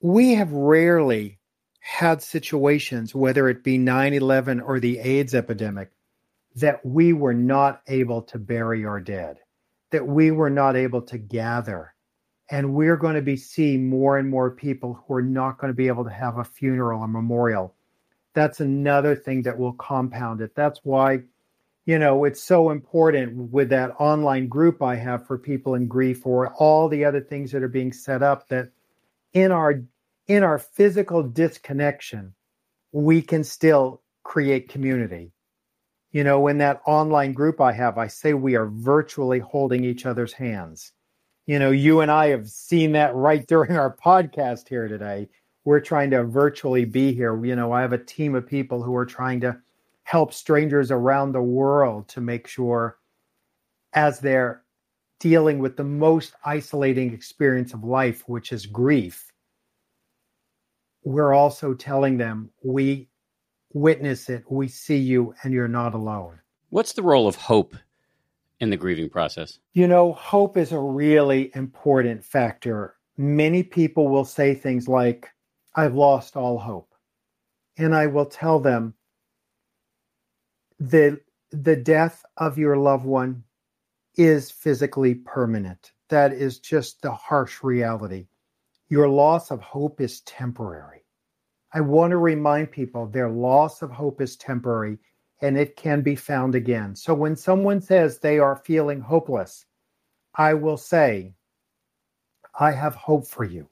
we 0.00 0.34
have 0.34 0.52
rarely 0.52 1.40
had 1.80 2.22
situations, 2.22 3.12
whether 3.12 3.48
it 3.48 3.64
be 3.64 3.78
9 3.78 4.14
11 4.14 4.60
or 4.60 4.78
the 4.78 5.00
AIDS 5.00 5.34
epidemic, 5.34 5.90
that 6.54 6.86
we 6.86 7.12
were 7.12 7.34
not 7.34 7.82
able 7.88 8.22
to 8.22 8.38
bury 8.38 8.84
our 8.84 9.00
dead 9.00 9.40
that 9.94 10.08
we 10.08 10.32
were 10.32 10.50
not 10.50 10.74
able 10.74 11.00
to 11.00 11.16
gather. 11.16 11.94
And 12.50 12.74
we're 12.74 12.96
going 12.96 13.14
to 13.14 13.22
be 13.22 13.36
seeing 13.36 13.88
more 13.88 14.18
and 14.18 14.28
more 14.28 14.50
people 14.50 14.94
who 14.94 15.14
are 15.14 15.22
not 15.22 15.56
going 15.56 15.72
to 15.72 15.76
be 15.76 15.86
able 15.86 16.02
to 16.02 16.10
have 16.10 16.36
a 16.36 16.42
funeral 16.42 17.02
or 17.02 17.06
memorial. 17.06 17.76
That's 18.32 18.58
another 18.58 19.14
thing 19.14 19.42
that 19.42 19.56
will 19.56 19.74
compound 19.74 20.40
it. 20.40 20.52
That's 20.56 20.80
why, 20.82 21.20
you 21.86 22.00
know, 22.00 22.24
it's 22.24 22.42
so 22.42 22.70
important 22.70 23.52
with 23.52 23.68
that 23.68 23.92
online 24.00 24.48
group 24.48 24.82
I 24.82 24.96
have 24.96 25.28
for 25.28 25.38
people 25.38 25.76
in 25.76 25.86
grief 25.86 26.26
or 26.26 26.52
all 26.54 26.88
the 26.88 27.04
other 27.04 27.20
things 27.20 27.52
that 27.52 27.62
are 27.62 27.68
being 27.68 27.92
set 27.92 28.20
up 28.20 28.48
that 28.48 28.70
in 29.32 29.52
our 29.52 29.80
in 30.26 30.42
our 30.42 30.58
physical 30.58 31.22
disconnection, 31.22 32.34
we 32.90 33.22
can 33.22 33.44
still 33.44 34.02
create 34.24 34.68
community 34.68 35.33
you 36.14 36.22
know, 36.22 36.46
in 36.46 36.58
that 36.58 36.80
online 36.86 37.32
group 37.32 37.60
I 37.60 37.72
have, 37.72 37.98
I 37.98 38.06
say 38.06 38.34
we 38.34 38.54
are 38.54 38.68
virtually 38.68 39.40
holding 39.40 39.82
each 39.84 40.06
other's 40.06 40.32
hands. 40.32 40.92
You 41.46 41.58
know, 41.58 41.72
you 41.72 42.02
and 42.02 42.10
I 42.10 42.28
have 42.28 42.48
seen 42.48 42.92
that 42.92 43.16
right 43.16 43.44
during 43.48 43.76
our 43.76 43.94
podcast 43.96 44.68
here 44.68 44.86
today. 44.86 45.28
We're 45.64 45.80
trying 45.80 46.10
to 46.10 46.22
virtually 46.22 46.84
be 46.84 47.12
here. 47.12 47.44
You 47.44 47.56
know, 47.56 47.72
I 47.72 47.80
have 47.80 47.92
a 47.92 47.98
team 47.98 48.36
of 48.36 48.46
people 48.46 48.80
who 48.80 48.94
are 48.94 49.04
trying 49.04 49.40
to 49.40 49.58
help 50.04 50.32
strangers 50.32 50.92
around 50.92 51.32
the 51.32 51.42
world 51.42 52.06
to 52.10 52.20
make 52.20 52.46
sure 52.46 52.98
as 53.92 54.20
they're 54.20 54.62
dealing 55.18 55.58
with 55.58 55.76
the 55.76 55.84
most 55.84 56.34
isolating 56.44 57.12
experience 57.12 57.74
of 57.74 57.82
life, 57.82 58.22
which 58.28 58.52
is 58.52 58.66
grief, 58.66 59.32
we're 61.02 61.34
also 61.34 61.74
telling 61.74 62.18
them 62.18 62.50
we 62.62 63.08
witness 63.74 64.30
it, 64.30 64.44
we 64.48 64.68
see 64.68 64.96
you, 64.96 65.34
and 65.42 65.52
you're 65.52 65.68
not 65.68 65.92
alone. 65.92 66.40
What's 66.70 66.94
the 66.94 67.02
role 67.02 67.28
of 67.28 67.36
hope 67.36 67.76
in 68.60 68.70
the 68.70 68.76
grieving 68.76 69.10
process? 69.10 69.58
You 69.74 69.86
know, 69.86 70.14
hope 70.14 70.56
is 70.56 70.72
a 70.72 70.78
really 70.78 71.50
important 71.54 72.24
factor. 72.24 72.96
Many 73.18 73.62
people 73.62 74.08
will 74.08 74.24
say 74.24 74.54
things 74.54 74.88
like, 74.88 75.28
I've 75.74 75.94
lost 75.94 76.36
all 76.36 76.58
hope. 76.58 76.94
And 77.76 77.94
I 77.94 78.06
will 78.06 78.26
tell 78.26 78.60
them 78.60 78.94
the 80.78 81.20
the 81.50 81.76
death 81.76 82.24
of 82.36 82.58
your 82.58 82.76
loved 82.76 83.04
one 83.04 83.44
is 84.16 84.50
physically 84.50 85.14
permanent. 85.14 85.92
That 86.08 86.32
is 86.32 86.58
just 86.58 87.02
the 87.02 87.12
harsh 87.12 87.62
reality. 87.62 88.26
Your 88.88 89.08
loss 89.08 89.50
of 89.50 89.60
hope 89.60 90.00
is 90.00 90.20
temporary. 90.22 91.03
I 91.74 91.80
want 91.80 92.12
to 92.12 92.18
remind 92.18 92.70
people 92.70 93.06
their 93.06 93.28
loss 93.28 93.82
of 93.82 93.90
hope 93.90 94.20
is 94.20 94.36
temporary 94.36 94.96
and 95.42 95.58
it 95.58 95.74
can 95.74 96.02
be 96.02 96.14
found 96.14 96.54
again. 96.54 96.94
So 96.94 97.12
when 97.14 97.34
someone 97.34 97.80
says 97.80 98.18
they 98.18 98.38
are 98.38 98.62
feeling 98.64 99.00
hopeless, 99.00 99.66
I 100.36 100.54
will 100.54 100.76
say, 100.76 101.34
I 102.58 102.70
have 102.70 102.94
hope 102.94 103.26
for 103.26 103.44
you. 103.44 103.68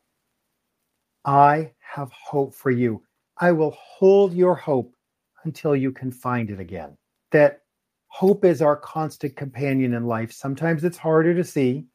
I 1.25 1.71
have 1.79 2.11
hope 2.11 2.53
for 2.55 2.73
you. 2.73 3.05
I 3.39 3.53
will 3.53 3.71
hold 3.79 4.35
your 4.35 4.57
hope 4.57 4.97
until 5.45 5.77
you 5.77 5.93
can 5.93 6.11
find 6.11 6.51
it 6.51 6.59
again. 6.59 6.97
That 7.31 7.61
hope 8.09 8.45
is 8.45 8.61
our 8.61 8.77
constant 8.77 9.37
companion 9.37 9.95
in 9.95 10.07
life. 10.07 10.33
Sometimes 10.33 10.83
it's 10.83 10.99
harder 10.99 11.35
to 11.35 11.45
see, 11.45 11.87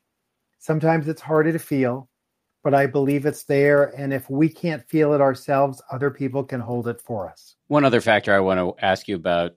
sometimes 0.60 1.10
it's 1.10 1.22
harder 1.22 1.52
to 1.52 1.60
feel, 1.60 2.10
but 2.68 2.74
I 2.74 2.86
believe 2.86 3.26
it's 3.26 3.46
there. 3.46 3.98
And 3.98 4.12
if 4.12 4.30
we 4.30 4.50
can't 4.50 4.84
feel 4.90 5.14
it 5.14 5.22
ourselves, 5.22 5.82
other 5.90 6.12
people 6.12 6.44
can 6.44 6.60
hold 6.60 6.90
it 6.90 7.00
for 7.00 7.30
us. 7.30 7.56
One 7.68 7.86
other 7.86 8.02
factor 8.02 8.36
I 8.36 8.42
want 8.42 8.60
to 8.60 8.86
ask 8.86 9.08
you 9.08 9.16
about 9.16 9.56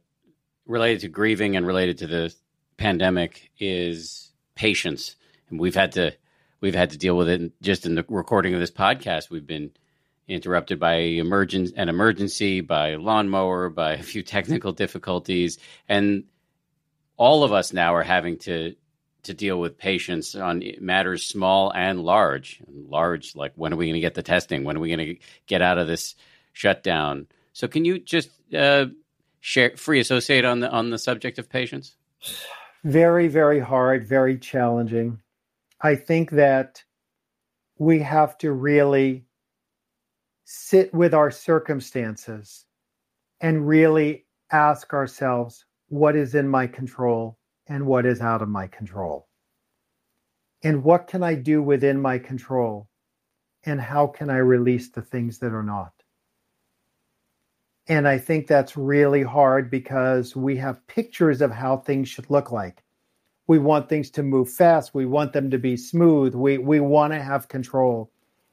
related 0.65 1.01
to 1.01 1.09
grieving 1.09 1.57
and 1.57 1.67
related 1.67 1.99
to 1.99 2.07
the 2.07 2.33
pandemic 2.77 3.51
is 3.59 4.31
patience. 4.55 5.17
And 5.49 5.59
we've 5.59 5.75
had 5.75 5.91
to 5.95 6.13
we've 6.61 6.77
had 6.77 6.91
to 6.91 6.99
deal 6.99 7.17
with 7.17 7.29
it 7.29 7.51
just 7.61 7.85
in 7.85 7.97
the 7.97 8.05
recording 8.09 8.55
of 8.55 8.61
this 8.61 8.71
podcast. 8.71 9.29
We've 9.29 9.45
been 9.45 9.73
interrupted 10.29 10.79
by 10.79 10.99
emergence 10.99 11.73
an 11.73 11.89
emergency, 11.89 12.61
by 12.61 12.95
lawnmower, 12.95 13.71
by 13.71 13.95
a 13.95 14.03
few 14.05 14.23
technical 14.23 14.71
difficulties, 14.71 15.59
and 15.89 16.27
all 17.17 17.43
of 17.43 17.53
us 17.53 17.73
now 17.73 17.93
are 17.97 18.05
having 18.05 18.39
to 18.39 18.77
to 19.23 19.35
deal 19.35 19.61
with 19.61 19.79
patients 19.79 20.35
on 20.35 20.63
matters 20.81 21.27
small 21.27 21.73
and 21.73 22.03
large. 22.03 22.61
Large, 22.69 23.37
like 23.37 23.53
when 23.57 23.73
are 23.73 23.77
we 23.77 23.87
going 23.87 23.95
to 23.95 24.01
get 24.01 24.15
the 24.15 24.23
testing? 24.23 24.65
When 24.65 24.77
are 24.77 24.81
we 24.81 24.95
going 24.95 25.17
to 25.17 25.17
get 25.47 25.63
out 25.63 25.79
of 25.79 25.87
this 25.87 26.17
shutdown? 26.53 27.27
So, 27.53 27.69
can 27.69 27.85
you 27.85 27.99
just 27.99 28.31
uh, 28.55 28.87
share 29.41 29.77
free 29.77 30.01
associate 30.01 30.45
on 30.45 30.61
the 30.61 30.71
on 30.71 30.91
the 30.91 30.99
subject 30.99 31.39
of 31.39 31.49
patients? 31.49 31.97
Very, 32.85 33.29
very 33.29 33.61
hard, 33.61 34.07
very 34.07 34.39
challenging. 34.39 35.21
I 35.81 35.97
think 35.97 36.31
that 36.31 36.83
we 37.79 38.01
have 38.01 38.37
to 38.39 38.53
really 38.53 39.25
sit 40.45 40.93
with 40.93 41.15
our 41.15 41.31
circumstances 41.31 42.67
and 43.41 43.67
really 43.67 44.27
ask 44.51 44.93
ourselves 44.93 45.65
what 45.89 46.17
is 46.17 46.35
in 46.35 46.49
my 46.49 46.67
control 46.67 47.39
and 47.71 47.87
what 47.87 48.05
is 48.05 48.21
out 48.21 48.43
of 48.43 48.49
my 48.49 48.67
control. 48.67 49.29
And 50.63 50.83
what 50.83 51.07
can 51.07 51.23
I 51.23 51.37
do 51.37 51.63
within 51.63 52.03
my 52.03 52.19
control? 52.19 52.89
And 53.65 53.81
how 53.81 54.09
can 54.09 54.29
I 54.29 54.39
release 54.39 54.91
the 54.91 55.03
things 55.03 55.39
that 55.39 55.55
are 55.55 55.63
not? 55.63 55.93
And 57.87 58.07
I 58.07 58.19
think 58.19 58.47
that's 58.47 58.77
really 58.77 59.23
hard 59.23 59.71
because 59.71 60.35
we 60.35 60.57
have 60.57 60.87
pictures 60.89 61.41
of 61.41 61.53
how 61.53 61.77
things 61.77 62.09
should 62.09 62.29
look 62.29 62.51
like. 62.51 62.83
We 63.47 63.59
want 63.59 63.89
things 63.89 64.11
to 64.11 64.23
move 64.23 64.51
fast. 64.51 64.93
We 64.93 65.07
want 65.07 65.33
them 65.33 65.51
to 65.51 65.59
be 65.59 65.77
smooth. 65.77 66.35
We, 66.35 66.59
we 66.59 66.81
want 66.81 67.13
to 67.13 67.23
have 67.23 67.49
control. 67.49 68.11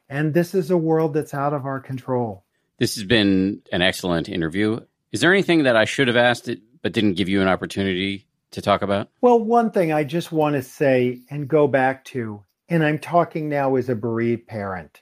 And 0.10 0.34
this 0.34 0.54
is 0.54 0.70
a 0.70 0.78
world 0.78 1.14
that's 1.14 1.34
out 1.34 1.54
of 1.54 1.66
our 1.66 1.80
control. 1.80 2.46
This 2.78 2.96
has 2.96 3.04
been 3.04 3.62
an 3.72 3.82
excellent 3.82 4.30
interview. 4.30 4.80
Is 5.12 5.22
there 5.22 5.34
anything 5.34 5.64
that 5.64 5.76
I 5.76 5.86
should 5.86 6.08
have 6.08 6.18
asked 6.18 6.48
it 6.48 6.62
but 6.84 6.94
didn't 6.94 7.16
give 7.16 7.30
you 7.30 7.42
an 7.42 7.48
opportunity 7.48 8.27
to 8.52 8.62
talk 8.62 8.82
about? 8.82 9.10
Well, 9.22 9.40
one 9.40 9.72
thing 9.72 9.92
I 9.92 10.04
just 10.04 10.32
want 10.32 10.56
to 10.56 10.62
say 10.62 11.22
and 11.30 11.48
go 11.48 11.68
back 11.68 12.06
to, 12.06 12.44
and 12.70 12.84
I'm 12.84 13.00
talking 13.00 13.50
now 13.50 13.76
as 13.76 13.90
a 13.90 13.96
bereaved 13.96 14.48
parent. 14.48 15.02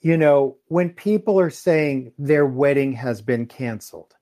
You 0.00 0.16
know, 0.16 0.56
when 0.66 0.90
people 0.90 1.38
are 1.38 1.50
saying 1.50 2.12
their 2.18 2.44
wedding 2.44 2.92
has 2.94 3.22
been 3.22 3.46
canceled 3.46 4.14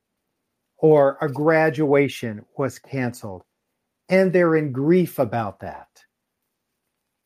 or 0.77 1.17
a 1.21 1.29
graduation 1.29 2.45
was 2.57 2.79
canceled 2.79 3.45
and 4.09 4.33
they're 4.33 4.57
in 4.57 4.73
grief 4.73 5.19
about 5.19 5.61
that, 5.61 5.89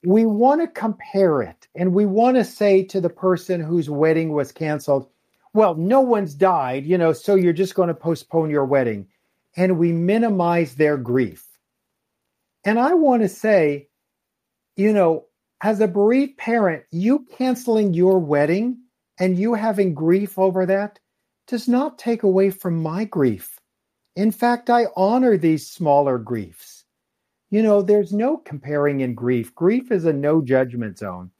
we 0.04 0.26
want 0.26 0.60
to 0.60 0.68
compare 0.68 1.42
it 1.42 1.66
and 1.74 1.94
we 1.94 2.06
want 2.06 2.36
to 2.36 2.44
say 2.44 2.84
to 2.84 3.00
the 3.00 3.10
person 3.10 3.60
whose 3.60 3.90
wedding 3.90 4.32
was 4.32 4.52
canceled, 4.52 5.08
well, 5.52 5.74
no 5.74 6.00
one's 6.00 6.34
died, 6.34 6.84
you 6.84 6.98
know, 6.98 7.12
so 7.12 7.34
you're 7.34 7.52
just 7.52 7.74
going 7.74 7.88
to 7.88 7.94
postpone 7.94 8.50
your 8.50 8.64
wedding 8.64 9.06
and 9.56 9.78
we 9.78 9.92
minimize 9.92 10.74
their 10.74 10.96
grief. 10.96 11.46
And 12.64 12.78
I 12.78 12.94
want 12.94 13.22
to 13.22 13.28
say, 13.28 13.88
you 14.76 14.92
know, 14.92 15.26
as 15.62 15.80
a 15.80 15.88
bereaved 15.88 16.38
parent, 16.38 16.84
you 16.90 17.26
canceling 17.36 17.94
your 17.94 18.18
wedding 18.18 18.78
and 19.18 19.38
you 19.38 19.54
having 19.54 19.94
grief 19.94 20.38
over 20.38 20.66
that 20.66 20.98
does 21.46 21.68
not 21.68 21.98
take 21.98 22.22
away 22.22 22.50
from 22.50 22.82
my 22.82 23.04
grief. 23.04 23.58
In 24.16 24.30
fact, 24.30 24.70
I 24.70 24.86
honor 24.96 25.36
these 25.36 25.66
smaller 25.66 26.18
griefs. 26.18 26.84
You 27.50 27.62
know, 27.62 27.82
there's 27.82 28.12
no 28.12 28.38
comparing 28.38 29.00
in 29.00 29.14
grief. 29.14 29.54
Grief 29.54 29.92
is 29.92 30.04
a 30.04 30.12
no 30.12 30.42
judgment 30.42 30.98
zone. 30.98 31.30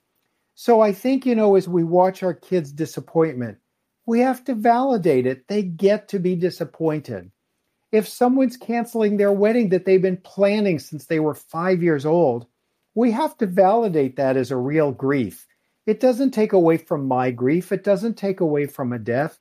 So 0.53 0.79
I 0.79 0.93
think, 0.93 1.25
you 1.25 1.35
know, 1.35 1.55
as 1.55 1.67
we 1.67 1.83
watch 1.83 2.23
our 2.23 2.33
kids' 2.33 2.71
disappointment, 2.71 3.57
we 4.05 4.19
have 4.19 4.43
to 4.45 4.55
validate 4.55 5.25
it. 5.25 5.47
They 5.47 5.63
get 5.63 6.07
to 6.09 6.19
be 6.19 6.35
disappointed 6.35 7.31
if 7.91 8.07
someone's 8.07 8.57
canceling 8.57 9.17
their 9.17 9.31
wedding 9.31 9.69
that 9.69 9.85
they've 9.85 10.01
been 10.01 10.17
planning 10.17 10.79
since 10.79 11.05
they 11.05 11.19
were 11.19 11.35
five 11.35 11.81
years 11.81 12.05
old, 12.05 12.47
we 12.93 13.11
have 13.11 13.37
to 13.37 13.45
validate 13.45 14.15
that 14.15 14.37
as 14.37 14.51
a 14.51 14.57
real 14.57 14.91
grief. 14.91 15.47
It 15.85 15.99
doesn't 15.99 16.31
take 16.31 16.53
away 16.53 16.77
from 16.77 17.07
my 17.07 17.31
grief, 17.31 17.71
it 17.71 17.83
doesn't 17.83 18.17
take 18.17 18.39
away 18.39 18.65
from 18.65 18.91
a 18.91 18.99
death. 18.99 19.37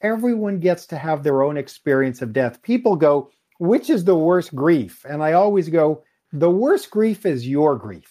Everyone 0.00 0.60
gets 0.60 0.86
to 0.86 0.98
have 0.98 1.22
their 1.22 1.42
own 1.42 1.56
experience 1.56 2.20
of 2.20 2.32
death. 2.32 2.62
People 2.62 2.96
go, 2.96 3.30
which 3.58 3.88
is 3.88 4.04
the 4.04 4.16
worst 4.16 4.54
grief? 4.54 5.04
And 5.08 5.22
I 5.22 5.32
always 5.32 5.68
go, 5.68 6.02
the 6.32 6.50
worst 6.50 6.90
grief 6.90 7.24
is 7.24 7.46
your 7.46 7.76
grief. 7.76 8.10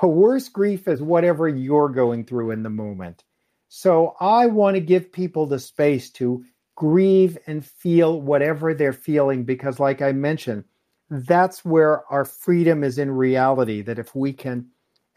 The 0.00 0.06
worst 0.06 0.52
grief 0.52 0.88
is 0.88 1.02
whatever 1.02 1.48
you're 1.48 1.88
going 1.88 2.24
through 2.24 2.52
in 2.52 2.62
the 2.62 2.70
moment. 2.70 3.24
So 3.68 4.14
I 4.20 4.46
want 4.46 4.76
to 4.76 4.80
give 4.80 5.12
people 5.12 5.46
the 5.46 5.58
space 5.58 6.10
to 6.12 6.44
grieve 6.74 7.38
and 7.46 7.64
feel 7.64 8.20
whatever 8.20 8.74
they're 8.74 8.92
feeling 8.92 9.44
because 9.44 9.78
like 9.78 10.02
i 10.02 10.12
mentioned 10.12 10.64
that's 11.10 11.64
where 11.64 12.04
our 12.10 12.24
freedom 12.24 12.82
is 12.82 12.98
in 12.98 13.10
reality 13.10 13.82
that 13.82 13.98
if 13.98 14.14
we 14.14 14.32
can 14.32 14.66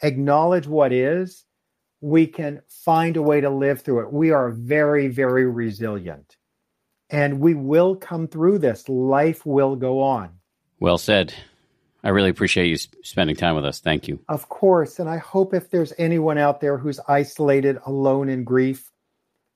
acknowledge 0.02 0.68
what 0.68 0.94
is 0.94 1.46
we 2.02 2.28
can 2.28 2.62
find 2.68 3.18
a 3.18 3.22
way 3.22 3.42
to 3.42 3.50
live 3.50 3.82
through 3.82 4.02
it. 4.02 4.14
We 4.14 4.32
are 4.32 4.52
very 4.52 5.08
very 5.08 5.46
resilient 5.46 6.38
and 7.10 7.40
we 7.40 7.54
will 7.54 7.96
come 7.96 8.28
through 8.28 8.60
this. 8.60 8.88
Life 8.90 9.46
will 9.46 9.76
go 9.76 10.02
on. 10.02 10.32
Well 10.80 10.98
said. 10.98 11.34
I 12.04 12.10
really 12.10 12.30
appreciate 12.30 12.68
you 12.68 12.78
spending 13.04 13.36
time 13.36 13.56
with 13.56 13.66
us. 13.66 13.80
Thank 13.80 14.08
you. 14.08 14.20
Of 14.30 14.50
course 14.50 15.00
and 15.00 15.10
i 15.10 15.18
hope 15.18 15.54
if 15.54 15.70
there's 15.72 15.94
anyone 15.98 16.38
out 16.38 16.62
there 16.62 16.78
who's 16.78 17.00
isolated 17.08 17.80
alone 17.86 18.30
in 18.30 18.44
grief 18.44 18.92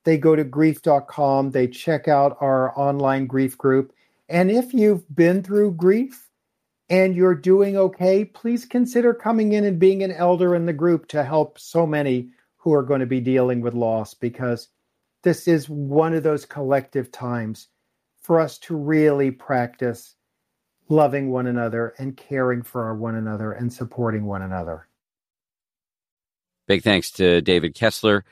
they 0.04 0.18
go 0.18 0.34
to 0.34 0.44
grief.com, 0.44 1.50
they 1.50 1.68
check 1.68 2.08
out 2.08 2.36
our 2.40 2.76
online 2.78 3.26
grief 3.26 3.56
group. 3.56 3.92
And 4.28 4.50
if 4.50 4.74
you've 4.74 5.04
been 5.14 5.42
through 5.42 5.72
grief 5.72 6.28
and 6.88 7.14
you're 7.14 7.34
doing 7.34 7.76
okay, 7.76 8.24
please 8.24 8.64
consider 8.64 9.14
coming 9.14 9.52
in 9.52 9.64
and 9.64 9.78
being 9.78 10.02
an 10.02 10.12
elder 10.12 10.54
in 10.54 10.66
the 10.66 10.72
group 10.72 11.08
to 11.08 11.24
help 11.24 11.58
so 11.58 11.86
many 11.86 12.30
who 12.56 12.72
are 12.72 12.82
going 12.82 13.00
to 13.00 13.06
be 13.06 13.20
dealing 13.20 13.60
with 13.60 13.74
loss 13.74 14.14
because 14.14 14.68
this 15.22 15.46
is 15.46 15.68
one 15.68 16.14
of 16.14 16.22
those 16.22 16.44
collective 16.44 17.10
times 17.12 17.68
for 18.20 18.40
us 18.40 18.58
to 18.58 18.76
really 18.76 19.30
practice 19.30 20.14
loving 20.88 21.30
one 21.30 21.46
another 21.46 21.94
and 21.98 22.16
caring 22.16 22.62
for 22.62 22.94
one 22.94 23.14
another 23.14 23.52
and 23.52 23.72
supporting 23.72 24.24
one 24.24 24.42
another. 24.42 24.86
Big 26.66 26.82
thanks 26.82 27.10
to 27.12 27.40
David 27.40 27.74
Kessler. 27.74 28.24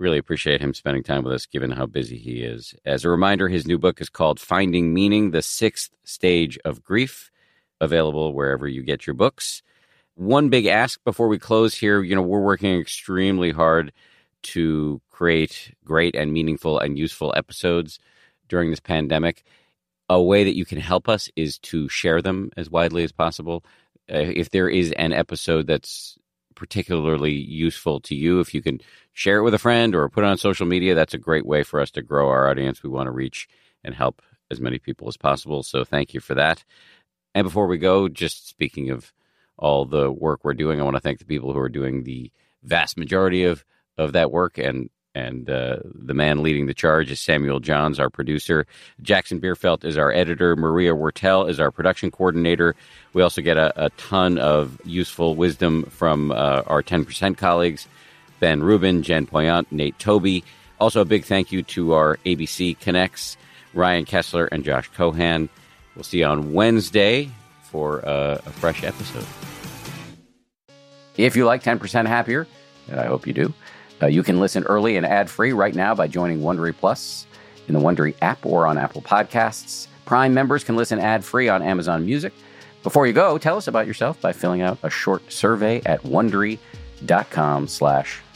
Really 0.00 0.16
appreciate 0.16 0.62
him 0.62 0.72
spending 0.72 1.02
time 1.02 1.24
with 1.24 1.34
us, 1.34 1.44
given 1.44 1.72
how 1.72 1.84
busy 1.84 2.16
he 2.16 2.40
is. 2.40 2.74
As 2.86 3.04
a 3.04 3.10
reminder, 3.10 3.50
his 3.50 3.66
new 3.66 3.76
book 3.76 4.00
is 4.00 4.08
called 4.08 4.40
Finding 4.40 4.94
Meaning 4.94 5.30
The 5.30 5.42
Sixth 5.42 5.90
Stage 6.04 6.58
of 6.64 6.82
Grief. 6.82 7.30
available 7.82 8.32
wherever 8.32 8.66
you 8.66 8.82
get 8.82 9.06
your 9.06 9.12
books. 9.12 9.62
One 10.14 10.48
big 10.48 10.64
ask 10.64 11.02
before 11.04 11.28
we 11.28 11.38
close 11.38 11.74
here, 11.74 12.02
you 12.02 12.14
know, 12.14 12.22
we're 12.22 12.40
working 12.40 12.78
extremely 12.80 13.50
hard 13.50 13.92
to 14.44 15.02
create 15.10 15.74
great 15.84 16.14
and 16.14 16.32
meaningful 16.32 16.78
and 16.78 16.98
useful 16.98 17.34
episodes 17.36 17.98
during 18.48 18.70
this 18.70 18.80
pandemic. 18.80 19.44
A 20.08 20.20
way 20.22 20.44
that 20.44 20.56
you 20.56 20.64
can 20.64 20.78
help 20.78 21.10
us 21.10 21.28
is 21.36 21.58
to 21.58 21.90
share 21.90 22.22
them 22.22 22.50
as 22.56 22.70
widely 22.70 23.04
as 23.04 23.12
possible. 23.12 23.64
Uh, 24.10 24.16
if 24.18 24.48
there 24.48 24.68
is 24.68 24.92
an 24.92 25.12
episode 25.12 25.66
that's 25.66 26.18
particularly 26.54 27.32
useful 27.32 28.00
to 28.00 28.14
you, 28.14 28.40
if 28.40 28.52
you 28.54 28.60
can 28.60 28.80
share 29.12 29.38
it 29.38 29.42
with 29.42 29.54
a 29.54 29.58
friend 29.58 29.94
or 29.94 30.08
put 30.08 30.24
it 30.24 30.28
on 30.28 30.38
social 30.38 30.66
media, 30.66 30.94
that's 30.94 31.14
a 31.14 31.18
great 31.18 31.46
way 31.46 31.62
for 31.62 31.80
us 31.80 31.90
to 31.92 32.02
grow 32.02 32.28
our 32.28 32.48
audience. 32.48 32.82
We 32.82 32.90
want 32.90 33.06
to 33.06 33.12
reach 33.12 33.48
and 33.84 33.94
help 33.94 34.22
as 34.50 34.60
many 34.60 34.78
people 34.78 35.08
as 35.08 35.16
possible. 35.16 35.62
So 35.62 35.84
thank 35.84 36.14
you 36.14 36.20
for 36.20 36.34
that. 36.34 36.64
And 37.34 37.44
before 37.44 37.66
we 37.66 37.78
go, 37.78 38.08
just 38.08 38.48
speaking 38.48 38.90
of 38.90 39.12
all 39.56 39.84
the 39.84 40.10
work 40.10 40.40
we're 40.42 40.54
doing, 40.54 40.80
I 40.80 40.84
want 40.84 40.96
to 40.96 41.00
thank 41.00 41.18
the 41.18 41.24
people 41.24 41.52
who 41.52 41.60
are 41.60 41.68
doing 41.68 42.02
the 42.02 42.30
vast 42.62 42.96
majority 42.98 43.44
of 43.44 43.64
of 43.96 44.12
that 44.12 44.30
work 44.30 44.58
and 44.58 44.90
and 45.14 45.50
uh, 45.50 45.78
the 45.84 46.14
man 46.14 46.42
leading 46.42 46.66
the 46.66 46.74
charge 46.74 47.10
is 47.10 47.18
Samuel 47.18 47.58
Johns, 47.58 47.98
our 47.98 48.10
producer. 48.10 48.66
Jackson 49.02 49.40
Bierfeld 49.40 49.84
is 49.84 49.98
our 49.98 50.12
editor. 50.12 50.54
Maria 50.54 50.92
Wertel 50.94 51.48
is 51.48 51.58
our 51.58 51.72
production 51.72 52.12
coordinator. 52.12 52.76
We 53.12 53.22
also 53.22 53.42
get 53.42 53.56
a, 53.56 53.86
a 53.86 53.90
ton 53.90 54.38
of 54.38 54.80
useful 54.84 55.34
wisdom 55.34 55.82
from 55.84 56.30
uh, 56.30 56.62
our 56.66 56.82
10% 56.82 57.36
colleagues 57.36 57.88
Ben 58.40 58.62
Rubin, 58.62 59.02
Jen 59.02 59.26
Poyant, 59.26 59.66
Nate 59.70 59.98
Toby. 59.98 60.42
Also, 60.80 61.02
a 61.02 61.04
big 61.04 61.24
thank 61.24 61.52
you 61.52 61.62
to 61.62 61.92
our 61.92 62.16
ABC 62.24 62.78
Connects, 62.80 63.36
Ryan 63.74 64.04
Kessler 64.04 64.46
and 64.46 64.64
Josh 64.64 64.88
Cohan. 64.88 65.48
We'll 65.94 66.04
see 66.04 66.20
you 66.20 66.24
on 66.24 66.52
Wednesday 66.52 67.30
for 67.64 68.06
uh, 68.06 68.40
a 68.44 68.50
fresh 68.50 68.82
episode. 68.82 69.26
If 71.16 71.36
you 71.36 71.44
like 71.44 71.62
10% 71.62 72.06
Happier, 72.06 72.46
and 72.88 72.98
I 72.98 73.06
hope 73.06 73.26
you 73.26 73.32
do, 73.32 73.52
uh, 74.02 74.06
you 74.06 74.22
can 74.22 74.40
listen 74.40 74.64
early 74.64 74.96
and 74.96 75.04
ad 75.04 75.28
free 75.28 75.52
right 75.52 75.74
now 75.74 75.94
by 75.94 76.08
joining 76.08 76.40
Wondery 76.40 76.74
Plus 76.74 77.26
in 77.68 77.74
the 77.74 77.80
Wondery 77.80 78.14
app 78.22 78.44
or 78.46 78.66
on 78.66 78.78
Apple 78.78 79.02
Podcasts. 79.02 79.86
Prime 80.06 80.32
members 80.32 80.64
can 80.64 80.76
listen 80.76 80.98
ad 80.98 81.24
free 81.24 81.48
on 81.48 81.62
Amazon 81.62 82.06
Music. 82.06 82.32
Before 82.82 83.06
you 83.06 83.12
go, 83.12 83.36
tell 83.36 83.58
us 83.58 83.68
about 83.68 83.86
yourself 83.86 84.20
by 84.20 84.32
filling 84.32 84.62
out 84.62 84.78
a 84.82 84.88
short 84.88 85.30
survey 85.30 85.82
at 85.84 86.02
wondery.com 86.02 87.68
slash 87.68 88.20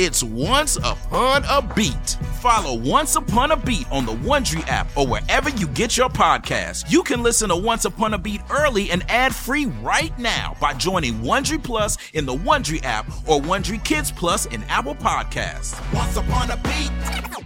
It's 0.00 0.22
Once 0.22 0.76
Upon 0.76 1.42
a 1.48 1.60
Beat. 1.74 2.10
Follow 2.38 2.78
Once 2.78 3.16
Upon 3.16 3.50
a 3.50 3.56
Beat 3.56 3.90
on 3.90 4.06
the 4.06 4.14
Wondery 4.14 4.64
app 4.68 4.86
or 4.96 5.04
wherever 5.04 5.50
you 5.50 5.66
get 5.66 5.96
your 5.96 6.08
podcasts. 6.08 6.88
You 6.88 7.02
can 7.02 7.24
listen 7.24 7.48
to 7.48 7.56
Once 7.56 7.84
Upon 7.84 8.14
a 8.14 8.18
Beat 8.18 8.40
early 8.48 8.92
and 8.92 9.04
ad 9.10 9.34
free 9.34 9.66
right 9.66 10.16
now 10.16 10.54
by 10.60 10.72
joining 10.74 11.14
Wondery 11.14 11.60
Plus 11.60 11.98
in 12.14 12.26
the 12.26 12.32
Wondery 12.32 12.80
app 12.84 13.08
or 13.26 13.40
Wondery 13.40 13.84
Kids 13.84 14.12
Plus 14.12 14.46
in 14.46 14.62
Apple 14.68 14.94
Podcasts. 14.94 15.74
Once 15.92 16.16
Upon 16.16 16.48
a 16.52 16.56
Beat. 16.58 17.44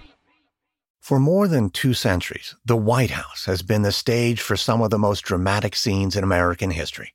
For 1.01 1.19
more 1.19 1.49
than 1.49 1.71
two 1.71 1.95
centuries, 1.95 2.55
the 2.67 2.77
White 2.77 3.13
House 3.13 3.47
has 3.47 3.63
been 3.63 3.81
the 3.81 3.93
stage 3.93 4.43
for 4.43 4.59
some 4.59 4.83
of 4.83 4.91
the 4.91 4.99
most 4.99 5.23
dramatic 5.23 5.75
scenes 5.75 6.17
in 6.17 6.23
American 6.23 6.71
history. 6.71 7.15